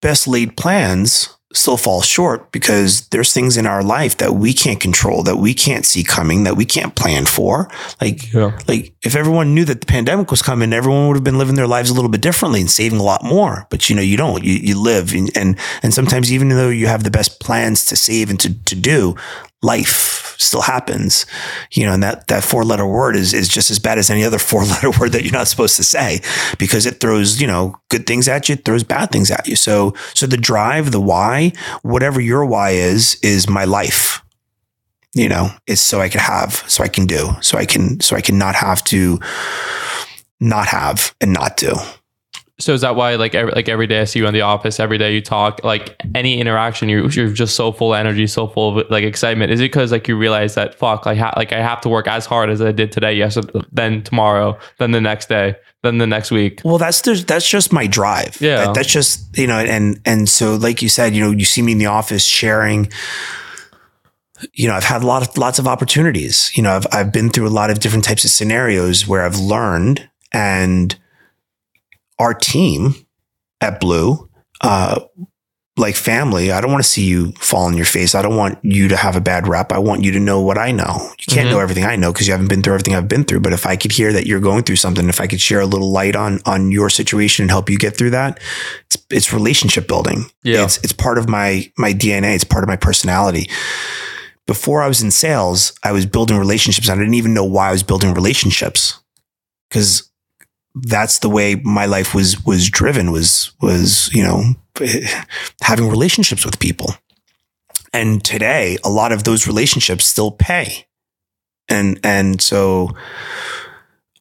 best 0.01 0.27
laid 0.27 0.55
plans 0.57 1.37
still 1.53 1.77
fall 1.77 2.01
short 2.01 2.51
because 2.51 3.07
there's 3.09 3.33
things 3.33 3.57
in 3.57 3.65
our 3.65 3.81
life 3.81 4.17
that 4.17 4.33
we 4.33 4.53
can't 4.53 4.79
control, 4.79 5.23
that 5.23 5.37
we 5.37 5.53
can't 5.53 5.85
see 5.85 6.03
coming, 6.03 6.43
that 6.43 6.57
we 6.57 6.65
can't 6.65 6.95
plan 6.95 7.25
for. 7.25 7.69
Like, 8.01 8.33
yeah. 8.33 8.57
like 8.67 8.93
if 9.03 9.15
everyone 9.15 9.55
knew 9.55 9.65
that 9.65 9.79
the 9.79 9.87
pandemic 9.87 10.29
was 10.29 10.41
coming, 10.41 10.73
everyone 10.73 11.07
would 11.07 11.15
have 11.15 11.23
been 11.23 11.37
living 11.37 11.55
their 11.55 11.67
lives 11.67 11.89
a 11.89 11.93
little 11.93 12.11
bit 12.11 12.21
differently 12.21 12.59
and 12.59 12.69
saving 12.69 12.99
a 12.99 13.03
lot 13.03 13.23
more. 13.23 13.65
But 13.69 13.89
you 13.89 13.95
know, 13.95 14.01
you 14.01 14.17
don't. 14.17 14.43
You, 14.43 14.53
you 14.53 14.79
live, 14.79 15.13
and, 15.13 15.35
and 15.35 15.57
and 15.81 15.93
sometimes 15.93 16.31
even 16.31 16.49
though 16.49 16.69
you 16.69 16.87
have 16.87 17.03
the 17.03 17.11
best 17.11 17.39
plans 17.39 17.85
to 17.85 17.95
save 17.95 18.29
and 18.29 18.39
to 18.41 18.53
to 18.53 18.75
do, 18.75 19.15
life 19.61 20.35
still 20.37 20.61
happens, 20.61 21.25
you 21.71 21.85
know, 21.85 21.93
and 21.93 22.03
that, 22.03 22.27
that 22.27 22.43
four 22.43 22.63
letter 22.63 22.85
word 22.85 23.15
is, 23.15 23.33
is 23.33 23.47
just 23.47 23.71
as 23.71 23.79
bad 23.79 23.97
as 23.97 24.09
any 24.09 24.23
other 24.23 24.37
four 24.39 24.63
letter 24.63 24.91
word 24.91 25.11
that 25.11 25.23
you're 25.23 25.33
not 25.33 25.47
supposed 25.47 25.75
to 25.75 25.83
say 25.83 26.19
because 26.59 26.85
it 26.85 26.99
throws, 26.99 27.41
you 27.41 27.47
know, 27.47 27.75
good 27.89 28.05
things 28.05 28.27
at 28.27 28.47
you, 28.47 28.53
it 28.53 28.65
throws 28.65 28.83
bad 28.83 29.11
things 29.11 29.31
at 29.31 29.47
you. 29.47 29.55
So, 29.55 29.93
so 30.13 30.27
the 30.27 30.37
drive, 30.37 30.91
the 30.91 31.01
why, 31.01 31.53
whatever 31.81 32.21
your 32.21 32.45
why 32.45 32.71
is, 32.71 33.19
is 33.23 33.49
my 33.49 33.65
life, 33.65 34.21
you 35.13 35.27
know, 35.27 35.49
is 35.65 35.81
so 35.81 35.99
I 35.99 36.09
can 36.09 36.21
have, 36.21 36.63
so 36.67 36.83
I 36.83 36.87
can 36.87 37.07
do, 37.07 37.31
so 37.41 37.57
I 37.57 37.65
can, 37.65 37.99
so 37.99 38.15
I 38.15 38.21
can 38.21 38.37
not 38.37 38.55
have 38.55 38.83
to 38.85 39.19
not 40.39 40.67
have 40.67 41.15
and 41.19 41.33
not 41.33 41.57
do. 41.57 41.73
So 42.59 42.73
is 42.73 42.81
that 42.81 42.95
why 42.95 43.15
like 43.15 43.35
every, 43.35 43.51
like 43.51 43.69
every 43.69 43.85
day 43.85 44.01
I 44.01 44.05
see 44.05 44.17
you 44.17 44.25
in 44.25 44.33
the 44.33 44.41
office, 44.41 44.79
every 44.79 44.97
day 44.97 45.13
you 45.13 45.21
talk, 45.21 45.63
like 45.63 45.95
any 46.15 46.39
interaction, 46.39 46.89
you're 46.89 47.07
you're 47.09 47.29
just 47.29 47.55
so 47.55 47.71
full 47.71 47.93
of 47.93 47.99
energy, 47.99 48.25
so 48.25 48.47
full 48.47 48.79
of 48.79 48.89
like 48.89 49.03
excitement. 49.03 49.51
Is 49.51 49.59
it 49.59 49.65
because 49.65 49.91
like 49.91 50.07
you 50.07 50.17
realize 50.17 50.55
that 50.55 50.73
fuck, 50.73 51.05
like 51.05 51.19
ha- 51.19 51.33
like 51.37 51.53
I 51.53 51.61
have 51.61 51.81
to 51.81 51.89
work 51.89 52.07
as 52.07 52.25
hard 52.25 52.49
as 52.49 52.59
I 52.59 52.71
did 52.71 52.91
today, 52.91 53.13
yesterday, 53.13 53.59
then 53.71 54.01
tomorrow, 54.01 54.57
then 54.79 54.89
the 54.89 55.01
next 55.01 55.29
day, 55.29 55.55
then 55.83 55.99
the 55.99 56.07
next 56.07 56.31
week. 56.31 56.61
Well, 56.65 56.79
that's 56.79 57.01
the, 57.01 57.13
that's 57.13 57.47
just 57.47 57.71
my 57.71 57.85
drive. 57.85 58.41
Yeah, 58.41 58.65
that, 58.65 58.73
that's 58.73 58.91
just 58.91 59.37
you 59.37 59.45
know, 59.45 59.59
and 59.59 60.01
and 60.05 60.27
so 60.27 60.55
like 60.55 60.81
you 60.81 60.89
said, 60.89 61.13
you 61.13 61.23
know, 61.23 61.31
you 61.31 61.45
see 61.45 61.61
me 61.61 61.73
in 61.73 61.77
the 61.77 61.85
office 61.85 62.23
sharing 62.23 62.89
you 64.53 64.67
know, 64.67 64.75
I've 64.75 64.83
had 64.83 65.03
a 65.03 65.07
lot 65.07 65.27
of 65.27 65.37
lots 65.37 65.59
of 65.59 65.67
opportunities. 65.67 66.51
You 66.55 66.63
know, 66.63 66.75
I've 66.75 66.87
I've 66.91 67.11
been 67.11 67.29
through 67.29 67.47
a 67.47 67.49
lot 67.49 67.69
of 67.69 67.79
different 67.79 68.05
types 68.05 68.23
of 68.23 68.31
scenarios 68.31 69.07
where 69.07 69.23
I've 69.23 69.39
learned 69.39 70.09
and 70.31 70.97
our 72.19 72.33
team 72.33 72.95
at 73.61 73.79
Blue, 73.79 74.29
uh, 74.61 75.01
like 75.77 75.95
family, 75.95 76.51
I 76.51 76.59
don't 76.59 76.71
want 76.71 76.83
to 76.83 76.89
see 76.89 77.05
you 77.05 77.33
fall 77.33 77.65
on 77.65 77.77
your 77.77 77.85
face. 77.85 78.15
I 78.15 78.23
don't 78.23 78.35
want 78.35 78.57
you 78.63 78.87
to 78.87 78.97
have 78.97 79.15
a 79.15 79.21
bad 79.21 79.47
rep. 79.47 79.71
I 79.71 79.77
want 79.77 80.03
you 80.03 80.11
to 80.13 80.19
know 80.19 80.41
what 80.41 80.57
I 80.57 80.71
know. 80.71 81.11
You 81.19 81.25
can't 81.27 81.45
mm-hmm. 81.45 81.51
know 81.51 81.59
everything 81.59 81.85
I 81.85 81.95
know 81.95 82.11
because 82.11 82.27
you 82.27 82.33
haven't 82.33 82.49
been 82.49 82.63
through 82.63 82.73
everything 82.73 82.95
I've 82.95 83.07
been 83.07 83.23
through. 83.23 83.41
But 83.41 83.53
if 83.53 83.67
I 83.67 83.75
could 83.75 83.91
hear 83.91 84.11
that 84.11 84.25
you're 84.25 84.39
going 84.39 84.63
through 84.63 84.77
something, 84.77 85.07
if 85.07 85.21
I 85.21 85.27
could 85.27 85.39
share 85.39 85.61
a 85.61 85.67
little 85.67 85.91
light 85.91 86.15
on 86.15 86.39
on 86.45 86.71
your 86.71 86.89
situation 86.89 87.43
and 87.43 87.51
help 87.51 87.69
you 87.69 87.77
get 87.77 87.95
through 87.95 88.09
that, 88.11 88.39
it's, 88.87 88.97
it's 89.11 89.33
relationship 89.33 89.87
building. 89.87 90.25
Yeah, 90.41 90.63
it's 90.63 90.77
it's 90.77 90.93
part 90.93 91.19
of 91.19 91.29
my 91.29 91.71
my 91.77 91.93
DNA. 91.93 92.33
It's 92.33 92.43
part 92.43 92.63
of 92.63 92.67
my 92.67 92.77
personality. 92.77 93.49
Before 94.47 94.81
I 94.81 94.87
was 94.87 95.03
in 95.03 95.11
sales, 95.11 95.77
I 95.83 95.91
was 95.91 96.05
building 96.05 96.37
relationships. 96.37 96.89
I 96.89 96.95
didn't 96.95 97.13
even 97.15 97.33
know 97.33 97.45
why 97.45 97.67
I 97.67 97.71
was 97.71 97.83
building 97.83 98.13
relationships 98.13 98.99
because 99.69 100.06
that's 100.83 101.19
the 101.19 101.29
way 101.29 101.55
my 101.55 101.85
life 101.85 102.13
was 102.13 102.43
was 102.45 102.69
driven 102.69 103.11
was 103.11 103.51
was 103.61 104.13
you 104.13 104.23
know 104.23 104.43
having 105.61 105.89
relationships 105.89 106.45
with 106.45 106.59
people. 106.59 106.93
And 107.93 108.23
today 108.23 108.77
a 108.83 108.89
lot 108.89 109.11
of 109.11 109.23
those 109.23 109.47
relationships 109.47 110.05
still 110.05 110.31
pay. 110.31 110.87
And 111.69 111.99
and 112.03 112.41
so 112.41 112.89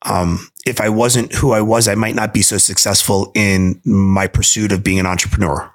um, 0.02 0.48
if 0.66 0.80
i 0.80 0.88
wasn't 0.88 1.32
who 1.34 1.52
i 1.52 1.60
was 1.60 1.88
i 1.88 1.94
might 1.94 2.14
not 2.14 2.32
be 2.32 2.42
so 2.42 2.58
successful 2.58 3.32
in 3.34 3.80
my 3.84 4.26
pursuit 4.26 4.72
of 4.72 4.84
being 4.84 4.98
an 4.98 5.06
entrepreneur. 5.06 5.72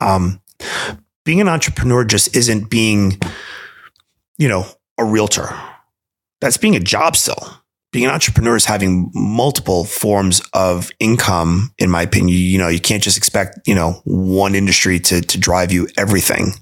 Um, 0.00 0.40
being 1.24 1.40
an 1.40 1.48
entrepreneur 1.48 2.04
just 2.04 2.36
isn't 2.36 2.68
being 2.68 3.18
you 4.38 4.48
know 4.48 4.66
a 4.98 5.04
realtor. 5.04 5.48
That's 6.40 6.56
being 6.58 6.76
a 6.76 6.80
job 6.80 7.16
still 7.16 7.63
being 7.94 8.06
an 8.06 8.10
entrepreneur 8.10 8.56
is 8.56 8.64
having 8.64 9.08
multiple 9.14 9.84
forms 9.84 10.42
of 10.52 10.90
income, 10.98 11.72
in 11.78 11.88
my 11.88 12.02
opinion. 12.02 12.36
You 12.36 12.58
know, 12.58 12.66
you 12.66 12.80
can't 12.80 13.00
just 13.00 13.16
expect, 13.16 13.60
you 13.68 13.74
know, 13.74 14.02
one 14.04 14.56
industry 14.56 14.98
to, 14.98 15.20
to 15.20 15.38
drive 15.38 15.70
you 15.70 15.86
everything 15.96 16.54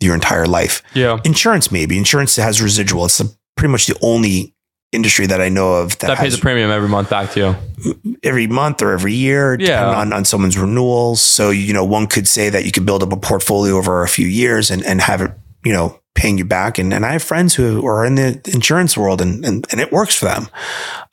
your 0.00 0.14
entire 0.14 0.46
life. 0.46 0.82
Yeah. 0.94 1.18
Insurance, 1.24 1.70
maybe. 1.70 1.98
Insurance 1.98 2.36
has 2.36 2.62
residual. 2.62 3.04
It's 3.04 3.22
pretty 3.54 3.70
much 3.70 3.86
the 3.86 3.98
only 4.00 4.54
industry 4.90 5.26
that 5.26 5.42
I 5.42 5.50
know 5.50 5.74
of 5.74 5.98
that, 5.98 6.06
that 6.06 6.18
pays 6.18 6.34
a 6.34 6.38
premium 6.38 6.70
every 6.70 6.88
month 6.88 7.10
back 7.10 7.32
to 7.32 7.38
you. 7.84 8.16
Every 8.22 8.46
month 8.46 8.80
or 8.80 8.92
every 8.92 9.12
year, 9.12 9.58
yeah. 9.60 9.84
on, 9.84 10.14
on 10.14 10.24
someone's 10.24 10.56
renewals. 10.56 11.20
So, 11.20 11.50
you 11.50 11.74
know, 11.74 11.84
one 11.84 12.06
could 12.06 12.26
say 12.26 12.48
that 12.48 12.64
you 12.64 12.72
could 12.72 12.86
build 12.86 13.02
up 13.02 13.12
a 13.12 13.18
portfolio 13.18 13.76
over 13.76 14.02
a 14.02 14.08
few 14.08 14.26
years 14.26 14.70
and, 14.70 14.82
and 14.86 15.02
have 15.02 15.20
it, 15.20 15.32
you 15.64 15.72
know, 15.72 16.00
paying 16.14 16.38
you 16.38 16.44
back. 16.44 16.78
And, 16.78 16.92
and 16.92 17.06
I 17.06 17.12
have 17.12 17.22
friends 17.22 17.54
who 17.54 17.86
are 17.86 18.04
in 18.04 18.16
the 18.16 18.40
insurance 18.52 18.96
world 18.96 19.20
and, 19.20 19.44
and, 19.44 19.66
and 19.70 19.80
it 19.80 19.92
works 19.92 20.16
for 20.16 20.24
them. 20.24 20.48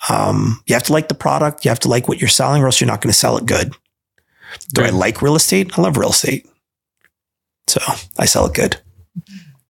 Um, 0.09 0.63
you 0.65 0.73
have 0.73 0.83
to 0.83 0.93
like 0.93 1.09
the 1.09 1.15
product. 1.15 1.63
You 1.63 1.69
have 1.69 1.79
to 1.81 1.87
like 1.87 2.07
what 2.07 2.19
you're 2.19 2.27
selling 2.27 2.63
or 2.63 2.65
else 2.65 2.81
you're 2.81 2.87
not 2.87 3.01
going 3.01 3.11
to 3.11 3.17
sell 3.17 3.37
it 3.37 3.45
good. 3.45 3.73
Do 4.73 4.83
I 4.83 4.89
like 4.89 5.21
real 5.21 5.35
estate? 5.35 5.77
I 5.77 5.81
love 5.81 5.97
real 5.97 6.09
estate. 6.09 6.47
So 7.67 7.81
I 8.17 8.25
sell 8.25 8.45
it 8.47 8.53
good. 8.53 8.77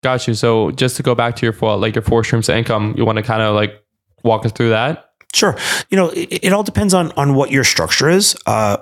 Got 0.02 0.28
you. 0.28 0.34
So 0.34 0.72
just 0.72 0.96
to 0.98 1.04
go 1.04 1.14
back 1.14 1.36
to 1.38 1.46
your 1.46 1.54
four, 1.54 1.78
like 1.78 1.96
your 1.96 2.02
four 2.02 2.24
streams 2.24 2.50
of 2.50 2.56
income, 2.56 2.96
you 2.98 3.06
want 3.06 3.18
to 3.18 3.24
kind 3.24 3.42
of 3.42 3.54
like 3.54 3.84
walk 4.24 4.46
us 4.46 4.52
through 4.52 4.70
that? 4.70 5.12
Sure. 5.34 5.56
You 5.90 5.98
know, 5.98 6.10
it, 6.10 6.40
it 6.44 6.54
all 6.54 6.64
depends 6.64 6.94
on, 6.94 7.12
on 7.12 7.36
what 7.36 7.52
your 7.52 7.64
structure 7.64 8.10
is. 8.10 8.36
Uh, 8.46 8.78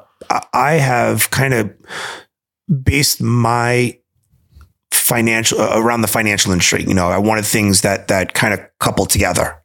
I 0.54 0.73
have 0.73 1.30
kind 1.32 1.54
of 1.54 1.73
based 2.84 3.21
my 3.21 3.97
financial 5.07 5.59
uh, 5.61 5.79
around 5.79 6.01
the 6.01 6.07
financial 6.07 6.51
industry. 6.51 6.83
You 6.83 6.93
know, 6.93 7.07
I 7.07 7.17
wanted 7.17 7.45
things 7.45 7.81
that 7.81 8.09
that 8.09 8.33
kind 8.33 8.53
of 8.53 8.59
couple 8.79 9.05
together. 9.05 9.61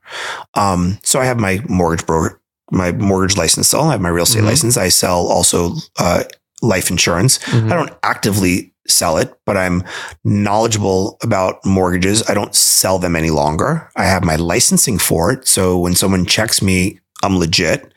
Um, 0.54 0.98
so 1.02 1.20
I 1.20 1.24
have 1.24 1.38
my 1.38 1.60
mortgage 1.68 2.06
broker, 2.06 2.40
my 2.70 2.92
mortgage 2.92 3.36
license. 3.36 3.68
So 3.68 3.80
I 3.80 3.92
have 3.92 4.00
my 4.00 4.08
real 4.08 4.24
estate 4.24 4.40
mm-hmm. 4.40 4.48
license. 4.48 4.76
I 4.76 4.88
sell 4.88 5.26
also 5.26 5.74
uh, 5.98 6.24
life 6.62 6.90
insurance. 6.90 7.38
Mm-hmm. 7.38 7.72
I 7.72 7.76
don't 7.76 7.92
actively 8.02 8.72
sell 8.86 9.16
it, 9.16 9.34
but 9.44 9.56
I'm 9.56 9.84
knowledgeable 10.24 11.16
about 11.22 11.64
mortgages. 11.64 12.22
I 12.28 12.34
don't 12.34 12.54
sell 12.54 12.98
them 12.98 13.16
any 13.16 13.30
longer. 13.30 13.90
I 13.96 14.04
have 14.04 14.24
my 14.24 14.36
licensing 14.36 14.98
for 14.98 15.32
it. 15.32 15.48
So 15.48 15.78
when 15.78 15.94
someone 15.94 16.26
checks 16.26 16.62
me, 16.62 17.00
I'm 17.24 17.38
legit, 17.38 17.92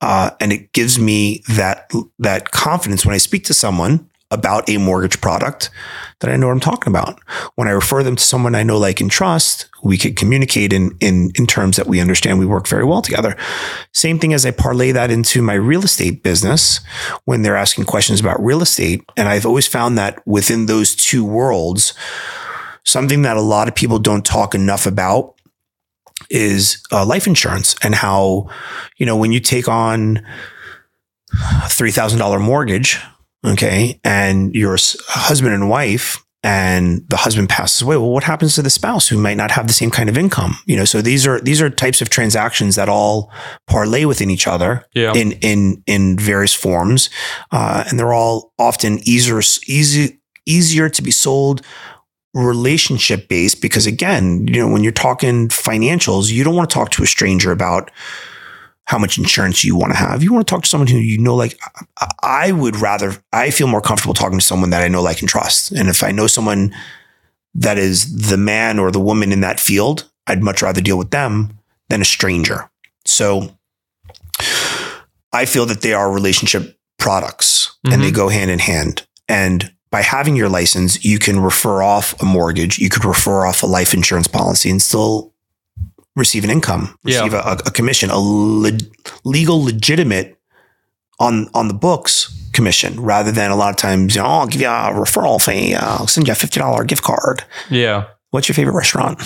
uh, 0.00 0.30
and 0.40 0.52
it 0.52 0.72
gives 0.72 0.98
me 0.98 1.42
that 1.48 1.92
that 2.18 2.50
confidence 2.50 3.06
when 3.06 3.14
I 3.14 3.18
speak 3.18 3.44
to 3.44 3.54
someone 3.54 4.10
about 4.30 4.68
a 4.68 4.78
mortgage 4.78 5.20
product 5.20 5.70
that 6.20 6.30
I 6.30 6.36
know 6.36 6.46
what 6.46 6.54
I'm 6.54 6.60
talking 6.60 6.90
about. 6.90 7.20
When 7.54 7.68
I 7.68 7.72
refer 7.72 8.02
them 8.02 8.16
to 8.16 8.22
someone 8.22 8.54
I 8.54 8.62
know, 8.62 8.78
like, 8.78 9.00
and 9.00 9.10
trust, 9.10 9.68
we 9.82 9.98
could 9.98 10.16
communicate 10.16 10.72
in, 10.72 10.96
in, 11.00 11.30
in 11.36 11.46
terms 11.46 11.76
that 11.76 11.86
we 11.86 12.00
understand 12.00 12.38
we 12.38 12.46
work 12.46 12.66
very 12.66 12.84
well 12.84 13.02
together. 13.02 13.36
Same 13.92 14.18
thing 14.18 14.32
as 14.32 14.44
I 14.44 14.50
parlay 14.50 14.92
that 14.92 15.10
into 15.10 15.42
my 15.42 15.54
real 15.54 15.84
estate 15.84 16.22
business 16.22 16.80
when 17.26 17.42
they're 17.42 17.56
asking 17.56 17.84
questions 17.84 18.20
about 18.20 18.42
real 18.42 18.62
estate. 18.62 19.04
And 19.16 19.28
I've 19.28 19.46
always 19.46 19.66
found 19.66 19.98
that 19.98 20.26
within 20.26 20.66
those 20.66 20.96
two 20.96 21.24
worlds, 21.24 21.94
something 22.84 23.22
that 23.22 23.36
a 23.36 23.42
lot 23.42 23.68
of 23.68 23.74
people 23.74 23.98
don't 23.98 24.24
talk 24.24 24.54
enough 24.54 24.86
about 24.86 25.34
is 26.30 26.82
uh, 26.90 27.04
life 27.04 27.26
insurance 27.26 27.76
and 27.82 27.94
how, 27.94 28.48
you 28.96 29.06
know, 29.06 29.16
when 29.16 29.32
you 29.32 29.40
take 29.40 29.68
on 29.68 30.18
a 31.32 31.68
$3,000 31.68 32.40
mortgage, 32.40 32.98
okay, 33.44 34.00
and 34.04 34.54
your 34.54 34.76
husband 35.08 35.54
and 35.54 35.68
wife, 35.68 36.24
and 36.42 37.08
the 37.08 37.16
husband 37.16 37.48
passes 37.48 37.80
away. 37.80 37.96
Well, 37.96 38.10
what 38.10 38.24
happens 38.24 38.54
to 38.56 38.62
the 38.62 38.70
spouse 38.70 39.08
who 39.08 39.16
might 39.16 39.38
not 39.38 39.50
have 39.50 39.66
the 39.66 39.72
same 39.72 39.90
kind 39.90 40.10
of 40.10 40.18
income? 40.18 40.56
You 40.66 40.76
know, 40.76 40.84
so 40.84 41.00
these 41.00 41.26
are 41.26 41.40
these 41.40 41.62
are 41.62 41.70
types 41.70 42.02
of 42.02 42.10
transactions 42.10 42.76
that 42.76 42.88
all 42.88 43.32
parlay 43.66 44.04
within 44.04 44.30
each 44.30 44.46
other 44.46 44.84
yeah. 44.94 45.14
in 45.14 45.32
in 45.40 45.82
in 45.86 46.18
various 46.18 46.54
forms, 46.54 47.10
uh, 47.50 47.84
and 47.88 47.98
they're 47.98 48.12
all 48.12 48.52
often 48.58 49.00
easier 49.08 49.40
easy 49.66 50.20
easier 50.46 50.90
to 50.90 51.02
be 51.02 51.10
sold 51.10 51.62
relationship 52.34 53.28
based 53.28 53.62
because 53.62 53.86
again, 53.86 54.46
you 54.48 54.60
know, 54.60 54.68
when 54.68 54.82
you're 54.82 54.92
talking 54.92 55.48
financials, 55.48 56.30
you 56.30 56.44
don't 56.44 56.56
want 56.56 56.68
to 56.68 56.74
talk 56.74 56.90
to 56.90 57.02
a 57.02 57.06
stranger 57.06 57.52
about 57.52 57.90
how 58.86 58.98
much 58.98 59.16
insurance 59.18 59.64
you 59.64 59.74
want 59.76 59.92
to 59.92 59.98
have. 59.98 60.22
You 60.22 60.32
want 60.32 60.46
to 60.46 60.50
talk 60.54 60.62
to 60.64 60.68
someone 60.68 60.88
who 60.88 60.98
you 60.98 61.18
know, 61.18 61.34
like 61.34 61.58
I- 62.22 62.52
would 62.52 62.76
rather, 62.76 63.16
I 63.32 63.50
feel 63.50 63.66
more 63.66 63.80
comfortable 63.80 64.14
talking 64.14 64.38
to 64.38 64.44
someone 64.44 64.70
that 64.70 64.82
I 64.82 64.88
know, 64.88 65.00
like, 65.02 65.20
and 65.20 65.28
trust. 65.28 65.72
And 65.72 65.88
if 65.88 66.02
I 66.02 66.10
know 66.10 66.26
someone 66.26 66.74
that 67.54 67.78
is 67.78 68.28
the 68.28 68.36
man 68.36 68.78
or 68.78 68.90
the 68.90 69.00
woman 69.00 69.32
in 69.32 69.40
that 69.40 69.60
field, 69.60 70.10
I'd 70.26 70.42
much 70.42 70.60
rather 70.62 70.80
deal 70.80 70.98
with 70.98 71.10
them 71.10 71.58
than 71.88 72.02
a 72.02 72.04
stranger. 72.04 72.68
So 73.06 73.56
I 75.32 75.46
feel 75.46 75.66
that 75.66 75.80
they 75.82 75.92
are 75.94 76.12
relationship 76.12 76.78
products 76.98 77.76
and 77.84 78.02
they 78.02 78.10
Mhm. 78.10 78.14
go 78.14 78.28
hand 78.28 78.50
in 78.50 78.58
hand. 78.60 79.06
And 79.28 79.72
by 79.90 80.02
having 80.02 80.36
your 80.36 80.48
license, 80.48 81.04
you 81.04 81.18
can 81.18 81.40
refer 81.40 81.82
off 81.82 82.14
a 82.20 82.24
mortgage, 82.24 82.78
you 82.78 82.88
could 82.88 83.04
refer 83.04 83.46
off 83.46 83.62
a 83.62 83.66
life 83.66 83.94
insurance 83.94 84.26
policy 84.26 84.70
and 84.70 84.80
still 84.82 85.32
receive 86.16 86.44
an 86.44 86.50
income, 86.50 86.96
Yeah. 87.04 87.18
receive 87.18 87.34
a, 87.34 87.58
a 87.66 87.70
commission, 87.70 88.10
a 88.10 88.18
le- 88.18 88.78
legal, 89.24 89.62
legitimate 89.62 90.36
on 91.20 91.48
on 91.54 91.68
the 91.68 91.74
books 91.74 92.32
commission, 92.52 93.00
rather 93.00 93.32
than 93.32 93.50
a 93.50 93.56
lot 93.56 93.70
of 93.70 93.76
times, 93.76 94.14
you 94.14 94.20
know, 94.22 94.26
"Oh, 94.28 94.40
I'll 94.40 94.46
give 94.46 94.60
you 94.60 94.68
a 94.68 94.92
referral 94.92 95.40
fee, 95.42 95.74
uh, 95.74 95.96
I'll 95.98 96.06
send 96.06 96.26
you 96.26 96.32
a 96.32 96.36
fifty 96.36 96.60
dollar 96.60 96.84
gift 96.84 97.02
card. 97.02 97.44
Yeah. 97.70 98.04
What's 98.30 98.48
your 98.48 98.54
favorite 98.54 98.74
restaurant? 98.74 99.20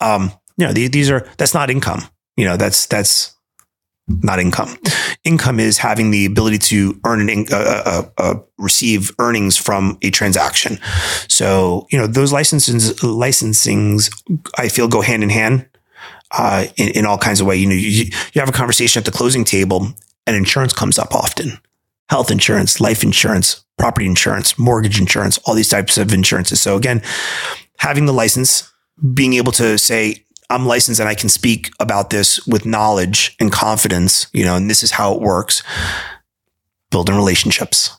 Um, 0.00 0.32
you 0.56 0.66
know, 0.66 0.72
these, 0.72 0.90
these 0.90 1.10
are 1.10 1.26
that's 1.36 1.54
not 1.54 1.68
income. 1.70 2.02
You 2.36 2.44
know, 2.44 2.56
that's 2.56 2.86
that's 2.86 3.34
not 4.08 4.38
income. 4.40 4.76
Income 5.24 5.60
is 5.60 5.78
having 5.78 6.10
the 6.10 6.24
ability 6.26 6.58
to 6.58 6.98
earn 7.04 7.20
an 7.20 7.28
in, 7.28 7.46
uh, 7.52 7.56
uh, 7.56 8.02
uh, 8.18 8.34
receive 8.58 9.12
earnings 9.18 9.56
from 9.56 9.98
a 10.02 10.10
transaction. 10.10 10.78
So 11.28 11.86
you 11.90 11.98
know 11.98 12.06
those 12.06 12.32
licenses 12.32 12.94
licensings 13.00 14.10
I 14.58 14.68
feel 14.68 14.88
go 14.88 15.00
hand 15.00 15.22
in 15.22 15.30
hand 15.30 15.66
uh, 16.32 16.66
in, 16.76 16.88
in 16.90 17.06
all 17.06 17.18
kinds 17.18 17.40
of 17.40 17.46
way. 17.46 17.56
You 17.56 17.66
know, 17.66 17.74
you, 17.74 18.10
you 18.32 18.40
have 18.40 18.48
a 18.48 18.52
conversation 18.52 19.00
at 19.00 19.04
the 19.04 19.10
closing 19.10 19.44
table, 19.44 19.88
and 20.26 20.36
insurance 20.36 20.72
comes 20.72 20.98
up 20.98 21.14
often. 21.14 21.58
Health 22.08 22.30
insurance, 22.30 22.80
life 22.80 23.02
insurance, 23.02 23.64
property 23.78 24.06
insurance, 24.06 24.58
mortgage 24.58 25.00
insurance, 25.00 25.38
all 25.38 25.54
these 25.54 25.68
types 25.68 25.96
of 25.96 26.12
insurances. 26.12 26.60
So 26.60 26.76
again, 26.76 27.02
having 27.78 28.06
the 28.06 28.12
license, 28.12 28.70
being 29.14 29.34
able 29.34 29.52
to 29.52 29.78
say, 29.78 30.24
I'm 30.50 30.66
licensed 30.66 31.00
and 31.00 31.08
I 31.08 31.14
can 31.14 31.28
speak 31.28 31.70
about 31.78 32.10
this 32.10 32.44
with 32.46 32.66
knowledge 32.66 33.36
and 33.38 33.52
confidence, 33.52 34.26
you 34.32 34.44
know, 34.44 34.56
and 34.56 34.68
this 34.68 34.82
is 34.82 34.90
how 34.90 35.14
it 35.14 35.20
works. 35.20 35.62
Building 36.90 37.14
relationships. 37.14 37.96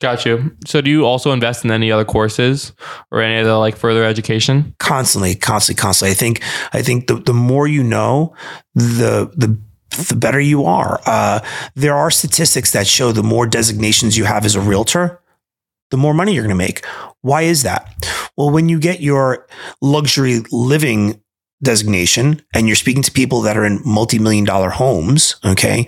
Got 0.00 0.26
you. 0.26 0.56
So 0.66 0.80
do 0.80 0.90
you 0.90 1.04
also 1.04 1.32
invest 1.32 1.64
in 1.64 1.70
any 1.70 1.90
other 1.90 2.04
courses 2.04 2.72
or 3.10 3.22
any 3.22 3.40
other 3.40 3.56
like 3.56 3.76
further 3.76 4.04
education? 4.04 4.74
Constantly, 4.78 5.34
constantly, 5.34 5.80
constantly. 5.80 6.12
I 6.12 6.14
think 6.14 6.42
I 6.72 6.82
think 6.82 7.06
the, 7.06 7.14
the 7.16 7.34
more 7.34 7.66
you 7.66 7.82
know, 7.82 8.34
the 8.74 9.30
the 9.36 9.58
the 10.08 10.16
better 10.16 10.40
you 10.40 10.64
are. 10.64 11.00
Uh, 11.06 11.40
there 11.74 11.94
are 11.94 12.10
statistics 12.10 12.72
that 12.72 12.86
show 12.86 13.12
the 13.12 13.22
more 13.22 13.46
designations 13.46 14.16
you 14.16 14.24
have 14.24 14.44
as 14.44 14.56
a 14.56 14.60
realtor, 14.60 15.20
the 15.90 15.96
more 15.96 16.14
money 16.14 16.34
you're 16.34 16.42
going 16.42 16.50
to 16.50 16.56
make. 16.56 16.84
Why 17.20 17.42
is 17.42 17.62
that? 17.62 17.94
Well, 18.36 18.50
when 18.50 18.68
you 18.68 18.80
get 18.80 19.00
your 19.00 19.46
luxury 19.80 20.40
living 20.50 21.22
designation 21.62 22.42
and 22.52 22.66
you're 22.66 22.76
speaking 22.76 23.02
to 23.02 23.12
people 23.12 23.40
that 23.42 23.56
are 23.56 23.64
in 23.64 23.80
multi-million 23.84 24.44
dollar 24.44 24.70
homes, 24.70 25.36
okay, 25.44 25.86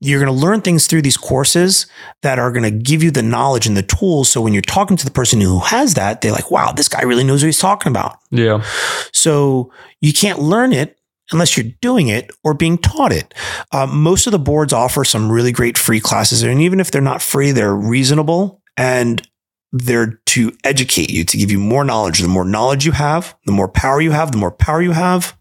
you're 0.00 0.20
going 0.20 0.34
to 0.34 0.46
learn 0.46 0.62
things 0.62 0.86
through 0.86 1.02
these 1.02 1.18
courses 1.18 1.86
that 2.22 2.38
are 2.38 2.50
going 2.50 2.62
to 2.62 2.70
give 2.70 3.02
you 3.02 3.10
the 3.10 3.22
knowledge 3.22 3.66
and 3.66 3.76
the 3.76 3.82
tools. 3.82 4.30
So 4.30 4.40
when 4.40 4.54
you're 4.54 4.62
talking 4.62 4.96
to 4.96 5.04
the 5.04 5.10
person 5.10 5.40
who 5.40 5.58
has 5.60 5.94
that, 5.94 6.20
they're 6.20 6.32
like, 6.32 6.50
wow, 6.50 6.72
this 6.72 6.88
guy 6.88 7.02
really 7.02 7.24
knows 7.24 7.42
what 7.42 7.46
he's 7.46 7.58
talking 7.58 7.90
about. 7.90 8.18
Yeah. 8.30 8.64
So 9.12 9.70
you 10.00 10.14
can't 10.14 10.38
learn 10.38 10.72
it 10.72 10.98
unless 11.32 11.56
you're 11.56 11.72
doing 11.80 12.08
it 12.08 12.30
or 12.42 12.54
being 12.54 12.78
taught 12.78 13.12
it. 13.12 13.34
Um, 13.72 14.02
most 14.02 14.26
of 14.26 14.32
the 14.32 14.38
boards 14.38 14.72
offer 14.72 15.04
some 15.04 15.30
really 15.30 15.52
great 15.52 15.78
free 15.78 16.00
classes, 16.00 16.42
and 16.42 16.60
even 16.60 16.80
if 16.80 16.90
they're 16.90 17.02
not 17.02 17.22
free, 17.22 17.52
they're 17.52 17.76
reasonable 17.76 18.62
and 18.76 19.26
they're 19.72 20.20
to 20.26 20.52
educate 20.64 21.10
you, 21.10 21.24
to 21.24 21.36
give 21.36 21.50
you 21.50 21.58
more 21.58 21.84
knowledge. 21.84 22.18
The 22.20 22.28
more 22.28 22.44
knowledge 22.44 22.84
you 22.84 22.92
have, 22.92 23.36
the 23.46 23.52
more 23.52 23.68
power 23.68 24.00
you 24.00 24.10
have, 24.10 24.32
the 24.32 24.38
more 24.38 24.50
power 24.50 24.82
you 24.82 24.92
have, 24.92 25.36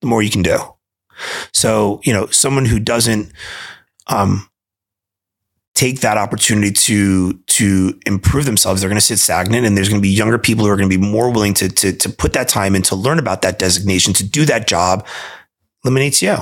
the 0.00 0.08
more 0.08 0.22
you 0.22 0.30
can 0.30 0.42
do. 0.42 0.58
So, 1.52 2.00
you 2.04 2.12
know, 2.12 2.26
someone 2.26 2.64
who 2.64 2.78
doesn't 2.78 3.32
um, 4.08 4.48
take 5.74 6.00
that 6.00 6.18
opportunity 6.18 6.72
to 6.72 7.34
to 7.34 7.98
improve 8.06 8.44
themselves, 8.44 8.80
they're 8.80 8.90
going 8.90 9.00
to 9.00 9.04
sit 9.04 9.18
stagnant, 9.18 9.66
and 9.66 9.76
there's 9.76 9.88
going 9.88 10.00
to 10.00 10.02
be 10.02 10.10
younger 10.10 10.38
people 10.38 10.64
who 10.64 10.70
are 10.70 10.76
going 10.76 10.88
to 10.88 10.96
be 10.96 11.02
more 11.02 11.30
willing 11.30 11.54
to 11.54 11.68
to 11.68 11.92
to 11.92 12.08
put 12.08 12.32
that 12.34 12.48
time 12.48 12.74
in 12.74 12.82
to 12.82 12.96
learn 12.96 13.18
about 13.18 13.42
that 13.42 13.58
designation, 13.58 14.12
to 14.14 14.24
do 14.24 14.44
that 14.44 14.66
job, 14.66 15.06
eliminates 15.84 16.22
you. 16.22 16.36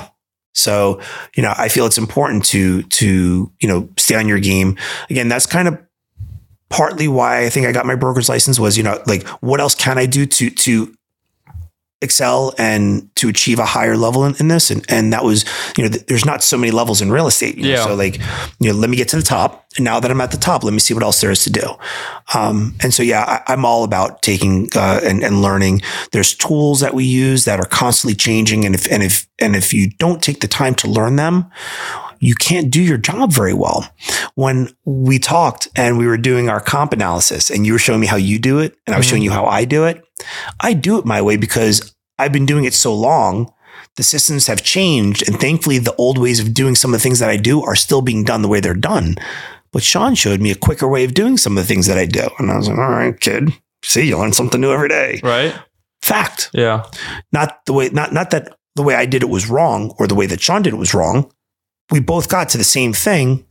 So, 0.53 0.99
you 1.35 1.43
know, 1.43 1.53
I 1.57 1.69
feel 1.69 1.85
it's 1.85 1.97
important 1.97 2.45
to 2.45 2.83
to 2.83 3.51
you 3.59 3.67
know 3.67 3.89
stay 3.97 4.15
on 4.15 4.27
your 4.27 4.39
game. 4.39 4.77
Again, 5.09 5.27
that's 5.27 5.45
kind 5.45 5.67
of 5.67 5.79
partly 6.69 7.07
why 7.07 7.45
I 7.45 7.49
think 7.49 7.67
I 7.67 7.71
got 7.71 7.85
my 7.85 7.95
broker's 7.95 8.29
license 8.29 8.59
was 8.59 8.77
you 8.77 8.83
know 8.83 9.01
like 9.05 9.27
what 9.41 9.59
else 9.59 9.75
can 9.75 9.97
I 9.97 10.05
do 10.05 10.25
to 10.25 10.49
to 10.49 10.93
excel 12.01 12.53
and 12.57 13.13
to 13.15 13.29
achieve 13.29 13.59
a 13.59 13.65
higher 13.65 13.95
level 13.95 14.25
in, 14.25 14.35
in 14.39 14.47
this 14.47 14.71
and 14.71 14.83
and 14.89 15.13
that 15.13 15.23
was 15.23 15.45
you 15.77 15.83
know 15.83 15.89
th- 15.89 16.05
there's 16.07 16.25
not 16.25 16.41
so 16.41 16.57
many 16.57 16.71
levels 16.71 16.99
in 16.99 17.11
real 17.11 17.27
estate 17.27 17.55
you 17.57 17.63
know? 17.63 17.69
Yeah. 17.69 17.83
so 17.83 17.95
like 17.95 18.19
you 18.59 18.71
know 18.71 18.73
let 18.73 18.89
me 18.89 18.97
get 18.97 19.07
to 19.09 19.17
the 19.17 19.21
top 19.21 19.67
and 19.77 19.85
now 19.85 19.99
that 19.99 20.09
i'm 20.09 20.19
at 20.19 20.31
the 20.31 20.37
top 20.37 20.63
let 20.63 20.73
me 20.73 20.79
see 20.79 20.95
what 20.95 21.03
else 21.03 21.21
there 21.21 21.29
is 21.29 21.43
to 21.43 21.51
do 21.51 21.75
um, 22.33 22.75
and 22.81 22.91
so 22.91 23.03
yeah 23.03 23.41
I, 23.47 23.53
i'm 23.53 23.65
all 23.65 23.83
about 23.83 24.23
taking 24.23 24.67
uh, 24.75 24.99
and, 25.03 25.23
and 25.23 25.43
learning 25.43 25.81
there's 26.11 26.33
tools 26.33 26.79
that 26.79 26.95
we 26.95 27.05
use 27.05 27.45
that 27.45 27.59
are 27.59 27.65
constantly 27.65 28.15
changing 28.15 28.65
and 28.65 28.73
if 28.73 28.91
and 28.91 29.03
if 29.03 29.27
and 29.37 29.55
if 29.55 29.71
you 29.71 29.91
don't 29.91 30.23
take 30.23 30.41
the 30.41 30.47
time 30.47 30.73
to 30.75 30.89
learn 30.89 31.17
them 31.17 31.51
you 32.21 32.35
can't 32.35 32.71
do 32.71 32.81
your 32.81 32.99
job 32.99 33.33
very 33.33 33.53
well. 33.53 33.89
When 34.35 34.69
we 34.85 35.17
talked 35.19 35.67
and 35.75 35.97
we 35.97 36.05
were 36.05 36.17
doing 36.17 36.49
our 36.49 36.61
comp 36.61 36.93
analysis 36.93 37.49
and 37.49 37.65
you 37.65 37.73
were 37.73 37.79
showing 37.79 37.99
me 37.99 38.07
how 38.07 38.15
you 38.15 38.37
do 38.37 38.59
it 38.59 38.77
and 38.85 38.93
I 38.93 38.99
was 38.99 39.07
showing 39.07 39.23
you 39.23 39.31
how 39.31 39.45
I 39.45 39.65
do 39.65 39.85
it, 39.85 40.05
I 40.59 40.73
do 40.73 40.99
it 40.99 41.05
my 41.05 41.21
way 41.21 41.35
because 41.35 41.90
I've 42.21 42.31
been 42.31 42.45
doing 42.45 42.65
it 42.65 42.73
so 42.73 42.93
long. 42.93 43.51
The 43.97 44.03
systems 44.03 44.47
have 44.47 44.63
changed 44.63 45.27
and 45.27 45.39
thankfully 45.39 45.77
the 45.79 45.95
old 45.95 46.17
ways 46.17 46.39
of 46.39 46.53
doing 46.53 46.75
some 46.75 46.93
of 46.93 46.99
the 46.99 47.03
things 47.03 47.19
that 47.19 47.29
I 47.29 47.37
do 47.37 47.61
are 47.61 47.75
still 47.75 48.01
being 48.01 48.23
done 48.23 48.41
the 48.41 48.47
way 48.47 48.59
they're 48.59 48.73
done. 48.73 49.15
But 49.73 49.83
Sean 49.83 50.15
showed 50.15 50.39
me 50.41 50.51
a 50.51 50.55
quicker 50.55 50.87
way 50.87 51.03
of 51.03 51.13
doing 51.13 51.37
some 51.37 51.57
of 51.57 51.63
the 51.63 51.67
things 51.67 51.87
that 51.87 51.97
I 51.97 52.05
do. 52.05 52.27
And 52.39 52.51
I 52.51 52.57
was 52.57 52.67
like, 52.69 52.77
all 52.77 52.89
right, 52.89 53.19
kid, 53.19 53.51
see, 53.83 54.07
you 54.07 54.17
learn 54.17 54.33
something 54.33 54.61
new 54.61 54.71
every 54.71 54.89
day. 54.89 55.19
Right. 55.23 55.53
Fact 56.01 56.49
Yeah. 56.53 56.85
not 57.31 57.65
the 57.65 57.73
way 57.73 57.89
not 57.89 58.11
not 58.13 58.31
that 58.31 58.55
the 58.75 58.83
way 58.83 58.95
I 58.95 59.05
did 59.05 59.21
it 59.23 59.29
was 59.29 59.49
wrong 59.49 59.93
or 59.99 60.07
the 60.07 60.15
way 60.15 60.25
that 60.27 60.41
Sean 60.41 60.61
did 60.61 60.73
it 60.73 60.77
was 60.77 60.93
wrong. 60.93 61.31
We 61.91 61.99
both 61.99 62.29
got 62.29 62.49
to 62.49 62.57
the 62.57 62.63
same 62.63 62.93
thing. 62.93 63.45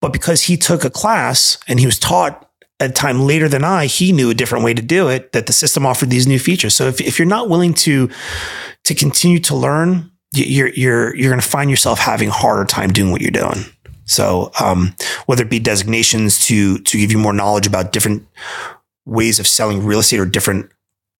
But 0.00 0.12
because 0.12 0.42
he 0.42 0.56
took 0.56 0.84
a 0.84 0.90
class 0.90 1.58
and 1.68 1.78
he 1.78 1.86
was 1.86 1.98
taught 1.98 2.45
a 2.80 2.88
time 2.88 3.20
later 3.22 3.48
than 3.48 3.64
I, 3.64 3.86
he 3.86 4.12
knew 4.12 4.28
a 4.30 4.34
different 4.34 4.64
way 4.64 4.74
to 4.74 4.82
do 4.82 5.08
it, 5.08 5.32
that 5.32 5.46
the 5.46 5.52
system 5.52 5.86
offered 5.86 6.10
these 6.10 6.26
new 6.26 6.38
features. 6.38 6.74
So 6.74 6.86
if, 6.88 7.00
if 7.00 7.18
you're 7.18 7.26
not 7.26 7.48
willing 7.48 7.74
to 7.74 8.10
to 8.84 8.94
continue 8.94 9.38
to 9.40 9.56
learn, 9.56 10.10
you- 10.34 10.44
you're 10.44 10.68
you're 10.74 11.16
you're 11.16 11.30
gonna 11.30 11.42
find 11.42 11.70
yourself 11.70 11.98
having 11.98 12.28
a 12.28 12.32
harder 12.32 12.64
time 12.64 12.92
doing 12.92 13.10
what 13.12 13.22
you're 13.22 13.30
doing. 13.30 13.64
So 14.04 14.52
um, 14.60 14.94
whether 15.26 15.42
it 15.42 15.50
be 15.50 15.58
designations 15.58 16.44
to 16.46 16.78
to 16.78 16.98
give 16.98 17.10
you 17.10 17.18
more 17.18 17.32
knowledge 17.32 17.66
about 17.66 17.92
different 17.92 18.26
ways 19.06 19.38
of 19.40 19.46
selling 19.46 19.84
real 19.84 20.00
estate 20.00 20.20
or 20.20 20.26
different 20.26 20.70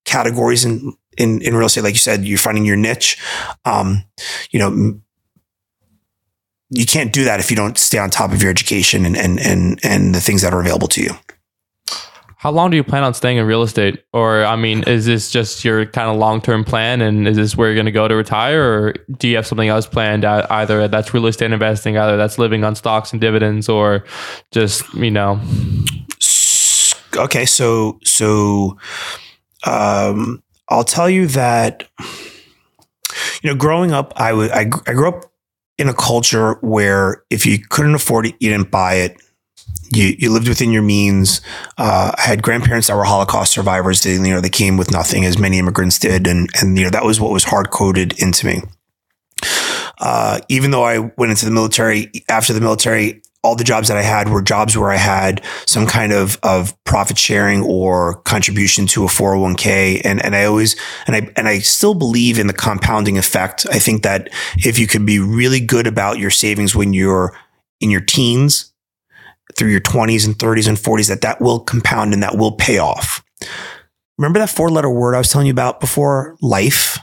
categories 0.04 0.64
in, 0.64 0.92
in, 1.16 1.40
in 1.42 1.54
real 1.56 1.66
estate, 1.66 1.82
like 1.84 1.94
you 1.94 1.98
said, 1.98 2.24
you're 2.24 2.38
finding 2.38 2.64
your 2.64 2.76
niche. 2.76 3.16
Um, 3.64 4.04
you 4.50 4.58
know, 4.58 5.00
you 6.70 6.84
can't 6.86 7.12
do 7.12 7.24
that 7.24 7.40
if 7.40 7.50
you 7.50 7.56
don't 7.56 7.78
stay 7.78 7.98
on 7.98 8.10
top 8.10 8.32
of 8.32 8.42
your 8.42 8.50
education 8.50 9.04
and, 9.06 9.16
and, 9.16 9.38
and, 9.40 9.78
and 9.84 10.14
the 10.14 10.20
things 10.20 10.42
that 10.42 10.52
are 10.52 10.60
available 10.60 10.88
to 10.88 11.02
you. 11.02 11.10
How 12.46 12.52
long 12.52 12.70
do 12.70 12.76
you 12.76 12.84
plan 12.84 13.02
on 13.02 13.12
staying 13.12 13.38
in 13.38 13.44
real 13.44 13.62
estate? 13.62 14.04
Or, 14.12 14.44
I 14.44 14.54
mean, 14.54 14.84
is 14.84 15.04
this 15.04 15.32
just 15.32 15.64
your 15.64 15.84
kind 15.84 16.08
of 16.08 16.16
long 16.16 16.40
term 16.40 16.62
plan 16.62 17.00
and 17.00 17.26
is 17.26 17.36
this 17.36 17.56
where 17.56 17.66
you're 17.66 17.74
going 17.74 17.86
to 17.86 17.90
go 17.90 18.06
to 18.06 18.14
retire? 18.14 18.62
Or 18.62 18.92
do 19.18 19.26
you 19.26 19.34
have 19.34 19.48
something 19.48 19.68
else 19.68 19.84
planned? 19.84 20.24
Uh, 20.24 20.46
Either 20.48 20.86
that's 20.86 21.12
real 21.12 21.26
estate 21.26 21.50
investing, 21.50 21.98
either 21.98 22.16
that's 22.16 22.38
living 22.38 22.62
on 22.62 22.76
stocks 22.76 23.10
and 23.10 23.20
dividends, 23.20 23.68
or 23.68 24.04
just, 24.52 24.84
you 24.94 25.10
know, 25.10 25.40
Okay. 27.16 27.46
So, 27.46 27.98
so, 28.04 28.78
um, 29.64 30.40
I'll 30.68 30.84
tell 30.84 31.10
you 31.10 31.26
that, 31.26 31.88
you 33.42 33.50
know, 33.50 33.56
growing 33.56 33.90
up, 33.90 34.12
I 34.14 34.32
would, 34.32 34.52
I, 34.52 34.70
I 34.86 34.92
grew 34.92 35.08
up 35.08 35.24
in 35.78 35.88
a 35.88 35.94
culture 35.94 36.58
where 36.60 37.24
if 37.28 37.44
you 37.44 37.58
couldn't 37.58 37.96
afford 37.96 38.26
it, 38.26 38.36
you 38.38 38.50
didn't 38.50 38.70
buy 38.70 38.94
it. 38.98 39.20
You, 39.90 40.16
you 40.18 40.32
lived 40.32 40.48
within 40.48 40.72
your 40.72 40.82
means. 40.82 41.40
Uh, 41.78 42.12
I 42.16 42.20
had 42.20 42.42
grandparents 42.42 42.88
that 42.88 42.96
were 42.96 43.04
Holocaust 43.04 43.52
survivors. 43.52 44.02
They, 44.02 44.14
you 44.14 44.34
know, 44.34 44.40
they 44.40 44.48
came 44.48 44.76
with 44.76 44.90
nothing, 44.90 45.24
as 45.24 45.38
many 45.38 45.58
immigrants 45.58 45.98
did, 45.98 46.26
and 46.26 46.48
and 46.60 46.76
you 46.76 46.84
know 46.84 46.90
that 46.90 47.04
was 47.04 47.20
what 47.20 47.30
was 47.30 47.44
hard 47.44 47.70
coded 47.70 48.18
into 48.20 48.46
me. 48.46 48.62
Uh, 49.98 50.40
even 50.48 50.72
though 50.72 50.82
I 50.84 50.98
went 50.98 51.30
into 51.30 51.44
the 51.44 51.50
military 51.50 52.10
after 52.28 52.52
the 52.52 52.60
military, 52.60 53.22
all 53.46 53.54
the 53.54 53.64
jobs 53.64 53.88
that 53.88 53.96
I 53.96 54.02
had 54.02 54.28
were 54.28 54.42
jobs 54.42 54.76
where 54.76 54.90
I 54.90 54.96
had 54.96 55.42
some 55.66 55.86
kind 55.86 56.12
of, 56.12 56.36
of 56.42 56.74
profit 56.84 57.16
sharing 57.16 57.62
or 57.62 58.16
contribution 58.22 58.86
to 58.88 59.04
a 59.04 59.06
401k. 59.06 60.02
And, 60.04 60.22
and 60.24 60.34
I 60.34 60.44
always, 60.44 60.74
and 61.06 61.14
I, 61.14 61.30
and 61.36 61.46
I 61.46 61.60
still 61.60 61.94
believe 61.94 62.38
in 62.40 62.48
the 62.48 62.52
compounding 62.52 63.16
effect. 63.16 63.64
I 63.70 63.78
think 63.78 64.02
that 64.02 64.30
if 64.58 64.78
you 64.78 64.88
can 64.88 65.06
be 65.06 65.20
really 65.20 65.60
good 65.60 65.86
about 65.86 66.18
your 66.18 66.30
savings 66.30 66.74
when 66.74 66.92
you're 66.92 67.38
in 67.80 67.90
your 67.90 68.00
teens 68.00 68.72
through 69.54 69.70
your 69.70 69.80
20s 69.80 70.26
and 70.26 70.36
30s 70.36 70.68
and 70.68 70.76
40s, 70.76 71.08
that 71.08 71.20
that 71.20 71.40
will 71.40 71.60
compound 71.60 72.12
and 72.12 72.22
that 72.22 72.36
will 72.36 72.52
pay 72.52 72.78
off. 72.78 73.24
Remember 74.18 74.38
that 74.38 74.50
four 74.50 74.70
letter 74.70 74.90
word 74.90 75.14
I 75.14 75.18
was 75.18 75.30
telling 75.30 75.46
you 75.46 75.52
about 75.52 75.80
before? 75.80 76.36
Life. 76.40 76.98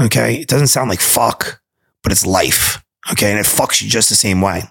Okay. 0.00 0.36
It 0.36 0.48
doesn't 0.48 0.68
sound 0.68 0.90
like 0.90 1.00
fuck, 1.00 1.60
but 2.02 2.12
it's 2.12 2.26
life. 2.26 2.82
Okay. 3.12 3.30
And 3.30 3.38
it 3.38 3.46
fucks 3.46 3.82
you 3.82 3.88
just 3.88 4.08
the 4.08 4.14
same 4.14 4.40
way. 4.40 4.64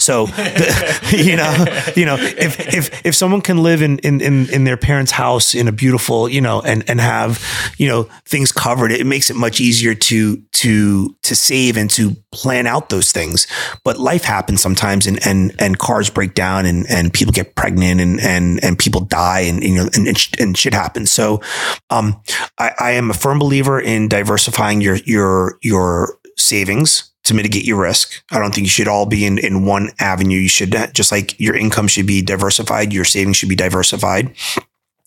So, 0.00 0.26
the, 0.26 1.14
you 1.24 1.36
know, 1.36 1.92
you 1.94 2.06
know, 2.06 2.16
if, 2.18 2.74
if, 2.74 3.06
if 3.06 3.14
someone 3.14 3.42
can 3.42 3.62
live 3.62 3.82
in, 3.82 3.98
in, 3.98 4.20
in, 4.22 4.48
in 4.50 4.64
their 4.64 4.78
parents' 4.78 5.12
house 5.12 5.54
in 5.54 5.68
a 5.68 5.72
beautiful, 5.72 6.26
you 6.26 6.40
know, 6.40 6.62
and, 6.62 6.88
and 6.88 7.00
have, 7.00 7.44
you 7.76 7.86
know, 7.86 8.04
things 8.24 8.50
covered, 8.50 8.92
it 8.92 9.06
makes 9.06 9.28
it 9.28 9.36
much 9.36 9.60
easier 9.60 9.94
to, 9.94 10.38
to, 10.52 11.14
to 11.22 11.36
save 11.36 11.76
and 11.76 11.90
to 11.90 12.16
plan 12.32 12.66
out 12.66 12.88
those 12.88 13.12
things. 13.12 13.46
But 13.84 13.98
life 13.98 14.24
happens 14.24 14.62
sometimes 14.62 15.06
and, 15.06 15.24
and, 15.26 15.54
and 15.58 15.78
cars 15.78 16.08
break 16.08 16.32
down 16.32 16.64
and, 16.64 16.88
and 16.88 17.12
people 17.12 17.32
get 17.32 17.54
pregnant 17.54 18.00
and, 18.00 18.20
and, 18.20 18.62
and 18.64 18.78
people 18.78 19.02
die 19.02 19.40
and, 19.40 19.62
you 19.62 19.74
know, 19.74 19.88
and, 19.94 20.08
and, 20.08 20.28
and 20.38 20.56
shit 20.56 20.72
happens. 20.72 21.12
So, 21.12 21.42
um, 21.90 22.20
I, 22.56 22.72
I 22.80 22.90
am 22.92 23.10
a 23.10 23.14
firm 23.14 23.38
believer 23.38 23.78
in 23.78 24.08
diversifying 24.08 24.80
your, 24.80 24.96
your, 25.04 25.58
your 25.60 26.18
savings 26.38 27.09
to 27.30 27.34
mitigate 27.34 27.64
your 27.64 27.80
risk. 27.80 28.22
I 28.30 28.38
don't 28.38 28.54
think 28.54 28.66
you 28.66 28.70
should 28.70 28.88
all 28.88 29.06
be 29.06 29.24
in, 29.24 29.38
in 29.38 29.64
one 29.64 29.90
avenue. 29.98 30.38
You 30.38 30.48
should 30.48 30.76
just 30.92 31.10
like 31.10 31.38
your 31.40 31.56
income 31.56 31.88
should 31.88 32.06
be 32.06 32.22
diversified, 32.22 32.92
your 32.92 33.04
savings 33.04 33.36
should 33.36 33.48
be 33.48 33.56
diversified. 33.56 34.34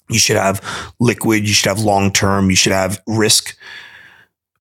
You 0.09 0.19
should 0.19 0.38
have 0.38 0.61
liquid, 0.99 1.47
you 1.47 1.53
should 1.53 1.69
have 1.69 1.80
long 1.80 2.11
term, 2.11 2.49
you 2.49 2.55
should 2.55 2.74
have 2.74 3.01
risk 3.07 3.55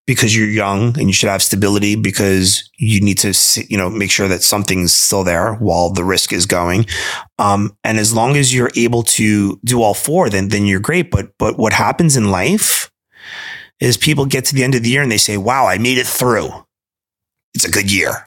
because 0.06 0.36
you're 0.36 0.48
young 0.48 0.98
and 0.98 1.08
you 1.08 1.12
should 1.12 1.28
have 1.28 1.42
stability 1.42 1.94
because 1.94 2.68
you 2.76 3.00
need 3.00 3.18
to 3.18 3.32
you 3.68 3.76
know 3.76 3.88
make 3.88 4.10
sure 4.10 4.28
that 4.28 4.42
something's 4.42 4.92
still 4.92 5.22
there 5.22 5.54
while 5.54 5.90
the 5.90 6.04
risk 6.04 6.32
is 6.32 6.46
going 6.46 6.84
um, 7.38 7.76
and 7.84 7.98
as 7.98 8.12
long 8.12 8.36
as 8.36 8.52
you're 8.52 8.70
able 8.76 9.02
to 9.04 9.60
do 9.64 9.80
all 9.80 9.94
four 9.94 10.28
then 10.28 10.48
then 10.48 10.66
you're 10.66 10.80
great 10.80 11.10
but 11.10 11.32
but 11.38 11.56
what 11.56 11.72
happens 11.72 12.16
in 12.16 12.30
life 12.30 12.90
is 13.78 13.96
people 13.96 14.26
get 14.26 14.44
to 14.44 14.54
the 14.54 14.64
end 14.64 14.74
of 14.74 14.82
the 14.82 14.90
year 14.90 15.02
and 15.02 15.12
they 15.12 15.18
say 15.18 15.36
wow 15.36 15.66
i 15.66 15.78
made 15.78 15.98
it 15.98 16.06
through 16.06 16.50
it's 17.54 17.64
a 17.64 17.70
good 17.70 17.90
year. 17.92 18.26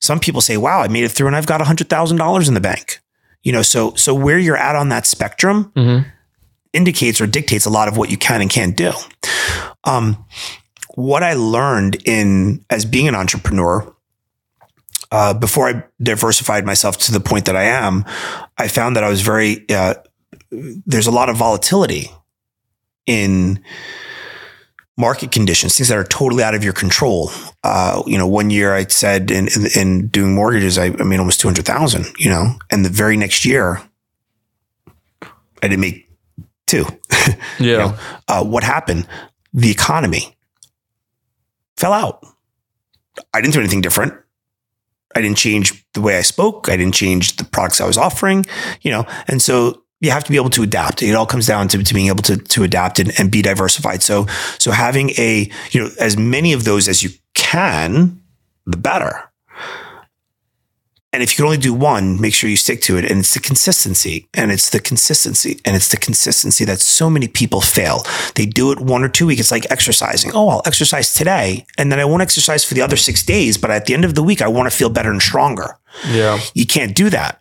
Some 0.00 0.20
people 0.20 0.40
say 0.40 0.56
wow 0.56 0.80
i 0.82 0.88
made 0.88 1.04
it 1.04 1.10
through 1.10 1.26
and 1.28 1.36
i've 1.36 1.46
got 1.46 1.60
$100000 1.60 2.48
in 2.48 2.54
the 2.54 2.60
bank. 2.60 3.00
You 3.42 3.52
know 3.52 3.62
so 3.62 3.94
so 3.94 4.14
where 4.14 4.38
you're 4.38 4.56
at 4.56 4.76
on 4.76 4.88
that 4.90 5.06
spectrum 5.06 5.72
Mm-hmm. 5.76 6.08
indicates 6.72 7.20
or 7.20 7.26
dictates 7.26 7.64
a 7.66 7.70
lot 7.70 7.88
of 7.88 7.96
what 7.96 8.10
you 8.10 8.16
can 8.18 8.40
and 8.40 8.50
can't 8.50 8.76
do. 8.76 8.92
Um, 9.84 10.24
what 10.94 11.22
I 11.22 11.34
learned 11.34 11.96
in 12.06 12.64
as 12.70 12.84
being 12.84 13.06
an 13.08 13.14
entrepreneur, 13.14 13.94
uh, 15.12 15.34
before 15.34 15.68
I 15.68 15.84
diversified 16.02 16.64
myself 16.66 16.96
to 16.98 17.12
the 17.12 17.20
point 17.20 17.44
that 17.46 17.56
I 17.56 17.64
am, 17.64 18.04
I 18.58 18.68
found 18.68 18.96
that 18.96 19.04
I 19.04 19.08
was 19.08 19.20
very, 19.22 19.64
uh, 19.70 19.94
there's 20.50 21.06
a 21.06 21.10
lot 21.12 21.28
of 21.28 21.36
volatility 21.36 22.10
in 23.06 23.62
market 24.96 25.30
conditions, 25.30 25.76
things 25.76 25.88
that 25.88 25.98
are 25.98 26.04
totally 26.04 26.42
out 26.42 26.54
of 26.54 26.64
your 26.64 26.72
control. 26.72 27.30
Uh, 27.62 28.02
you 28.06 28.16
know, 28.16 28.26
one 28.26 28.50
year 28.50 28.74
I 28.74 28.86
said 28.86 29.30
in, 29.30 29.48
in, 29.48 29.66
in 29.78 30.06
doing 30.08 30.34
mortgages, 30.34 30.78
I, 30.78 30.86
I 30.86 31.02
made 31.04 31.18
almost 31.18 31.40
200,000, 31.40 32.06
you 32.18 32.30
know, 32.30 32.54
and 32.70 32.84
the 32.84 32.88
very 32.88 33.16
next 33.16 33.44
year 33.44 33.82
I 35.62 35.68
didn't 35.68 35.80
make 35.80 36.08
two. 36.66 36.86
Yeah. 37.58 37.66
You 37.72 37.78
know, 37.78 37.98
uh, 38.28 38.44
what 38.44 38.62
happened? 38.62 39.08
The 39.52 39.70
economy 39.70 40.36
fell 41.76 41.92
out. 41.92 42.24
I 43.32 43.40
didn't 43.40 43.54
do 43.54 43.60
anything 43.60 43.80
different. 43.80 44.14
I 45.16 45.22
didn't 45.22 45.38
change 45.38 45.84
the 45.94 46.00
way 46.02 46.18
I 46.18 46.20
spoke. 46.20 46.68
I 46.68 46.76
didn't 46.76 46.94
change 46.94 47.36
the 47.36 47.44
products 47.44 47.80
I 47.80 47.86
was 47.86 47.96
offering, 47.96 48.44
you 48.82 48.90
know, 48.90 49.06
and 49.26 49.40
so 49.40 49.82
you 50.00 50.10
have 50.10 50.24
to 50.24 50.30
be 50.30 50.36
able 50.36 50.50
to 50.50 50.62
adapt. 50.62 51.02
It 51.02 51.14
all 51.14 51.26
comes 51.26 51.46
down 51.46 51.68
to, 51.68 51.82
to 51.82 51.94
being 51.94 52.08
able 52.08 52.22
to, 52.24 52.36
to 52.36 52.64
adapt 52.64 52.98
and, 52.98 53.12
and 53.18 53.30
be 53.30 53.42
diversified. 53.42 54.02
So, 54.02 54.26
so 54.58 54.70
having 54.70 55.10
a, 55.10 55.50
you 55.70 55.82
know, 55.82 55.90
as 55.98 56.16
many 56.16 56.52
of 56.52 56.64
those 56.64 56.88
as 56.88 57.02
you 57.02 57.10
can, 57.34 58.20
the 58.66 58.76
better. 58.76 59.30
And 61.12 61.22
if 61.22 61.32
you 61.32 61.36
can 61.36 61.44
only 61.46 61.56
do 61.56 61.72
one, 61.72 62.20
make 62.20 62.34
sure 62.34 62.50
you 62.50 62.58
stick 62.58 62.82
to 62.82 62.98
it. 62.98 63.10
And 63.10 63.20
it's 63.20 63.32
the 63.32 63.40
consistency 63.40 64.28
and 64.34 64.52
it's 64.52 64.68
the 64.68 64.80
consistency 64.80 65.58
and 65.64 65.74
it's 65.74 65.88
the 65.88 65.96
consistency 65.96 66.66
that 66.66 66.80
so 66.80 67.08
many 67.08 67.26
people 67.26 67.62
fail. 67.62 68.02
They 68.34 68.44
do 68.44 68.70
it 68.70 68.80
one 68.80 69.02
or 69.02 69.08
two 69.08 69.26
weeks. 69.26 69.40
It's 69.40 69.50
like 69.50 69.70
exercising. 69.70 70.32
Oh, 70.34 70.48
I'll 70.50 70.62
exercise 70.66 71.14
today 71.14 71.64
and 71.78 71.90
then 71.90 72.00
I 72.00 72.04
won't 72.04 72.20
exercise 72.20 72.66
for 72.66 72.74
the 72.74 72.82
other 72.82 72.96
six 72.96 73.22
days. 73.22 73.56
But 73.56 73.70
at 73.70 73.86
the 73.86 73.94
end 73.94 74.04
of 74.04 74.14
the 74.14 74.22
week, 74.22 74.42
I 74.42 74.48
want 74.48 74.70
to 74.70 74.76
feel 74.76 74.90
better 74.90 75.10
and 75.10 75.22
stronger. 75.22 75.78
Yeah. 76.06 76.38
You 76.52 76.66
can't 76.66 76.94
do 76.94 77.08
that. 77.08 77.40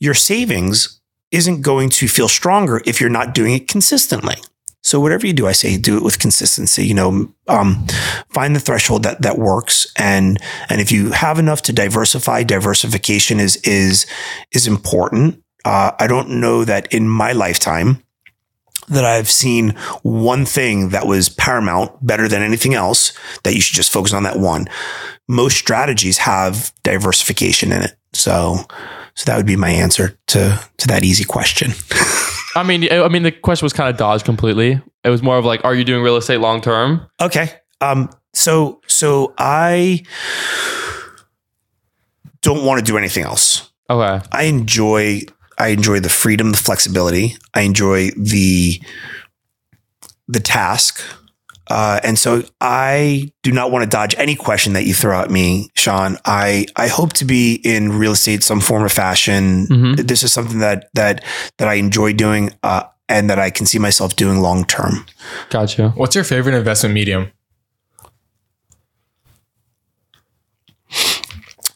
Your 0.00 0.12
savings 0.12 1.00
isn't 1.30 1.62
going 1.62 1.90
to 1.90 2.08
feel 2.08 2.28
stronger 2.28 2.80
if 2.86 3.00
you're 3.00 3.10
not 3.10 3.34
doing 3.34 3.54
it 3.54 3.68
consistently. 3.68 4.36
So 4.84 5.00
whatever 5.00 5.26
you 5.26 5.32
do, 5.32 5.46
I 5.46 5.52
say 5.52 5.78
do 5.78 5.96
it 5.96 6.02
with 6.02 6.18
consistency. 6.18 6.86
You 6.86 6.92
know, 6.92 7.34
um, 7.48 7.86
find 8.28 8.54
the 8.54 8.60
threshold 8.60 9.02
that 9.04 9.22
that 9.22 9.38
works, 9.38 9.90
and 9.96 10.38
and 10.68 10.78
if 10.80 10.92
you 10.92 11.10
have 11.12 11.38
enough 11.38 11.62
to 11.62 11.72
diversify, 11.72 12.42
diversification 12.42 13.40
is 13.40 13.56
is 13.64 14.06
is 14.52 14.66
important. 14.66 15.42
Uh, 15.64 15.92
I 15.98 16.06
don't 16.06 16.38
know 16.38 16.64
that 16.66 16.92
in 16.92 17.08
my 17.08 17.32
lifetime 17.32 18.02
that 18.88 19.06
I've 19.06 19.30
seen 19.30 19.70
one 20.02 20.44
thing 20.44 20.90
that 20.90 21.06
was 21.06 21.30
paramount, 21.30 22.06
better 22.06 22.28
than 22.28 22.42
anything 22.42 22.74
else. 22.74 23.14
That 23.42 23.54
you 23.54 23.62
should 23.62 23.76
just 23.76 23.90
focus 23.90 24.12
on 24.12 24.24
that 24.24 24.38
one. 24.38 24.66
Most 25.26 25.56
strategies 25.56 26.18
have 26.18 26.74
diversification 26.82 27.72
in 27.72 27.80
it, 27.80 27.96
so 28.12 28.58
so 29.14 29.24
that 29.26 29.36
would 29.36 29.46
be 29.46 29.56
my 29.56 29.70
answer 29.70 30.18
to 30.28 30.60
to 30.78 30.86
that 30.88 31.04
easy 31.04 31.24
question. 31.24 31.72
I 32.56 32.62
mean, 32.62 32.90
I 32.90 33.08
mean, 33.08 33.24
the 33.24 33.32
question 33.32 33.64
was 33.64 33.72
kind 33.72 33.90
of 33.90 33.96
dodged 33.96 34.24
completely. 34.24 34.80
It 35.02 35.10
was 35.10 35.22
more 35.22 35.36
of 35.36 35.44
like, 35.44 35.64
are 35.64 35.74
you 35.74 35.84
doing 35.84 36.02
real 36.02 36.16
estate 36.16 36.38
long 36.38 36.60
term? 36.60 37.06
Okay. 37.20 37.50
Um, 37.80 38.10
so 38.32 38.80
so 38.86 39.34
I 39.38 40.04
don't 42.42 42.64
want 42.64 42.78
to 42.78 42.84
do 42.84 42.96
anything 42.96 43.24
else. 43.24 43.70
Okay. 43.90 44.24
I 44.32 44.44
enjoy 44.44 45.22
I 45.58 45.68
enjoy 45.68 46.00
the 46.00 46.08
freedom, 46.08 46.50
the 46.50 46.56
flexibility. 46.56 47.36
I 47.54 47.62
enjoy 47.62 48.10
the 48.16 48.80
the 50.28 50.40
task. 50.40 51.00
Uh, 51.68 51.98
and 52.04 52.18
so 52.18 52.42
I 52.60 53.32
do 53.42 53.50
not 53.52 53.70
want 53.70 53.84
to 53.84 53.88
dodge 53.88 54.14
any 54.18 54.34
question 54.36 54.74
that 54.74 54.84
you 54.84 54.92
throw 54.94 55.20
at 55.20 55.30
me, 55.30 55.70
Sean. 55.74 56.18
I, 56.24 56.66
I 56.76 56.88
hope 56.88 57.12
to 57.14 57.24
be 57.24 57.54
in 57.64 57.98
real 57.98 58.12
estate 58.12 58.42
some 58.42 58.60
form 58.60 58.82
or 58.82 58.88
fashion. 58.90 59.66
Mhm. 59.68 60.06
This 60.06 60.22
is 60.22 60.32
something 60.32 60.58
that 60.58 60.90
that 60.94 61.24
that 61.58 61.68
I 61.68 61.74
enjoy 61.74 62.12
doing 62.12 62.52
uh, 62.62 62.82
and 63.08 63.30
that 63.30 63.38
I 63.38 63.50
can 63.50 63.64
see 63.66 63.78
myself 63.78 64.14
doing 64.16 64.40
long 64.40 64.64
term. 64.66 65.06
Gotcha. 65.50 65.90
What's 65.96 66.14
your 66.14 66.24
favorite 66.24 66.54
investment 66.54 66.94
medium? 66.94 67.30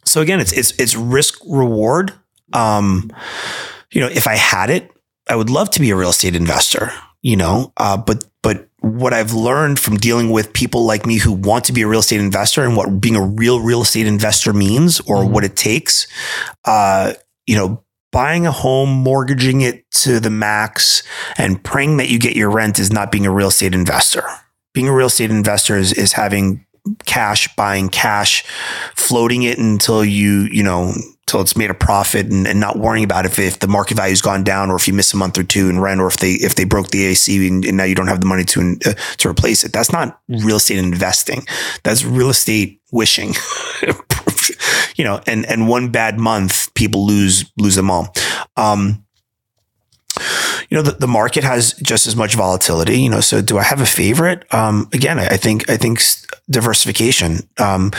so 0.05 0.21
again, 0.21 0.41
it's 0.41 0.53
it's 0.53 0.73
it's 0.79 0.95
risk 0.97 1.39
reward. 1.47 2.13
Um, 2.53 3.11
you 3.91 4.01
know, 4.01 4.09
if 4.09 4.27
I 4.27 4.37
had 4.37 4.71
it, 4.71 4.91
I 5.29 5.37
would 5.37 5.51
love 5.51 5.71
to 5.71 5.81
be 5.81 5.91
a 5.91 5.97
real 5.97 6.11
estate 6.11 6.35
investor. 6.37 6.93
You 7.23 7.37
know, 7.37 7.73
uh, 7.77 7.97
but 7.97 8.25
but 8.43 8.69
what 8.81 9.13
I've 9.13 9.33
learned 9.33 9.81
from 9.81 9.97
dealing 9.97 10.31
with 10.31 10.53
people 10.53 10.85
like 10.87 11.05
me 11.05 11.19
who 11.19 11.33
want 11.33 11.65
to 11.65 11.73
be 11.73 11.83
a 11.83 11.87
real 11.89 11.99
estate 12.01 12.21
investor 12.21 12.63
and 12.65 12.77
what 12.77 13.01
being 13.01 13.17
a 13.17 13.23
real 13.23 13.61
real 13.61 13.83
estate 13.83 14.07
investor 14.07 14.53
means 14.53 15.01
or 15.01 15.17
Mhm. 15.25 15.31
what 15.31 15.45
it 15.45 15.57
takes, 15.57 16.07
uh, 16.65 17.15
you 17.47 17.57
know, 17.57 17.83
buying 18.13 18.47
a 18.47 18.53
home, 18.53 18.91
mortgaging 18.91 19.63
it 19.63 19.85
to 19.91 20.21
the 20.21 20.31
max, 20.31 21.03
and 21.37 21.63
praying 21.65 21.97
that 21.97 22.09
you 22.09 22.19
get 22.21 22.37
your 22.37 22.51
rent 22.51 22.79
is 22.79 22.93
not 22.93 23.11
being 23.11 23.27
a 23.27 23.33
real 23.33 23.49
estate 23.49 23.75
investor. 23.75 24.25
Being 24.73 24.87
a 24.89 24.95
real 24.95 25.09
estate 25.09 25.31
investor 25.31 25.77
is 25.77 25.93
is 25.93 26.13
having 26.13 26.65
cash, 27.05 27.49
buying 27.57 27.89
cash, 27.89 28.45
floating 28.95 29.43
it 29.43 29.59
until 29.59 30.05
you, 30.05 30.49
you 30.53 30.63
know, 30.63 30.95
until 31.29 31.43
it's 31.43 31.59
made 31.59 31.69
a 31.69 31.75
profit 31.75 32.25
and, 32.33 32.47
and 32.49 32.59
not 32.59 32.79
worrying 32.79 33.05
about 33.05 33.27
if, 33.27 33.39
if 33.39 33.59
the 33.59 33.69
market 33.69 33.99
value's 33.99 34.23
gone 34.23 34.43
down 34.43 34.71
or 34.71 34.77
if 34.77 34.89
you 34.89 34.95
miss 34.95 35.13
a 35.13 35.17
month 35.17 35.37
or 35.37 35.43
two 35.43 35.69
in 35.69 35.79
rent 35.79 36.01
or 36.01 36.07
if 36.07 36.17
they, 36.17 36.33
if 36.33 36.55
they 36.55 36.65
broke 36.65 36.89
the 36.89 37.05
AC 37.05 37.47
and, 37.47 37.67
and 37.67 37.77
now 37.77 37.85
you 37.85 37.95
don't 37.95 38.07
have 38.07 38.21
the 38.21 38.27
money 38.27 38.45
to, 38.45 38.79
uh, 38.87 38.95
to 39.19 39.29
replace 39.29 39.63
it. 39.63 39.71
That's 39.71 39.93
not 39.93 40.19
real 40.29 40.57
estate 40.57 40.79
investing. 40.79 41.45
That's 41.83 42.03
real 42.03 42.31
estate 42.31 42.81
wishing, 42.93 43.35
you 44.97 45.05
know, 45.05 45.21
and, 45.27 45.45
and 45.45 45.69
one 45.69 45.91
bad 45.91 46.19
month, 46.19 46.73
people 46.73 47.07
lose, 47.07 47.45
lose 47.59 47.75
them 47.75 47.91
all. 47.91 48.15
Um, 48.57 49.05
you 50.71 50.77
know, 50.77 50.83
the, 50.83 50.93
the 50.93 51.07
market 51.07 51.45
has 51.45 51.75
just 51.75 52.07
as 52.07 52.17
much 52.17 52.37
volatility, 52.37 53.03
you 53.03 53.11
know, 53.11 53.21
so 53.21 53.43
do 53.43 53.59
I 53.59 53.65
have 53.65 53.83
a 53.83 53.87
favorite? 53.87 54.47
Um, 54.55 54.89
again, 54.95 55.19
I, 55.19 55.27
I 55.27 55.37
think, 55.37 55.69
I 55.69 55.77
think 55.77 56.01
diversification, 56.49 57.41
um, 57.59 57.93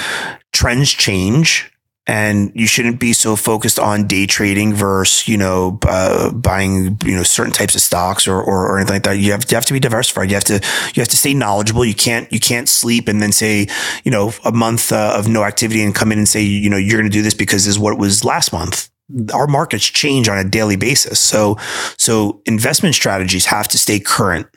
trends 0.52 0.90
change 0.90 1.72
and 2.10 2.52
you 2.56 2.66
shouldn't 2.66 3.00
be 3.00 3.14
so 3.14 3.36
focused 3.36 3.78
on 3.78 4.08
day 4.08 4.26
trading 4.26 4.74
versus 4.74 5.28
you 5.28 5.38
know 5.38 5.78
uh, 5.84 6.32
buying 6.32 6.98
you 7.06 7.16
know 7.16 7.22
certain 7.22 7.54
types 7.54 7.76
of 7.76 7.82
stocks 7.82 8.28
or, 8.28 8.42
or, 8.42 8.66
or 8.68 8.78
anything 8.80 8.96
like 8.96 9.04
that. 9.04 9.20
You 9.20 9.32
have, 9.32 9.46
you 9.52 9.56
have 9.56 9.66
to 9.66 9.74
be 9.74 9.80
diversified. 9.80 10.32
You 10.32 10.34
have 10.34 10.44
to 10.46 10.56
you 10.96 11.02
have 11.02 11.08
to 11.10 11.18
stay 11.18 11.36
knowledgeable. 11.36 11.86
You 11.86 11.94
can't 11.94 12.32
you 12.34 12.40
can't 12.40 12.68
sleep 12.68 13.08
and 13.08 13.22
then 13.22 13.32
say 13.32 13.68
you 14.04 14.10
know 14.10 14.34
a 14.44 14.52
month 14.52 14.92
uh, 14.92 15.14
of 15.16 15.28
no 15.28 15.44
activity 15.44 15.84
and 15.84 15.94
come 15.94 16.12
in 16.12 16.18
and 16.18 16.28
say 16.28 16.42
you 16.42 16.68
know 16.68 16.78
you're 16.78 16.98
going 16.98 17.10
to 17.10 17.16
do 17.16 17.22
this 17.22 17.36
because 17.36 17.66
this 17.66 17.76
is 17.76 17.80
what 17.80 17.94
it 17.94 18.00
was 18.00 18.26
last 18.26 18.52
month. 18.52 18.90
Our 19.32 19.46
markets 19.46 19.86
change 19.86 20.28
on 20.28 20.40
a 20.40 20.44
daily 20.44 20.78
basis, 20.78 21.20
so 21.20 21.58
so 21.96 22.42
investment 22.48 22.96
strategies 22.96 23.46
have 23.46 23.68
to 23.68 23.78
stay 23.78 24.00
current. 24.00 24.48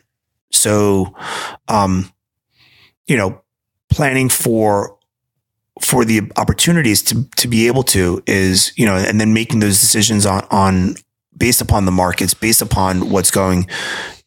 So, 0.52 1.14
um, 1.68 2.10
you 3.06 3.16
know, 3.18 3.42
planning 3.90 4.30
for 4.30 4.96
for 5.82 6.04
the 6.04 6.22
opportunities 6.36 7.02
to 7.02 7.24
to 7.36 7.48
be 7.48 7.66
able 7.66 7.82
to 7.82 8.22
is 8.26 8.72
you 8.76 8.86
know 8.86 8.96
and 8.96 9.20
then 9.20 9.34
making 9.34 9.60
those 9.60 9.80
decisions 9.80 10.24
on 10.24 10.46
on 10.50 10.94
based 11.36 11.60
upon 11.60 11.84
the 11.84 11.92
markets 11.92 12.34
based 12.34 12.62
upon 12.62 13.10
what's 13.10 13.30
going 13.30 13.66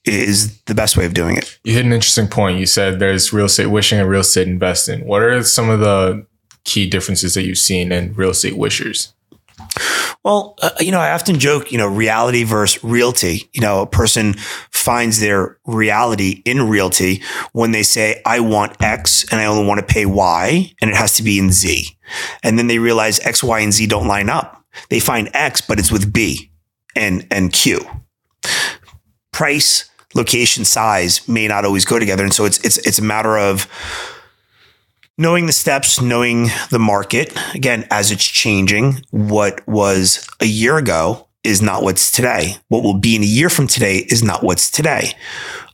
is 0.03 0.61
the 0.63 0.75
best 0.75 0.97
way 0.97 1.05
of 1.05 1.13
doing 1.13 1.37
it 1.37 1.57
You 1.63 1.73
hit 1.73 1.85
an 1.85 1.93
interesting 1.93 2.27
point. 2.27 2.59
You 2.59 2.67
said 2.67 2.99
there's 2.99 3.33
real 3.33 3.45
estate 3.45 3.67
wishing 3.67 3.99
and 3.99 4.07
real 4.07 4.21
estate 4.21 4.47
investing. 4.47 5.05
What 5.07 5.21
are 5.21 5.41
some 5.43 5.69
of 5.69 5.79
the 5.79 6.25
key 6.63 6.87
differences 6.89 7.33
that 7.33 7.43
you've 7.43 7.57
seen 7.57 7.91
in 7.91 8.13
real 8.13 8.31
estate 8.31 8.57
wishers? 8.57 9.14
Well 10.23 10.55
uh, 10.61 10.71
you 10.79 10.91
know 10.91 10.99
i 10.99 11.11
often 11.11 11.39
joke 11.39 11.71
you 11.71 11.77
know 11.77 11.87
reality 11.87 12.43
versus 12.43 12.83
realty. 12.83 13.49
You 13.53 13.61
know 13.61 13.81
a 13.81 13.87
person 13.87 14.33
finds 14.71 15.19
their 15.19 15.57
reality 15.65 16.41
in 16.45 16.69
realty 16.69 17.21
when 17.53 17.71
they 17.71 17.83
say 17.83 18.21
i 18.25 18.39
want 18.39 18.81
x 18.81 19.25
and 19.31 19.41
i 19.41 19.45
only 19.45 19.65
want 19.65 19.79
to 19.79 19.93
pay 19.93 20.05
y 20.05 20.73
and 20.81 20.89
it 20.89 20.95
has 20.95 21.15
to 21.17 21.23
be 21.23 21.39
in 21.39 21.51
z. 21.51 21.97
And 22.43 22.57
then 22.57 22.67
they 22.67 22.79
realize 22.79 23.19
x 23.19 23.43
y 23.43 23.59
and 23.59 23.73
z 23.73 23.87
don't 23.87 24.07
line 24.07 24.29
up. 24.29 24.63
They 24.89 24.99
find 24.99 25.29
x 25.33 25.61
but 25.61 25.79
it's 25.79 25.91
with 25.91 26.13
b 26.13 26.51
and 26.95 27.27
and 27.31 27.51
q. 27.51 27.85
Price, 29.31 29.89
location, 30.13 30.63
size 30.63 31.27
may 31.27 31.47
not 31.47 31.65
always 31.65 31.85
go 31.85 31.99
together. 31.99 32.23
And 32.23 32.33
so 32.33 32.45
it's 32.45 32.63
it's 32.63 32.77
it's 32.79 32.99
a 32.99 33.03
matter 33.03 33.37
of 33.37 33.67
knowing 35.17 35.45
the 35.45 35.51
steps, 35.51 36.01
knowing 36.01 36.49
the 36.71 36.79
market. 36.79 37.35
Again, 37.53 37.87
as 37.89 38.11
it's 38.11 38.23
changing, 38.23 39.01
what 39.11 39.65
was 39.67 40.27
a 40.39 40.45
year 40.45 40.77
ago 40.77 41.27
is 41.43 41.61
not 41.61 41.83
what's 41.83 42.11
today. 42.11 42.57
What 42.67 42.83
will 42.83 42.97
be 42.97 43.15
in 43.15 43.23
a 43.23 43.27
year 43.27 43.49
from 43.49 43.67
today 43.67 44.05
is 44.09 44.23
not 44.23 44.43
what's 44.43 44.69
today. 44.69 45.11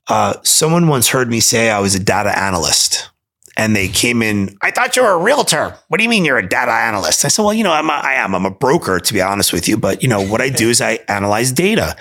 Uh, 0.08 0.34
someone 0.44 0.88
once 0.88 1.10
heard 1.10 1.30
me 1.30 1.40
say 1.40 1.70
I 1.70 1.80
was 1.80 1.96
a 1.96 2.04
data 2.04 2.38
analyst. 2.38 3.10
And 3.58 3.76
they 3.76 3.90
came 3.90 4.22
in. 4.22 4.58
I 4.62 4.72
thought 4.72 4.96
you 4.96 5.04
were 5.04 5.12
a 5.12 5.18
realtor. 5.18 5.78
What 5.90 5.98
do 5.98 6.04
you 6.04 6.10
mean 6.10 6.24
you're 6.24 6.38
a 6.38 6.48
data 6.48 6.72
analyst? 6.72 7.26
I 7.26 7.28
said, 7.28 7.44
well, 7.44 7.54
you 7.54 7.66
know, 7.66 7.74
I'm 7.74 7.90
a, 7.90 7.94
I 7.94 8.14
am. 8.14 8.34
I'm 8.34 8.46
a 8.46 8.50
broker, 8.50 9.00
to 9.00 9.14
be 9.14 9.22
honest 9.22 9.52
with 9.52 9.68
you. 9.68 9.76
But 9.76 10.02
you 10.02 10.08
know, 10.08 10.26
what 10.26 10.42
I 10.42 10.50
do 10.50 10.70
is 10.70 10.80
I 10.80 11.00
analyze 11.10 11.52
data 11.52 11.98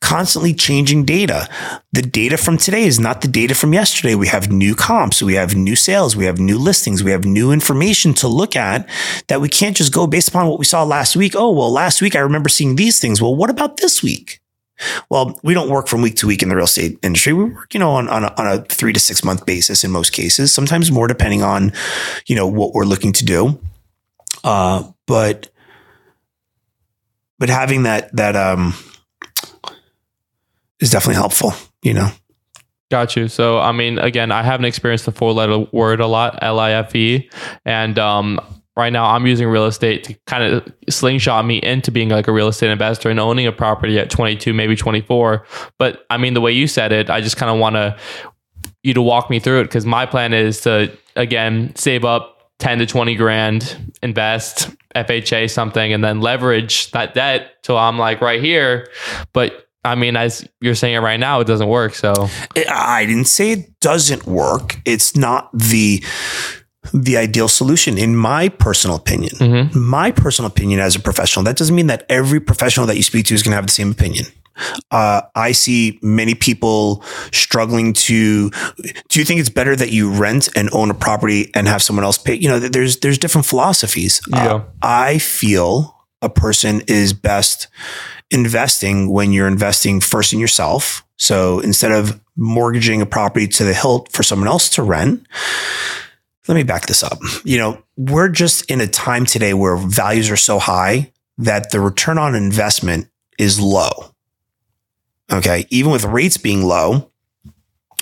constantly 0.00 0.52
changing 0.52 1.04
data. 1.04 1.48
The 1.92 2.02
data 2.02 2.36
from 2.36 2.58
today 2.58 2.84
is 2.84 3.00
not 3.00 3.22
the 3.22 3.28
data 3.28 3.54
from 3.54 3.72
yesterday. 3.72 4.14
We 4.14 4.28
have 4.28 4.50
new 4.50 4.74
comps, 4.74 5.22
we 5.22 5.34
have 5.34 5.54
new 5.54 5.74
sales, 5.74 6.14
we 6.14 6.26
have 6.26 6.38
new 6.38 6.58
listings, 6.58 7.02
we 7.02 7.10
have 7.10 7.24
new 7.24 7.50
information 7.50 8.14
to 8.14 8.28
look 8.28 8.56
at 8.56 8.88
that 9.28 9.40
we 9.40 9.48
can't 9.48 9.76
just 9.76 9.92
go 9.92 10.06
based 10.06 10.28
upon 10.28 10.48
what 10.48 10.58
we 10.58 10.64
saw 10.64 10.84
last 10.84 11.16
week. 11.16 11.34
Oh, 11.34 11.50
well, 11.50 11.72
last 11.72 12.02
week 12.02 12.14
I 12.14 12.20
remember 12.20 12.48
seeing 12.48 12.76
these 12.76 13.00
things. 13.00 13.22
Well, 13.22 13.34
what 13.34 13.50
about 13.50 13.78
this 13.78 14.02
week? 14.02 14.40
Well, 15.08 15.40
we 15.42 15.54
don't 15.54 15.70
work 15.70 15.88
from 15.88 16.02
week 16.02 16.16
to 16.16 16.26
week 16.26 16.42
in 16.42 16.50
the 16.50 16.56
real 16.56 16.66
estate 16.66 16.98
industry. 17.02 17.32
We 17.32 17.44
work, 17.44 17.72
you 17.72 17.80
know, 17.80 17.92
on, 17.92 18.08
on, 18.08 18.24
a, 18.24 18.34
on 18.36 18.46
a 18.46 18.62
three 18.64 18.92
to 18.92 19.00
six 19.00 19.24
month 19.24 19.46
basis 19.46 19.84
in 19.84 19.90
most 19.90 20.12
cases, 20.12 20.52
sometimes 20.52 20.92
more 20.92 21.06
depending 21.08 21.42
on, 21.42 21.72
you 22.26 22.36
know, 22.36 22.46
what 22.46 22.74
we're 22.74 22.84
looking 22.84 23.12
to 23.14 23.24
do. 23.24 23.58
Uh, 24.44 24.84
but, 25.06 25.48
but 27.38 27.48
having 27.48 27.84
that, 27.84 28.14
that, 28.14 28.36
um, 28.36 28.74
is 30.80 30.90
definitely 30.90 31.16
helpful, 31.16 31.52
you 31.82 31.94
know. 31.94 32.10
Got 32.90 33.16
you. 33.16 33.26
So, 33.26 33.58
I 33.58 33.72
mean, 33.72 33.98
again, 33.98 34.30
I 34.30 34.42
haven't 34.42 34.66
experienced 34.66 35.06
the 35.06 35.12
four 35.12 35.32
letter 35.32 35.58
word 35.72 36.00
a 36.00 36.06
lot, 36.06 36.38
L 36.42 36.60
I 36.60 36.70
F 36.72 36.94
E. 36.94 37.28
And 37.64 37.98
um, 37.98 38.40
right 38.76 38.92
now, 38.92 39.06
I'm 39.06 39.26
using 39.26 39.48
real 39.48 39.66
estate 39.66 40.04
to 40.04 40.14
kind 40.26 40.44
of 40.44 40.72
slingshot 40.88 41.44
me 41.44 41.58
into 41.58 41.90
being 41.90 42.10
like 42.10 42.28
a 42.28 42.32
real 42.32 42.46
estate 42.46 42.70
investor 42.70 43.10
and 43.10 43.18
owning 43.18 43.46
a 43.46 43.52
property 43.52 43.98
at 43.98 44.08
22, 44.08 44.54
maybe 44.54 44.76
24. 44.76 45.44
But 45.78 46.06
I 46.10 46.16
mean, 46.16 46.34
the 46.34 46.40
way 46.40 46.52
you 46.52 46.68
said 46.68 46.92
it, 46.92 47.10
I 47.10 47.20
just 47.20 47.36
kind 47.36 47.50
of 47.50 47.58
want 47.58 47.74
to 47.74 47.96
you 48.84 48.94
to 48.94 49.02
walk 49.02 49.30
me 49.30 49.40
through 49.40 49.60
it 49.60 49.64
because 49.64 49.84
my 49.84 50.06
plan 50.06 50.32
is 50.32 50.60
to, 50.60 50.96
again, 51.16 51.74
save 51.74 52.04
up 52.04 52.52
10 52.60 52.78
to 52.78 52.86
20 52.86 53.16
grand, 53.16 53.94
invest, 54.00 54.70
FHA 54.94 55.50
something, 55.50 55.92
and 55.92 56.04
then 56.04 56.20
leverage 56.20 56.92
that 56.92 57.14
debt 57.14 57.62
till 57.62 57.76
I'm 57.76 57.98
like 57.98 58.20
right 58.20 58.40
here. 58.40 58.88
But 59.32 59.65
I 59.86 59.94
mean, 59.94 60.16
as 60.16 60.46
you're 60.60 60.74
saying 60.74 60.94
it 60.94 60.98
right 60.98 61.18
now, 61.20 61.40
it 61.40 61.46
doesn't 61.46 61.68
work. 61.68 61.94
So 61.94 62.28
I 62.70 63.06
didn't 63.06 63.26
say 63.26 63.52
it 63.52 63.80
doesn't 63.80 64.26
work. 64.26 64.80
It's 64.84 65.16
not 65.16 65.50
the 65.52 66.02
the 66.92 67.16
ideal 67.16 67.48
solution 67.48 67.98
in 67.98 68.14
my 68.14 68.48
personal 68.48 68.96
opinion. 68.96 69.34
Mhm. 69.38 69.74
My 69.74 70.12
personal 70.12 70.48
opinion 70.50 70.78
as 70.80 70.94
a 70.94 71.00
professional. 71.00 71.44
That 71.44 71.56
doesn't 71.56 71.74
mean 71.74 71.88
that 71.88 72.04
every 72.08 72.38
professional 72.40 72.86
that 72.86 72.96
you 72.96 73.02
speak 73.02 73.26
to 73.26 73.34
is 73.34 73.42
going 73.42 73.50
to 73.52 73.56
have 73.56 73.66
the 73.66 73.72
same 73.72 73.90
opinion. 73.90 74.26
Uh, 74.90 75.20
I 75.34 75.52
see 75.52 75.98
many 76.00 76.34
people 76.34 77.02
struggling 77.32 77.92
to. 77.92 78.50
Do 79.08 79.18
you 79.18 79.24
think 79.24 79.40
it's 79.40 79.50
better 79.50 79.76
that 79.76 79.90
you 79.90 80.10
rent 80.10 80.48
and 80.56 80.70
own 80.72 80.90
a 80.90 80.94
property 80.94 81.50
and 81.54 81.66
have 81.68 81.82
someone 81.82 82.04
else 82.04 82.18
pay? 82.18 82.34
You 82.34 82.48
know, 82.48 82.58
there's 82.60 82.98
there's 82.98 83.18
different 83.18 83.46
philosophies. 83.46 84.20
Uh, 84.32 84.60
I 84.80 85.18
feel 85.18 85.96
a 86.22 86.30
person 86.30 86.82
is 86.86 87.12
best 87.12 87.68
investing 88.30 89.10
when 89.10 89.32
you're 89.32 89.48
investing 89.48 90.00
first 90.00 90.32
in 90.32 90.38
yourself. 90.38 91.04
So 91.16 91.60
instead 91.60 91.92
of 91.92 92.20
mortgaging 92.36 93.00
a 93.00 93.06
property 93.06 93.48
to 93.48 93.64
the 93.64 93.74
hilt 93.74 94.12
for 94.12 94.22
someone 94.22 94.48
else 94.48 94.68
to 94.70 94.82
rent, 94.82 95.26
let 96.48 96.54
me 96.54 96.62
back 96.62 96.86
this 96.86 97.02
up. 97.02 97.18
You 97.44 97.58
know, 97.58 97.82
we're 97.96 98.28
just 98.28 98.70
in 98.70 98.80
a 98.80 98.86
time 98.86 99.26
today 99.26 99.54
where 99.54 99.76
values 99.76 100.30
are 100.30 100.36
so 100.36 100.58
high 100.58 101.12
that 101.38 101.70
the 101.70 101.80
return 101.80 102.18
on 102.18 102.34
investment 102.34 103.08
is 103.38 103.60
low. 103.60 103.90
Okay. 105.32 105.66
Even 105.70 105.90
with 105.90 106.04
rates 106.04 106.36
being 106.36 106.62
low, 106.62 107.10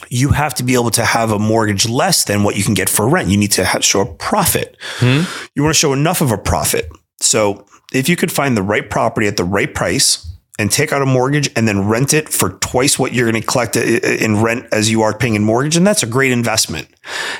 you 0.09 0.31
have 0.31 0.55
to 0.55 0.63
be 0.63 0.75
able 0.75 0.91
to 0.91 1.05
have 1.05 1.31
a 1.31 1.39
mortgage 1.39 1.89
less 1.89 2.25
than 2.25 2.43
what 2.43 2.57
you 2.57 2.65
can 2.65 2.75
get 2.75 2.89
for 2.89 3.09
rent. 3.09 3.29
You 3.29 3.37
need 3.37 3.53
to 3.53 3.65
have, 3.65 3.85
show 3.85 4.01
a 4.01 4.07
profit. 4.07 4.77
Hmm? 4.99 5.23
You 5.55 5.63
want 5.63 5.75
to 5.75 5.79
show 5.79 5.93
enough 5.93 6.21
of 6.21 6.31
a 6.31 6.39
profit. 6.39 6.91
So 7.21 7.67
if 7.93 8.09
you 8.09 8.17
could 8.17 8.33
find 8.33 8.57
the 8.57 8.63
right 8.63 8.89
property 8.89 9.27
at 9.27 9.37
the 9.37 9.45
right 9.45 9.73
price 9.73 10.27
and 10.59 10.71
take 10.71 10.93
out 10.93 11.03
a 11.03 11.07
mortgage 11.07 11.51
and 11.57 11.67
then 11.67 11.87
rent 11.89 12.15
it 12.15 12.29
for 12.29 12.51
twice 12.61 12.99
what 12.99 13.13
you're 13.13 13.29
going 13.31 13.41
to 13.43 13.47
collect 13.47 13.77
i- 13.77 13.81
i- 13.81 14.19
in 14.21 14.41
rent 14.43 14.67
as 14.73 14.91
you 14.91 15.03
are 15.03 15.17
paying 15.17 15.35
in 15.35 15.43
mortgage, 15.43 15.77
and 15.77 15.87
that's 15.87 16.03
a 16.03 16.07
great 16.07 16.31
investment. 16.33 16.87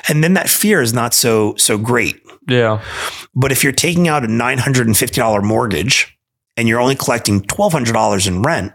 And 0.09 0.23
then 0.23 0.33
that 0.33 0.49
fear 0.49 0.81
is 0.81 0.93
not 0.93 1.13
so 1.13 1.55
so 1.57 1.77
great. 1.77 2.21
yeah, 2.47 2.81
But 3.33 3.51
if 3.51 3.63
you're 3.63 3.73
taking 3.73 4.07
out 4.07 4.23
a 4.23 4.27
nine 4.27 4.57
hundred 4.59 4.87
and 4.87 4.97
fifty 4.97 5.19
dollar 5.21 5.41
mortgage 5.41 6.17
and 6.57 6.67
you're 6.67 6.79
only 6.81 6.95
collecting 6.95 7.41
twelve 7.41 7.71
hundred 7.73 7.93
dollars 7.93 8.27
in 8.27 8.41
rent, 8.41 8.73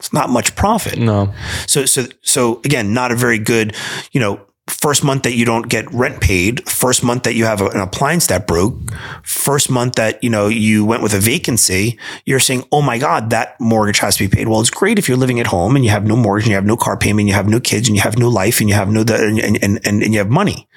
it's 0.00 0.12
not 0.12 0.30
much 0.30 0.54
profit. 0.56 0.98
no, 0.98 1.32
So 1.66 1.86
so 1.86 2.06
so 2.22 2.60
again, 2.64 2.92
not 2.92 3.12
a 3.12 3.16
very 3.16 3.38
good, 3.38 3.74
you 4.12 4.20
know, 4.20 4.40
first 4.68 5.02
month 5.02 5.22
that 5.22 5.34
you 5.34 5.44
don't 5.44 5.68
get 5.68 5.92
rent 5.92 6.20
paid, 6.20 6.68
first 6.68 7.02
month 7.02 7.22
that 7.24 7.34
you 7.34 7.44
have 7.44 7.60
an 7.60 7.80
appliance 7.80 8.26
that 8.28 8.46
broke, 8.46 8.74
first 9.22 9.70
month 9.70 9.94
that, 9.94 10.22
you 10.22 10.30
know, 10.30 10.48
you 10.48 10.84
went 10.84 11.02
with 11.02 11.14
a 11.14 11.20
vacancy, 11.20 11.98
you're 12.24 12.40
saying, 12.40 12.64
"Oh 12.70 12.82
my 12.82 12.98
god, 12.98 13.30
that 13.30 13.60
mortgage 13.60 13.98
has 13.98 14.16
to 14.16 14.28
be 14.28 14.34
paid." 14.34 14.48
Well, 14.48 14.60
it's 14.60 14.70
great 14.70 14.98
if 14.98 15.08
you're 15.08 15.16
living 15.16 15.40
at 15.40 15.46
home 15.46 15.74
and 15.74 15.84
you 15.84 15.90
have 15.90 16.04
no 16.04 16.16
mortgage 16.16 16.44
and 16.44 16.50
you 16.50 16.56
have 16.56 16.66
no 16.66 16.76
car 16.76 16.96
payment, 16.96 17.20
and 17.20 17.28
you 17.28 17.34
have 17.34 17.48
no 17.48 17.60
kids 17.60 17.88
and 17.88 17.96
you 17.96 18.02
have 18.02 18.18
no 18.18 18.28
life 18.28 18.60
and 18.60 18.68
you 18.68 18.74
have 18.74 18.90
no 18.90 19.00
and 19.00 19.38
and 19.40 19.80
and, 19.86 20.02
and 20.02 20.12
you 20.12 20.18
have 20.18 20.30
money. 20.30 20.68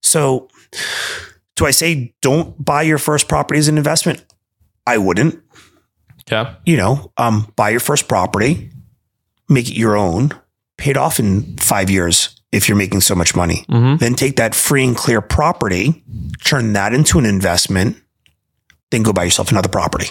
So 0.00 0.48
do 1.56 1.66
I 1.66 1.70
say 1.70 2.14
don't 2.20 2.62
buy 2.62 2.82
your 2.82 2.98
first 2.98 3.28
property 3.28 3.58
as 3.58 3.68
an 3.68 3.78
investment? 3.78 4.24
I 4.86 4.98
wouldn't 4.98 5.42
yeah, 6.30 6.56
you 6.64 6.76
know, 6.76 7.12
um, 7.16 7.52
buy 7.56 7.70
your 7.70 7.80
first 7.80 8.08
property, 8.08 8.70
make 9.48 9.68
it 9.68 9.76
your 9.76 9.96
own, 9.96 10.30
pay 10.76 10.92
it 10.92 10.96
off 10.96 11.18
in 11.18 11.56
five 11.58 11.90
years 11.90 12.41
if 12.52 12.68
you're 12.68 12.76
making 12.78 13.00
so 13.00 13.14
much 13.14 13.34
money. 13.34 13.64
Mhm. 13.70 13.98
Then 13.98 14.14
take 14.14 14.36
that 14.36 14.54
free 14.54 14.84
and 14.84 14.94
clear 14.96 15.20
property, 15.20 16.04
turn 16.44 16.74
that 16.74 16.92
into 16.92 17.18
an 17.18 17.24
investment, 17.26 17.96
then 18.90 19.02
go 19.02 19.12
buy 19.12 19.24
yourself 19.24 19.50
another 19.50 19.68
property. 19.70 20.10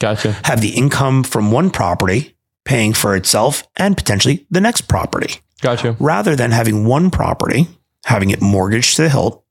gotcha. 0.00 0.34
Have 0.44 0.62
the 0.62 0.70
income 0.70 1.22
from 1.22 1.50
one 1.52 1.68
property 1.68 2.34
paying 2.64 2.94
for 2.94 3.14
itself 3.16 3.64
and 3.76 3.96
potentially 3.98 4.46
the 4.50 4.60
next 4.60 4.82
property 4.88 5.40
Gotcha. 5.60 5.94
rather 6.00 6.34
than 6.34 6.52
having 6.52 6.86
one 6.86 7.10
property, 7.10 7.68
having 8.06 8.30
it 8.30 8.40
mortgaged 8.40 8.96
to 8.96 9.02
the 9.02 9.08
hilt, 9.10 9.44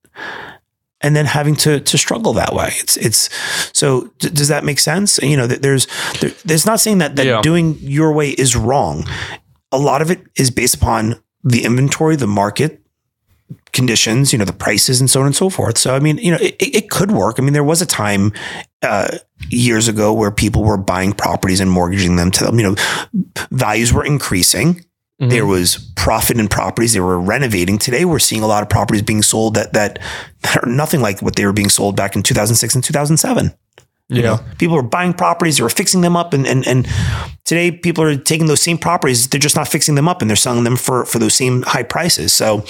and 1.02 1.16
then 1.16 1.26
having 1.28 1.56
to 1.58 1.80
to 1.82 1.98
struggle 2.00 2.34
that 2.34 2.54
way. 2.56 2.74
It's 2.80 2.98
it's 2.98 3.30
so 3.74 4.10
d- 4.20 4.30
does 4.30 4.48
that 4.48 4.64
make 4.64 4.80
sense? 4.80 5.20
You 5.22 5.38
know, 5.38 5.46
there's 5.48 5.86
there, 6.20 6.32
there's 6.46 6.66
not 6.66 6.80
saying 6.80 6.98
that 6.98 7.16
that 7.18 7.26
Yeah. 7.28 7.42
doing 7.42 7.78
your 7.82 8.12
way 8.12 8.30
is 8.32 8.56
wrong. 8.56 9.06
A 9.72 9.78
lot 9.78 10.02
of 10.02 10.10
it 10.10 10.22
is 10.36 10.50
based 10.52 10.74
upon 10.76 11.22
the 11.44 11.64
inventory, 11.64 12.16
the 12.16 12.28
market, 12.28 12.82
conditions, 13.72 14.32
you 14.32 14.40
know, 14.40 14.46
the 14.46 14.54
prices 14.54 15.00
and 15.00 15.10
so 15.10 15.20
on 15.22 15.26
and 15.26 15.36
so 15.36 15.50
forth. 15.50 15.78
So, 15.78 15.96
I 15.96 16.00
mean, 16.00 16.18
you 16.18 16.32
know, 16.32 16.38
it, 16.42 16.56
it 16.60 16.90
could 16.90 17.12
work. 17.12 17.40
I 17.40 17.42
mean, 17.42 17.54
there 17.54 17.64
was 17.64 17.82
a 17.82 17.86
time 17.86 18.32
uh, 18.82 19.18
years 19.50 19.88
ago 19.88 20.14
where 20.14 20.32
people 20.32 20.64
were 20.64 20.78
buying 20.78 21.14
properties 21.14 21.60
and 21.60 21.72
mortgaging 21.72 22.16
them 22.16 22.32
to 22.32 22.44
them. 22.46 22.60
You 22.60 22.70
know, 22.70 22.76
values 23.52 23.94
were 23.94 24.06
increasing. 24.06 24.86
Mhm. 25.22 25.30
There 25.32 25.46
was 25.46 25.92
profit 25.96 26.38
in 26.40 26.48
properties. 26.48 26.94
They 26.94 27.00
were 27.00 27.20
renovating. 27.20 27.78
Today, 27.78 28.06
we're 28.06 28.20
seeing 28.20 28.42
a 28.42 28.48
lot 28.48 28.64
of 28.64 28.70
properties 28.70 29.02
being 29.02 29.22
sold 29.22 29.56
that 29.56 29.74
that, 29.74 30.00
that 30.42 30.64
are 30.64 30.70
nothing 30.70 31.02
like 31.02 31.22
what 31.22 31.36
they 31.36 31.46
were 31.46 31.54
being 31.54 31.70
sold 31.70 31.96
back 31.96 32.16
in 32.16 32.24
2006 32.24 32.76
and 32.76 32.84
2007. 32.84 33.54
You 34.12 34.24
know, 34.24 34.40
people 34.58 34.76
were 34.76 34.82
buying 34.82 35.14
properties, 35.14 35.58
they 35.58 35.64
were 35.64 35.70
fixing 35.70 36.02
them 36.02 36.16
up, 36.16 36.34
and 36.34 36.48
and 36.48 36.68
and 36.68 36.88
today 37.46 37.72
people 37.72 38.04
are 38.04 38.18
taking 38.18 38.48
those 38.48 38.62
same 38.62 38.80
properties, 38.80 39.28
they're 39.28 39.40
just 39.40 39.56
not 39.56 39.68
fixing 39.68 39.94
them 39.94 40.08
up, 40.08 40.22
and 40.22 40.30
they're 40.30 40.36
selling 40.36 40.64
them 40.64 40.78
for 40.78 41.06
for 41.06 41.20
those 41.20 41.36
same 41.36 41.62
high 41.62 41.84
prices. 41.84 42.34
So 42.34 42.66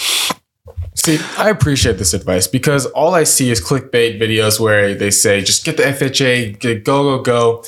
See, 0.96 1.18
I 1.38 1.50
appreciate 1.50 1.98
this 1.98 2.14
advice 2.14 2.46
because 2.46 2.86
all 2.88 3.16
I 3.16 3.24
see 3.24 3.52
is 3.52 3.62
clickbait 3.62 4.20
videos 4.20 4.60
where 4.60 4.94
they 4.94 5.12
say, 5.12 5.40
just 5.42 5.64
get 5.64 5.78
the 5.78 5.84
FHA, 5.84 6.60
get, 6.60 6.84
go, 6.84 7.18
go, 7.18 7.24
go. 7.24 7.64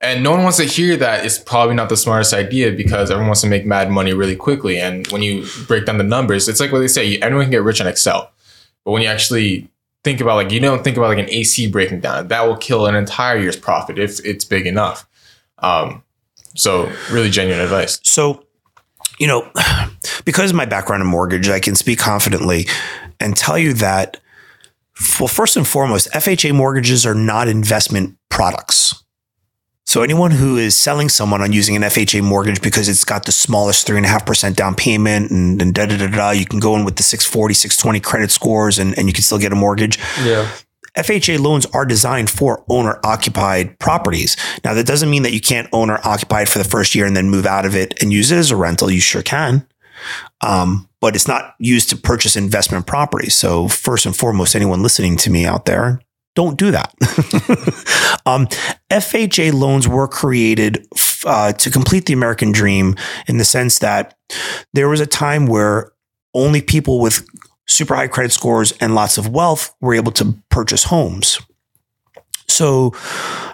And 0.00 0.22
no 0.22 0.30
one 0.30 0.44
wants 0.44 0.58
to 0.58 0.64
hear 0.64 0.96
that 0.96 1.26
it's 1.26 1.38
probably 1.38 1.74
not 1.74 1.88
the 1.88 1.96
smartest 1.96 2.32
idea 2.32 2.70
because 2.70 3.10
everyone 3.10 3.28
wants 3.28 3.40
to 3.40 3.48
make 3.48 3.66
mad 3.66 3.90
money 3.90 4.12
really 4.12 4.36
quickly. 4.36 4.78
And 4.78 5.08
when 5.08 5.22
you 5.22 5.44
break 5.66 5.86
down 5.86 5.98
the 5.98 6.04
numbers, 6.04 6.48
it's 6.48 6.60
like 6.60 6.70
what 6.70 6.78
they 6.78 6.86
say, 6.86 7.18
anyone 7.18 7.46
can 7.46 7.50
get 7.50 7.64
rich 7.64 7.80
on 7.80 7.88
Excel. 7.88 8.30
But 8.84 8.92
when 8.92 9.02
you 9.02 9.08
actually 9.08 9.68
think 10.08 10.22
about 10.22 10.36
like, 10.36 10.50
you 10.50 10.58
don't 10.58 10.82
think 10.82 10.96
about 10.96 11.08
like 11.08 11.18
an 11.18 11.28
AC 11.28 11.70
breaking 11.70 12.00
down, 12.00 12.28
that 12.28 12.46
will 12.46 12.56
kill 12.56 12.86
an 12.86 12.94
entire 12.94 13.36
year's 13.36 13.56
profit 13.56 13.98
if 13.98 14.24
it's 14.24 14.42
big 14.42 14.66
enough. 14.66 15.06
Um, 15.58 16.02
so 16.56 16.90
really 17.12 17.28
genuine 17.28 17.60
advice. 17.60 18.00
So, 18.04 18.46
you 19.18 19.26
know, 19.26 19.50
because 20.24 20.50
of 20.50 20.56
my 20.56 20.64
background 20.64 21.02
in 21.02 21.06
mortgage, 21.06 21.50
I 21.50 21.60
can 21.60 21.74
speak 21.74 21.98
confidently 21.98 22.66
and 23.20 23.36
tell 23.36 23.58
you 23.58 23.74
that, 23.74 24.18
well, 25.20 25.28
first 25.28 25.58
and 25.58 25.68
foremost, 25.68 26.10
FHA 26.12 26.54
mortgages 26.54 27.04
are 27.04 27.14
not 27.14 27.46
investment 27.46 28.16
products. 28.30 29.04
So, 29.88 30.02
anyone 30.02 30.32
who 30.32 30.58
is 30.58 30.76
selling 30.76 31.08
someone 31.08 31.40
on 31.40 31.54
using 31.54 31.74
an 31.74 31.80
FHA 31.80 32.22
mortgage 32.22 32.60
because 32.60 32.90
it's 32.90 33.06
got 33.06 33.24
the 33.24 33.32
smallest 33.32 33.88
3.5% 33.88 34.54
down 34.54 34.74
payment 34.74 35.30
and, 35.30 35.62
and 35.62 35.72
da 35.72 35.86
da 35.86 35.96
da 35.96 36.08
da, 36.08 36.30
you 36.32 36.44
can 36.44 36.60
go 36.60 36.76
in 36.76 36.84
with 36.84 36.96
the 36.96 37.02
640, 37.02 37.54
620 37.54 38.00
credit 38.00 38.30
scores 38.30 38.78
and, 38.78 38.96
and 38.98 39.06
you 39.06 39.14
can 39.14 39.22
still 39.22 39.38
get 39.38 39.50
a 39.50 39.56
mortgage. 39.56 39.98
Yeah. 40.22 40.46
FHA 40.94 41.38
loans 41.38 41.64
are 41.72 41.86
designed 41.86 42.28
for 42.28 42.66
owner 42.68 43.00
occupied 43.02 43.78
properties. 43.78 44.36
Now, 44.62 44.74
that 44.74 44.86
doesn't 44.86 45.08
mean 45.08 45.22
that 45.22 45.32
you 45.32 45.40
can't 45.40 45.70
owner 45.72 45.98
occupy 46.04 46.42
it 46.42 46.50
for 46.50 46.58
the 46.58 46.68
first 46.68 46.94
year 46.94 47.06
and 47.06 47.16
then 47.16 47.30
move 47.30 47.46
out 47.46 47.64
of 47.64 47.74
it 47.74 48.02
and 48.02 48.12
use 48.12 48.30
it 48.30 48.36
as 48.36 48.50
a 48.50 48.56
rental. 48.56 48.90
You 48.90 49.00
sure 49.00 49.22
can. 49.22 49.66
Um, 50.42 50.86
but 51.00 51.16
it's 51.16 51.26
not 51.26 51.54
used 51.58 51.88
to 51.88 51.96
purchase 51.96 52.36
investment 52.36 52.86
properties. 52.86 53.34
So, 53.34 53.68
first 53.68 54.04
and 54.04 54.14
foremost, 54.14 54.54
anyone 54.54 54.82
listening 54.82 55.16
to 55.16 55.30
me 55.30 55.46
out 55.46 55.64
there, 55.64 56.02
don't 56.38 56.56
do 56.56 56.70
that. 56.70 56.94
um, 58.24 58.46
FHA 58.90 59.52
loans 59.52 59.88
were 59.88 60.06
created 60.06 60.86
uh, 61.26 61.52
to 61.54 61.68
complete 61.68 62.06
the 62.06 62.12
American 62.12 62.52
dream 62.52 62.94
in 63.26 63.38
the 63.38 63.44
sense 63.44 63.80
that 63.80 64.16
there 64.72 64.88
was 64.88 65.00
a 65.00 65.06
time 65.06 65.46
where 65.46 65.90
only 66.34 66.62
people 66.62 67.00
with 67.00 67.26
super 67.66 67.96
high 67.96 68.06
credit 68.06 68.30
scores 68.30 68.70
and 68.80 68.94
lots 68.94 69.18
of 69.18 69.28
wealth 69.28 69.74
were 69.80 69.94
able 69.94 70.12
to 70.12 70.36
purchase 70.48 70.84
homes. 70.84 71.40
So 72.46 72.90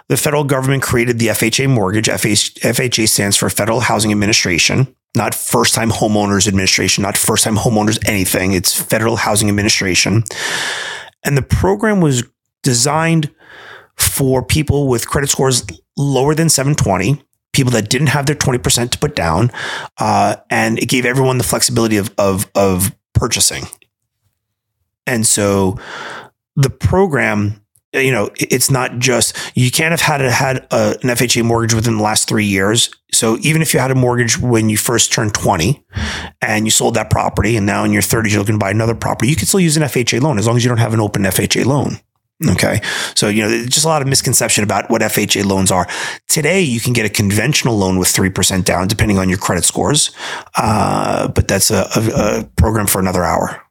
the 0.07 0.15
federal 0.15 0.43
government 0.43 0.83
created 0.83 1.17
the 1.17 1.29
FHA 1.29 1.67
mortgage. 1.67 2.05
FHA 2.05 3.09
stands 3.09 3.35
for 3.35 3.49
Federal 3.49 3.79
Housing 3.79 4.11
Administration, 4.11 4.95
not 5.15 5.33
first 5.33 5.73
time 5.73 5.89
homeowners 5.89 6.47
administration, 6.47 7.01
not 7.01 7.17
first 7.17 7.45
time 7.45 7.55
homeowners 7.55 7.97
anything. 8.07 8.51
It's 8.51 8.79
Federal 8.79 9.15
Housing 9.15 9.49
Administration. 9.49 10.23
And 11.23 11.35
the 11.35 11.41
program 11.41 11.99
was 11.99 12.23
designed 12.65 13.33
for 13.95 14.43
people 14.43 14.87
with 14.87 15.07
credit 15.07 15.29
scores 15.29 15.63
lower 15.95 16.35
than 16.35 16.49
720, 16.49 17.23
people 17.53 17.71
that 17.71 17.89
didn't 17.89 18.07
have 18.07 18.25
their 18.25 18.35
20% 18.35 18.91
to 18.91 18.97
put 18.99 19.15
down. 19.15 19.51
Uh, 19.97 20.35
and 20.49 20.77
it 20.79 20.89
gave 20.89 21.05
everyone 21.05 21.37
the 21.37 21.43
flexibility 21.43 21.95
of, 21.95 22.13
of, 22.17 22.49
of 22.55 22.93
purchasing. 23.13 23.63
And 25.07 25.25
so 25.25 25.77
the 26.55 26.69
program, 26.69 27.61
you 27.93 28.11
know, 28.11 28.29
it's 28.35 28.69
not 28.69 28.97
just 28.97 29.37
you 29.55 29.71
can't 29.71 29.91
have 29.91 30.01
had 30.01 30.21
a, 30.21 30.31
had 30.31 30.57
a, 30.71 30.97
an 31.01 31.09
FHA 31.09 31.45
mortgage 31.45 31.73
within 31.73 31.97
the 31.97 32.03
last 32.03 32.27
three 32.27 32.45
years. 32.45 32.89
So 33.13 33.37
even 33.41 33.61
if 33.61 33.73
you 33.73 33.79
had 33.79 33.91
a 33.91 33.95
mortgage 33.95 34.37
when 34.37 34.67
you 34.67 34.75
first 34.75 35.13
turned 35.13 35.33
20 35.33 35.81
and 36.41 36.65
you 36.65 36.71
sold 36.71 36.95
that 36.95 37.09
property 37.09 37.55
and 37.55 37.65
now 37.65 37.85
in 37.85 37.93
your 37.93 38.01
30s 38.01 38.31
you're 38.31 38.39
looking 38.39 38.55
to 38.55 38.59
buy 38.59 38.71
another 38.71 38.95
property, 38.95 39.29
you 39.29 39.37
can 39.37 39.45
still 39.45 39.61
use 39.61 39.77
an 39.77 39.83
FHA 39.83 40.21
loan 40.21 40.37
as 40.37 40.47
long 40.47 40.57
as 40.57 40.65
you 40.65 40.69
don't 40.69 40.79
have 40.79 40.93
an 40.93 40.99
open 40.99 41.23
FHA 41.23 41.65
loan. 41.65 41.99
Okay. 42.49 42.81
So, 43.15 43.29
you 43.29 43.43
know, 43.43 43.65
just 43.65 43.85
a 43.85 43.87
lot 43.87 44.01
of 44.01 44.07
misconception 44.09 44.63
about 44.63 44.89
what 44.89 45.01
FHA 45.01 45.45
loans 45.45 45.71
are. 45.71 45.87
Today, 46.27 46.61
you 46.61 46.81
can 46.81 46.91
get 46.91 47.05
a 47.05 47.09
conventional 47.09 47.77
loan 47.77 47.97
with 47.97 48.09
3% 48.09 48.65
down, 48.65 48.87
depending 48.89 49.17
on 49.17 49.29
your 49.29 49.37
credit 49.37 49.63
scores. 49.63 50.11
Uh, 50.55 51.29
but 51.29 51.47
that's 51.47 51.71
a, 51.71 51.87
a, 51.95 52.39
a 52.39 52.43
program 52.57 52.87
for 52.87 52.99
another 52.99 53.23
hour 53.23 53.61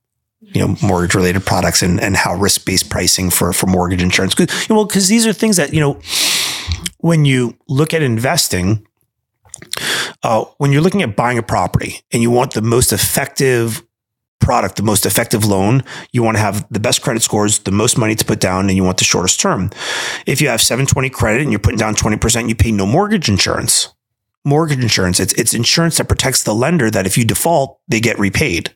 you 0.41 0.61
know 0.61 0.77
mortgage 0.83 1.15
related 1.15 1.45
products 1.45 1.83
and 1.83 1.99
and 2.01 2.17
how 2.17 2.35
risk 2.37 2.65
based 2.67 2.89
pricing 2.91 3.29
for 3.31 3.53
for 3.53 3.67
mortgage 3.67 4.03
insurance. 4.03 4.35
'Cause, 4.35 4.47
you 4.51 4.67
know, 4.69 4.77
well, 4.77 4.85
because 4.85 5.09
these 5.09 5.27
are 5.27 5.33
things 5.33 5.57
that 5.57 5.73
you 5.75 5.81
know 5.81 5.99
when 6.99 7.25
you 7.25 7.57
look 7.69 7.93
at 7.95 8.03
investing. 8.03 8.87
Uh, 10.23 10.45
when 10.59 10.73
you're 10.73 10.81
looking 10.83 11.03
at 11.03 11.17
buying 11.17 11.39
a 11.39 11.43
property 11.43 12.01
and 12.13 12.23
you 12.23 12.31
want 12.31 12.53
the 12.55 12.63
most 12.63 12.93
effective 12.93 13.83
product, 14.45 14.77
the 14.77 14.83
most 14.83 15.07
effective 15.07 15.45
loan, 15.45 15.83
you 16.13 16.23
want 16.23 16.37
to 16.37 16.41
have 16.41 16.67
the 16.71 16.81
best 16.81 17.03
credit 17.03 17.23
scores, 17.23 17.61
the 17.61 17.71
most 17.71 17.99
money 17.99 18.15
to 18.15 18.25
put 18.25 18.41
down, 18.41 18.69
and 18.69 18.77
you 18.77 18.85
want 18.85 18.99
the 18.99 19.05
shortest 19.05 19.41
term. 19.41 19.71
If 20.27 20.41
you 20.41 20.49
have 20.49 20.61
720 20.61 21.11
credit 21.11 21.43
and 21.43 21.51
you're 21.51 21.59
putting 21.59 21.79
down 21.79 21.95
20%, 21.95 22.49
you 22.49 22.55
pay 22.55 22.71
no 22.71 22.87
mortgage 22.87 23.29
insurance. 23.29 23.95
Mortgage 24.45 24.81
insurance, 24.81 25.19
it's, 25.19 25.33
it's 25.35 25.55
insurance 25.55 25.97
that 25.97 26.09
protects 26.09 26.43
the 26.43 26.55
lender 26.55 26.91
that 26.91 27.07
if 27.07 27.17
you 27.17 27.25
default, 27.25 27.81
they 27.89 27.99
get 27.99 28.19
repaid 28.19 28.75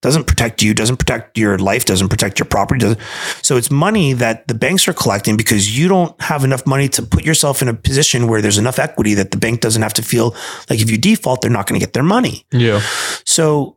doesn't 0.00 0.24
protect 0.24 0.62
you, 0.62 0.74
doesn't 0.74 0.96
protect 0.96 1.38
your 1.38 1.58
life, 1.58 1.84
doesn't 1.84 2.08
protect 2.08 2.38
your 2.38 2.46
property. 2.46 2.80
Doesn't. 2.80 3.00
So 3.42 3.56
it's 3.56 3.70
money 3.70 4.12
that 4.14 4.48
the 4.48 4.54
banks 4.54 4.88
are 4.88 4.92
collecting 4.92 5.36
because 5.36 5.76
you 5.76 5.88
don't 5.88 6.20
have 6.20 6.44
enough 6.44 6.66
money 6.66 6.88
to 6.90 7.02
put 7.02 7.24
yourself 7.24 7.62
in 7.62 7.68
a 7.68 7.74
position 7.74 8.28
where 8.28 8.40
there's 8.42 8.58
enough 8.58 8.78
equity 8.78 9.14
that 9.14 9.30
the 9.30 9.38
bank 9.38 9.60
doesn't 9.60 9.82
have 9.82 9.94
to 9.94 10.02
feel 10.02 10.34
like 10.68 10.80
if 10.80 10.90
you 10.90 10.98
default, 10.98 11.42
they're 11.42 11.50
not 11.50 11.66
going 11.66 11.78
to 11.78 11.84
get 11.84 11.92
their 11.92 12.02
money. 12.02 12.46
Yeah. 12.50 12.80
So 13.24 13.76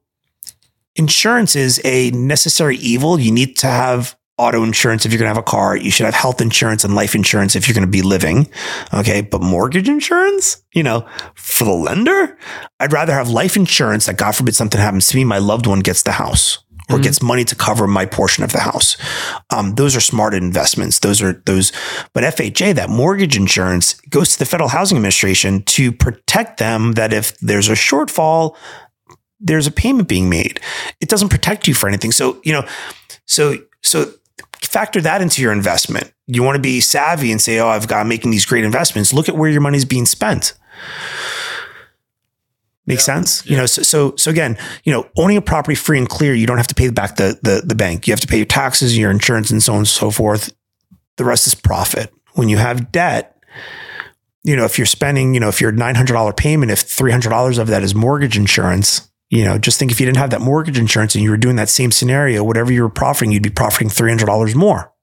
insurance 0.96 1.56
is 1.56 1.82
a 1.84 2.12
necessary 2.12 2.78
evil. 2.78 3.20
You 3.20 3.32
need 3.32 3.58
to 3.58 3.68
have 3.68 4.18
auto 4.38 4.64
insurance 4.64 5.06
if 5.06 5.12
you're 5.12 5.20
going 5.20 5.30
to 5.30 5.36
have 5.36 5.38
a 5.38 5.44
car. 5.44 5.78
You 5.78 5.92
should 5.92 6.06
have 6.06 6.16
health 6.16 6.42
insurance 6.42 6.84
and 6.84 6.96
life 6.96 7.14
insurance 7.14 7.56
if 7.56 7.68
you're 7.68 7.76
going 7.76 7.86
to 7.86 7.92
be 7.92 8.02
living. 8.02 8.50
Okay. 8.94 9.22
But 9.22 9.42
mortgage 9.42 9.88
insurance, 9.88 10.64
you 10.74 10.84
know, 10.84 11.08
for 11.36 11.66
the 11.66 11.74
lender, 11.74 12.38
I'd 12.80 12.94
rather 12.94 13.14
have 13.14 13.30
life 13.30 13.56
insurance 13.56 14.08
that 14.08 14.18
God 14.18 14.36
forbid 14.36 14.56
something 14.56 14.82
happens 14.82 15.08
to 15.08 15.18
me, 15.18 15.24
my 15.24 15.38
loved 15.38 15.68
one 15.68 15.82
gets 15.82 16.04
the 16.04 16.14
house 16.14 16.64
or 16.92 17.00
gets 17.00 17.22
money 17.22 17.44
to 17.46 17.56
cover 17.56 17.88
my 17.88 18.06
portion 18.06 18.44
of 18.44 18.52
the 18.52 18.60
house. 18.60 18.98
Um, 19.50 19.76
those 19.76 19.96
are 19.96 20.02
smart 20.02 20.34
investments. 20.34 21.00
Those 21.00 21.22
are 21.22 21.42
those, 21.46 21.72
but 22.14 22.24
FHA, 22.24 22.76
that 22.76 22.90
mortgage 22.90 23.38
insurance 23.38 23.94
goes 24.10 24.34
to 24.34 24.40
the 24.40 24.46
Federal 24.46 24.70
Housing 24.70 24.98
Administration 24.98 25.64
to 25.64 25.92
protect 25.92 26.60
them 26.60 26.94
that 26.94 27.14
if 27.14 27.38
there's 27.40 27.70
a 27.70 27.74
shortfall, 27.74 28.56
there's 29.44 29.68
a 29.68 29.72
payment 29.72 30.08
being 30.08 30.30
made. 30.30 30.60
It 31.00 31.10
doesn't 31.10 31.30
protect 31.30 31.68
you 31.68 31.74
for 31.74 31.88
anything. 31.88 32.12
So, 32.12 32.42
you 32.44 32.54
know, 32.54 32.66
so, 33.26 33.58
so 33.82 34.12
factor 34.62 35.02
that 35.02 35.22
into 35.22 35.42
your 35.42 35.52
investment. 35.52 36.12
You 36.26 36.42
want 36.42 36.56
to 36.56 36.62
be 36.62 36.80
savvy 36.80 37.32
and 37.32 37.42
say, 37.42 37.60
oh, 37.60 37.68
I've 37.68 37.88
got 37.88 38.08
making 38.08 38.32
these 38.32 38.46
great 38.46 38.64
investments. 38.64 39.14
Look 39.14 39.30
at 39.30 39.36
where 39.36 39.50
your 39.50 39.62
money's 39.62 39.86
being 39.86 40.06
spent. 40.06 40.54
Make 42.86 43.00
sense? 43.00 43.46
You 43.46 43.56
know, 43.56 43.66
so, 43.66 43.82
so 43.82 44.14
so 44.18 44.30
again, 44.30 44.58
you 44.84 44.92
know, 44.92 45.08
owning 45.18 45.38
a 45.38 45.42
property 45.42 45.76
free 45.76 45.98
and 45.98 46.10
clear, 46.10 46.34
you 46.34 46.46
don't 46.46 46.58
have 46.58 46.68
to 46.68 46.76
pay 46.76 46.90
back 46.90 47.16
the, 47.16 47.40
the 47.42 47.62
the 47.66 47.76
bank. 47.76 48.08
You 48.08 48.12
have 48.12 48.20
to 48.20 48.28
pay 48.28 48.38
your 48.38 48.46
taxes, 48.46 48.98
your 48.98 49.10
insurance, 49.10 49.52
and 49.52 49.64
so 49.64 49.74
on 49.74 49.80
and 49.80 49.88
so 49.88 50.12
forth. 50.12 50.54
The 51.16 51.24
rest 51.24 51.48
is 51.48 51.56
profit. 51.56 52.14
When 52.34 52.50
you 52.50 52.58
have 52.58 52.92
debt, 52.92 53.38
you 54.44 54.58
know, 54.58 54.66
if 54.66 54.78
you're 54.78 54.86
spending, 54.86 55.34
you 55.34 55.40
know, 55.40 55.48
if 55.48 55.62
your 55.62 55.72
nine 55.72 55.96
hundred 55.96 56.14
dollar 56.14 56.34
payment, 56.34 56.72
if 56.72 56.82
three 56.82 57.12
hundred 57.12 57.30
dollars 57.30 57.58
of 57.58 57.68
that 57.68 57.84
is 57.84 57.96
mortgage 57.96 58.36
insurance, 58.36 59.10
you 59.34 59.44
know, 59.44 59.58
just 59.58 59.80
think 59.80 59.92
if 59.92 60.00
you 60.00 60.06
didn't 60.06 60.20
have 60.20 60.30
that 60.30 60.42
mortgage 60.42 60.78
insurance 60.78 61.16
and 61.16 61.24
you 61.24 61.32
were 61.32 61.38
doing 61.38 61.56
that 61.56 61.68
same 61.68 61.92
scenario, 61.92 62.44
whatever 62.44 62.72
you 62.72 62.84
were 62.84 62.90
profiting, 62.90 63.32
you'd 63.32 63.42
be 63.42 63.50
profiting 63.50 63.90
three 63.90 64.12
hundred 64.12 64.28
dollars 64.28 64.54
more. 64.54 64.94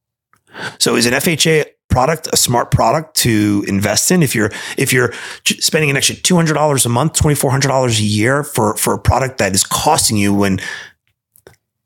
So 0.79 0.95
is 0.95 1.05
an 1.05 1.15
FHA 1.15 1.67
product 1.89 2.29
a 2.33 2.37
smart 2.37 2.71
product 2.71 3.17
to 3.17 3.65
invest 3.67 4.09
in? 4.13 4.23
If 4.23 4.37
you're 4.37 4.53
if 4.79 4.93
you're 4.93 5.13
spending 5.45 5.91
an 5.91 5.97
extra 5.97 6.15
two 6.15 6.37
hundred 6.37 6.55
dollars 6.55 6.87
a 6.87 6.89
month, 6.89 7.15
twenty 7.15 7.35
four 7.35 7.51
hundred 7.51 7.67
dollars 7.69 7.99
a 7.99 8.05
year 8.05 8.45
for 8.45 8.77
for 8.77 8.95
a 8.95 9.01
product 9.01 9.39
that 9.39 9.53
is 9.53 9.65
costing 9.65 10.17
you 10.17 10.33
when 10.33 10.61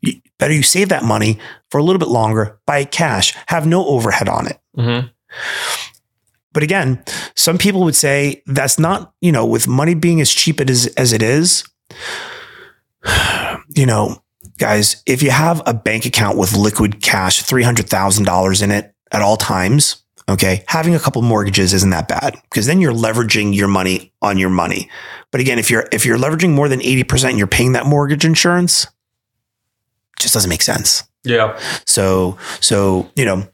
you, 0.02 0.20
better 0.38 0.52
you 0.52 0.62
save 0.62 0.90
that 0.90 1.02
money 1.02 1.38
for 1.70 1.78
a 1.78 1.82
little 1.82 1.98
bit 1.98 2.08
longer, 2.08 2.60
buy 2.66 2.84
cash, 2.84 3.34
have 3.46 3.66
no 3.66 3.86
overhead 3.86 4.28
on 4.28 4.48
it. 4.48 4.58
Mm-hmm. 4.76 5.06
But 6.52 6.62
again, 6.62 7.02
some 7.34 7.56
people 7.56 7.84
would 7.84 7.96
say 7.96 8.42
that's 8.44 8.78
not, 8.78 9.14
you 9.22 9.32
know, 9.32 9.46
with 9.46 9.66
money 9.66 9.94
being 9.94 10.20
as 10.20 10.30
cheap 10.30 10.60
as, 10.60 10.86
as 10.96 11.12
it 11.12 11.22
is, 11.22 11.64
you 13.74 13.86
know, 13.86 14.22
guys, 14.58 15.02
if 15.06 15.22
you 15.22 15.30
have 15.30 15.62
a 15.66 15.74
bank 15.74 16.06
account 16.06 16.38
with 16.38 16.56
liquid 16.56 17.02
cash, 17.02 17.42
$300,000 17.42 18.62
in 18.62 18.70
it 18.70 18.94
at 19.12 19.22
all 19.22 19.36
times, 19.36 20.04
okay, 20.28 20.64
having 20.68 20.94
a 20.94 20.98
couple 20.98 21.22
mortgages 21.22 21.72
isn't 21.72 21.90
that 21.90 22.08
bad 22.08 22.36
because 22.44 22.66
then 22.66 22.80
you're 22.80 22.92
leveraging 22.92 23.54
your 23.54 23.68
money 23.68 24.12
on 24.22 24.38
your 24.38 24.50
money. 24.50 24.90
But 25.30 25.40
again, 25.40 25.58
if 25.58 25.70
you're 25.70 25.86
if 25.92 26.06
you're 26.06 26.18
leveraging 26.18 26.54
more 26.54 26.68
than 26.68 26.80
80% 26.80 27.30
and 27.30 27.38
you're 27.38 27.46
paying 27.46 27.72
that 27.72 27.86
mortgage 27.86 28.24
insurance, 28.24 28.84
it 28.84 30.20
just 30.20 30.34
doesn't 30.34 30.48
make 30.48 30.62
sense. 30.62 31.04
Yeah. 31.24 31.58
So, 31.86 32.38
so, 32.60 33.10
you 33.16 33.24
know, 33.24 33.48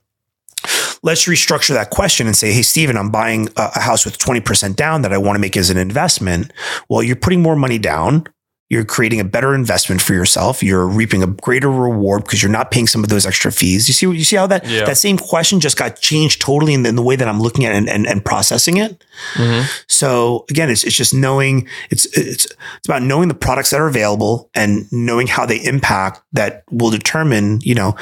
let's 1.02 1.26
restructure 1.26 1.72
that 1.74 1.90
question 1.90 2.26
and 2.26 2.36
say, 2.36 2.52
Hey, 2.52 2.62
Steven, 2.62 2.96
I'm 2.96 3.10
buying 3.10 3.48
a, 3.56 3.80
house 3.80 4.04
with 4.04 4.18
20% 4.18 4.76
down 4.76 5.02
that 5.02 5.12
I 5.12 5.18
want 5.18 5.36
to 5.36 5.40
make 5.40 5.56
as 5.56 5.70
an 5.70 5.78
investment. 5.78 6.52
Well, 6.88 7.02
you're 7.02 7.16
putting 7.16 7.42
more 7.42 7.56
money 7.56 7.78
down. 7.78 8.26
You're 8.68 8.84
creating 8.84 9.18
a 9.18 9.24
better 9.24 9.52
investment 9.52 10.00
for 10.00 10.12
yourself. 10.14 10.62
You're 10.62 10.86
reaping 10.86 11.24
a 11.24 11.26
greater 11.26 11.68
reward 11.68 12.22
because 12.22 12.40
you're 12.40 12.52
not 12.52 12.70
paying 12.70 12.86
some 12.86 13.02
of 13.02 13.10
those 13.10 13.26
extra 13.26 13.50
fees. 13.50 13.88
You 13.88 13.94
see, 13.94 14.06
you 14.06 14.22
see 14.22 14.36
how 14.36 14.46
that, 14.46 14.64
Yeah. 14.64 14.84
that 14.84 14.96
same 14.96 15.16
question 15.18 15.58
just 15.58 15.76
got 15.76 16.00
changed 16.00 16.40
totally 16.40 16.74
in 16.74 16.84
the, 16.84 16.90
in 16.90 16.94
the 16.94 17.02
way 17.02 17.16
that 17.16 17.26
I'm 17.26 17.40
looking 17.40 17.64
at 17.64 17.72
it 17.72 17.78
and, 17.78 17.88
and, 17.88 18.06
and 18.06 18.24
processing 18.24 18.76
it. 18.76 19.02
Mhm. 19.34 19.64
So 19.88 20.44
again, 20.50 20.70
it's, 20.70 20.84
it's 20.84 20.94
just 20.94 21.12
knowing 21.12 21.66
it's, 21.90 22.06
it's, 22.16 22.44
it's 22.44 22.86
about 22.86 23.02
knowing 23.02 23.26
the 23.26 23.34
products 23.34 23.70
that 23.70 23.80
are 23.80 23.88
available 23.88 24.48
and 24.54 24.86
knowing 24.92 25.26
how 25.26 25.46
they 25.46 25.56
impact 25.64 26.20
that 26.34 26.62
will 26.70 26.90
determine, 26.90 27.58
you 27.62 27.74
know, 27.74 27.96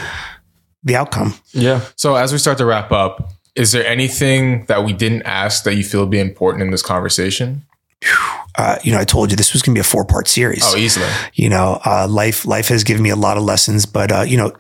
the 0.82 0.96
outcome. 0.96 1.34
Yeah. 1.52 1.84
So 1.96 2.16
as 2.16 2.32
we 2.32 2.38
start 2.38 2.58
to 2.58 2.64
wrap 2.64 2.92
up, 2.92 3.32
is 3.54 3.72
there 3.72 3.86
anything 3.86 4.64
that 4.66 4.84
we 4.84 4.92
didn't 4.92 5.22
ask 5.22 5.64
that 5.64 5.74
you 5.74 5.82
feel 5.82 6.00
would 6.00 6.10
be 6.10 6.20
important 6.20 6.62
in 6.62 6.70
this 6.70 6.82
conversation? 6.82 7.62
uh, 8.58 8.78
you 8.82 8.92
know, 8.92 8.98
I 8.98 9.04
told 9.04 9.30
you 9.30 9.36
this 9.36 9.52
was 9.52 9.62
going 9.62 9.74
to 9.74 9.78
be 9.78 9.80
a 9.80 9.84
four 9.84 10.04
part 10.04 10.28
series. 10.28 10.62
Oh, 10.64 10.76
easily. 10.76 11.08
You 11.34 11.48
know, 11.48 11.80
uh, 11.84 12.06
life 12.08 12.46
life 12.46 12.68
has 12.68 12.84
given 12.84 13.02
me 13.02 13.10
a 13.10 13.16
lot 13.16 13.36
of 13.36 13.42
lessons, 13.42 13.86
but 13.86 14.12
uh, 14.12 14.20
you 14.22 14.36
know, 14.36 14.52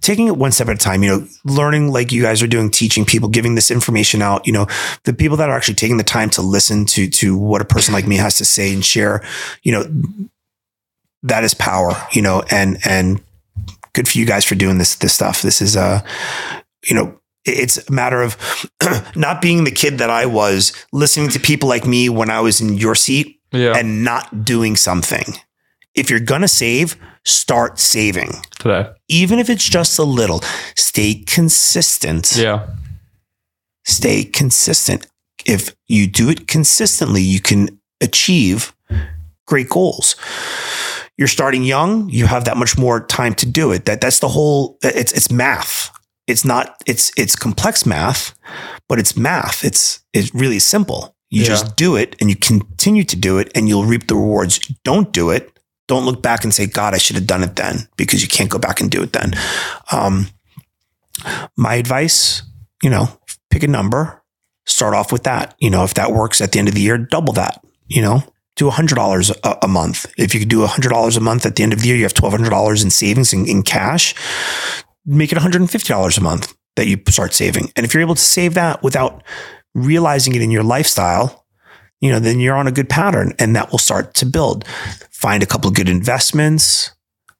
taking 0.00 0.26
it 0.26 0.36
one 0.36 0.52
step 0.52 0.68
at 0.68 0.74
a 0.74 0.78
time. 0.78 1.02
You 1.02 1.10
know, 1.10 1.26
learning 1.44 1.92
like 1.92 2.12
you 2.12 2.22
guys 2.22 2.42
are 2.42 2.46
doing, 2.46 2.70
teaching 2.70 3.04
people, 3.04 3.28
giving 3.28 3.54
this 3.54 3.70
information 3.70 4.22
out. 4.22 4.46
You 4.46 4.52
know, 4.52 4.66
the 5.04 5.12
people 5.12 5.36
that 5.38 5.48
are 5.48 5.56
actually 5.56 5.74
taking 5.74 5.96
the 5.96 6.04
time 6.04 6.30
to 6.30 6.42
listen 6.42 6.86
to 6.86 7.08
to 7.08 7.36
what 7.36 7.62
a 7.62 7.66
person 7.66 7.94
like 7.94 8.06
me 8.06 8.16
has 8.16 8.36
to 8.38 8.44
say 8.44 8.72
and 8.72 8.84
share. 8.84 9.22
You 9.62 9.72
know, 9.72 10.28
that 11.22 11.44
is 11.44 11.54
power. 11.54 11.92
You 12.12 12.22
know, 12.22 12.42
and 12.50 12.78
and 12.84 13.20
good 13.92 14.08
for 14.08 14.18
you 14.18 14.26
guys 14.26 14.44
for 14.44 14.54
doing 14.54 14.78
this 14.78 14.96
this 14.96 15.12
stuff. 15.14 15.42
This 15.42 15.60
is 15.60 15.76
uh, 15.76 16.00
you 16.88 16.94
know, 16.94 17.18
it's 17.44 17.78
a 17.88 17.92
matter 17.92 18.22
of 18.22 18.36
not 19.16 19.40
being 19.42 19.64
the 19.64 19.70
kid 19.70 19.98
that 19.98 20.10
I 20.10 20.26
was, 20.26 20.72
listening 20.92 21.28
to 21.30 21.40
people 21.40 21.68
like 21.68 21.86
me 21.86 22.08
when 22.08 22.30
I 22.30 22.40
was 22.40 22.60
in 22.60 22.74
your 22.78 22.94
seat 22.94 23.40
Yeah. 23.52 23.72
and 23.76 24.04
not 24.04 24.44
doing 24.44 24.76
something. 24.76 25.24
If 25.94 26.08
you're 26.10 26.20
going 26.20 26.42
to 26.42 26.48
save, 26.48 26.96
start 27.24 27.78
saving. 27.80 28.30
Today. 28.58 28.90
Even 29.08 29.38
if 29.38 29.50
it's 29.50 29.68
just 29.68 29.98
a 29.98 30.04
little, 30.04 30.40
stay 30.76 31.14
consistent. 31.26 32.32
Yeah. 32.36 32.66
Stay 33.84 34.24
consistent. 34.24 35.06
If 35.46 35.74
you 35.88 36.06
do 36.06 36.28
it 36.30 36.46
consistently, 36.46 37.22
you 37.22 37.40
can 37.40 37.80
achieve 38.00 38.72
great 39.46 39.68
goals. 39.68 40.14
You're 41.20 41.28
starting 41.28 41.64
young, 41.64 42.08
you 42.08 42.24
have 42.24 42.46
that 42.46 42.56
much 42.56 42.78
more 42.78 43.04
time 43.06 43.34
to 43.34 43.46
do 43.46 43.72
it. 43.72 43.84
That 43.84 44.00
that's 44.00 44.20
the 44.20 44.28
whole 44.28 44.78
it's 44.82 45.12
it's 45.12 45.30
math. 45.30 45.90
It's 46.26 46.46
not 46.46 46.82
it's 46.86 47.12
it's 47.14 47.36
complex 47.36 47.84
math, 47.84 48.32
but 48.88 48.98
it's 48.98 49.18
math. 49.18 49.62
It's 49.62 50.00
it's 50.14 50.34
really 50.34 50.58
simple. 50.58 51.14
You 51.28 51.42
Yeah. 51.42 51.48
just 51.48 51.76
do 51.76 51.94
it 51.94 52.16
and 52.20 52.30
you 52.30 52.36
continue 52.36 53.04
to 53.04 53.16
do 53.16 53.36
it 53.36 53.52
and 53.54 53.68
you'll 53.68 53.84
reap 53.84 54.06
the 54.06 54.14
rewards. 54.16 54.60
Don't 54.82 55.12
do 55.12 55.28
it. 55.28 55.58
Don't 55.88 56.06
look 56.06 56.22
back 56.22 56.42
and 56.42 56.54
say, 56.54 56.64
God, 56.66 56.94
I 56.94 56.98
should 56.98 57.16
have 57.16 57.26
done 57.26 57.42
it 57.42 57.54
then 57.56 57.86
because 57.98 58.22
you 58.22 58.28
can't 58.28 58.48
go 58.48 58.58
back 58.58 58.80
and 58.80 58.90
do 58.90 59.02
it 59.02 59.12
then. 59.12 59.34
Um, 59.92 60.28
my 61.54 61.74
advice, 61.74 62.42
you 62.82 62.88
know, 62.88 63.08
pick 63.50 63.62
a 63.62 63.66
number, 63.66 64.22
start 64.64 64.94
off 64.94 65.12
with 65.12 65.24
that. 65.24 65.54
You 65.58 65.68
know, 65.68 65.84
if 65.84 65.92
that 65.94 66.12
works 66.12 66.40
at 66.40 66.52
the 66.52 66.58
end 66.58 66.68
of 66.68 66.74
the 66.74 66.80
year, 66.80 66.96
double 66.96 67.34
that, 67.34 67.60
you 67.88 68.00
know, 68.00 68.22
do 68.60 68.70
$100 68.70 69.30
a, 69.42 69.58
a 69.62 69.68
month. 69.68 70.12
If 70.18 70.34
you 70.34 70.40
could 70.40 70.50
do 70.50 70.66
$100 70.66 71.16
a 71.16 71.20
month 71.20 71.46
at 71.46 71.56
the 71.56 71.62
end 71.62 71.72
of 71.72 71.80
the 71.80 71.88
year, 71.88 71.96
you 71.96 72.02
have 72.02 72.12
$1,200 72.12 72.84
in 72.84 72.90
savings 72.90 73.32
in, 73.32 73.48
in 73.48 73.62
cash, 73.62 74.14
make 75.06 75.32
it 75.32 75.38
$150 75.38 76.18
a 76.18 76.20
month 76.20 76.54
that 76.76 76.86
you 76.86 77.00
start 77.08 77.32
saving. 77.32 77.72
And 77.74 77.86
if 77.86 77.94
you're 77.94 78.02
able 78.02 78.14
to 78.14 78.20
save 78.20 78.52
that 78.54 78.82
without 78.82 79.22
realizing 79.74 80.34
it 80.34 80.42
in 80.42 80.50
your 80.50 80.62
lifestyle, 80.62 81.46
you 82.00 82.12
know, 82.12 82.18
then 82.18 82.38
you're 82.38 82.54
on 82.54 82.66
a 82.66 82.72
good 82.72 82.90
pattern 82.90 83.32
and 83.38 83.56
that 83.56 83.70
will 83.70 83.78
start 83.78 84.12
to 84.14 84.26
build. 84.26 84.66
Find 85.10 85.42
a 85.42 85.46
couple 85.46 85.70
good 85.70 85.88
investments, 85.88 86.92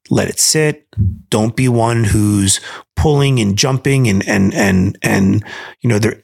let 0.09 0.29
it 0.29 0.41
sit. 0.41 0.87
Don't 1.29 1.55
be 1.55 1.68
one 1.68 2.05
who's 2.05 2.61
pulling 2.97 3.41
and 3.41 3.57
jumping 3.57 4.09
and 4.09 4.27
and 4.27 4.53
and 4.55 4.99
and 5.03 5.45
you 5.81 5.89
know 5.89 5.99
there 5.99 6.23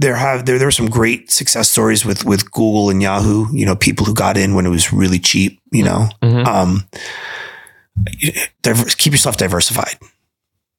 there 0.00 0.16
have 0.16 0.46
there 0.46 0.58
there 0.58 0.68
are 0.68 0.72
some 0.80 0.88
great 0.88 1.30
success 1.30 1.68
stories 1.70 2.04
with 2.04 2.24
with 2.24 2.50
Google 2.50 2.90
and 2.90 3.02
Yahoo. 3.02 3.46
You 3.52 3.66
know, 3.66 3.76
people 3.76 4.06
who 4.06 4.14
got 4.14 4.36
in 4.36 4.54
when 4.54 4.66
it 4.66 4.70
was 4.70 4.92
really 4.92 5.18
cheap. 5.18 5.60
You 5.72 5.84
know, 5.84 6.08
Mhm. 6.22 6.46
um, 6.46 6.84
diver- 8.62 8.84
keep 8.96 9.12
yourself 9.12 9.36
diversified. 9.36 9.96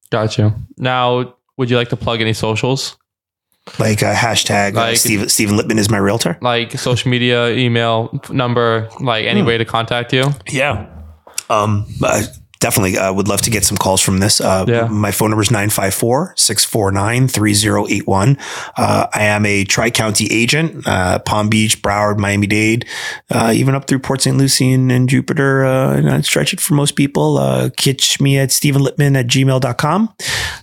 Gotcha. 0.09 0.53
Now, 0.77 1.35
would 1.57 1.69
you 1.69 1.77
like 1.77 1.89
to 1.89 1.95
plug 1.95 2.21
any 2.21 2.33
socials? 2.33 2.97
Like 3.79 4.01
a 4.01 4.13
hashtag 4.13 4.73
uh, 4.75 4.79
Like- 4.81 4.97
Steven, 4.97 5.29
Steven 5.29 5.55
Littman 5.57 5.77
is 5.77 5.89
my 5.89 5.97
realtor. 5.99 6.37
Like 6.41 6.71
social 6.79 7.09
media, 7.11 7.49
email, 7.51 8.09
number, 8.31 8.89
like 8.99 9.25
any 9.25 9.41
Hmm. 9.41 9.47
way 9.47 9.57
to 9.57 9.65
contact 9.65 10.11
you? 10.13 10.33
Yeah. 10.49 10.85
Um, 11.49 11.85
uh, 12.03 12.23
definitely 12.61 12.97
uh, 12.97 13.11
would 13.11 13.27
love 13.27 13.41
to 13.41 13.49
get 13.49 13.65
some 13.65 13.75
calls 13.77 13.99
from 14.01 14.19
this. 14.19 14.39
Uh, 14.39 14.63
Yeah. 14.67 14.87
My 14.87 15.11
phone 15.11 15.29
number 15.31 15.41
is 15.43 15.51
954 15.51 16.33
649 16.37 17.27
3081. 17.27 18.37
Uh, 18.77 19.07
I 19.13 19.23
am 19.23 19.45
a 19.45 19.65
Tri 19.65 19.89
County 19.89 20.27
agent, 20.31 20.87
uh, 20.87 21.19
Palm 21.19 21.49
Beach, 21.49 21.81
Broward, 21.81 22.17
Miami 22.19 22.47
Dade, 22.47 22.85
uh, 23.29 23.51
even 23.53 23.75
up 23.75 23.87
through 23.87 23.99
Port 23.99 24.21
St. 24.21 24.37
Lucie 24.37 24.71
and, 24.71 24.89
and 24.91 25.09
Jupiter. 25.09 25.65
Uh, 25.65 25.97
and 25.97 26.09
I'd 26.09 26.23
stretch 26.25 26.53
it 26.53 26.61
for 26.61 26.75
most 26.75 26.95
people. 26.95 27.37
Uh, 27.37 27.69
catch 27.75 28.21
me 28.21 28.37
at 28.37 28.51
Stephen 28.51 28.81
Littman 28.81 29.19
at 29.19 29.27
gmail.com. 29.27 30.13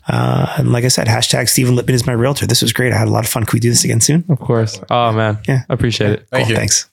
Uh, 0.09 0.55
and 0.59 0.73
like 0.73 0.85
I 0.85 0.89
said, 0.89 1.07
hashtag 1.09 1.49
Stephen 1.49 1.75
Littman 1.77 1.95
is 1.95 2.07
my 2.07 2.13
realtor. 2.15 2.47
This 2.47 2.63
was 2.63 2.73
great. 2.73 2.93
I 2.93 2.97
had 2.99 3.09
a 3.09 3.11
lot 3.11 3.25
of 3.25 3.31
fun. 3.31 3.45
Can 3.45 3.57
we 3.57 3.61
do 3.61 3.69
this 3.71 3.85
again 3.85 4.01
soon? 4.01 4.25
Of 4.29 4.39
course. 4.39 4.81
Oh 4.89 5.13
man. 5.13 5.39
Yeah. 5.49 5.65
Appreciate 5.69 6.13
it. 6.13 6.29
Thank 6.31 6.45
Cool. 6.47 6.53
you. 6.53 6.57
Thanks. 6.57 6.89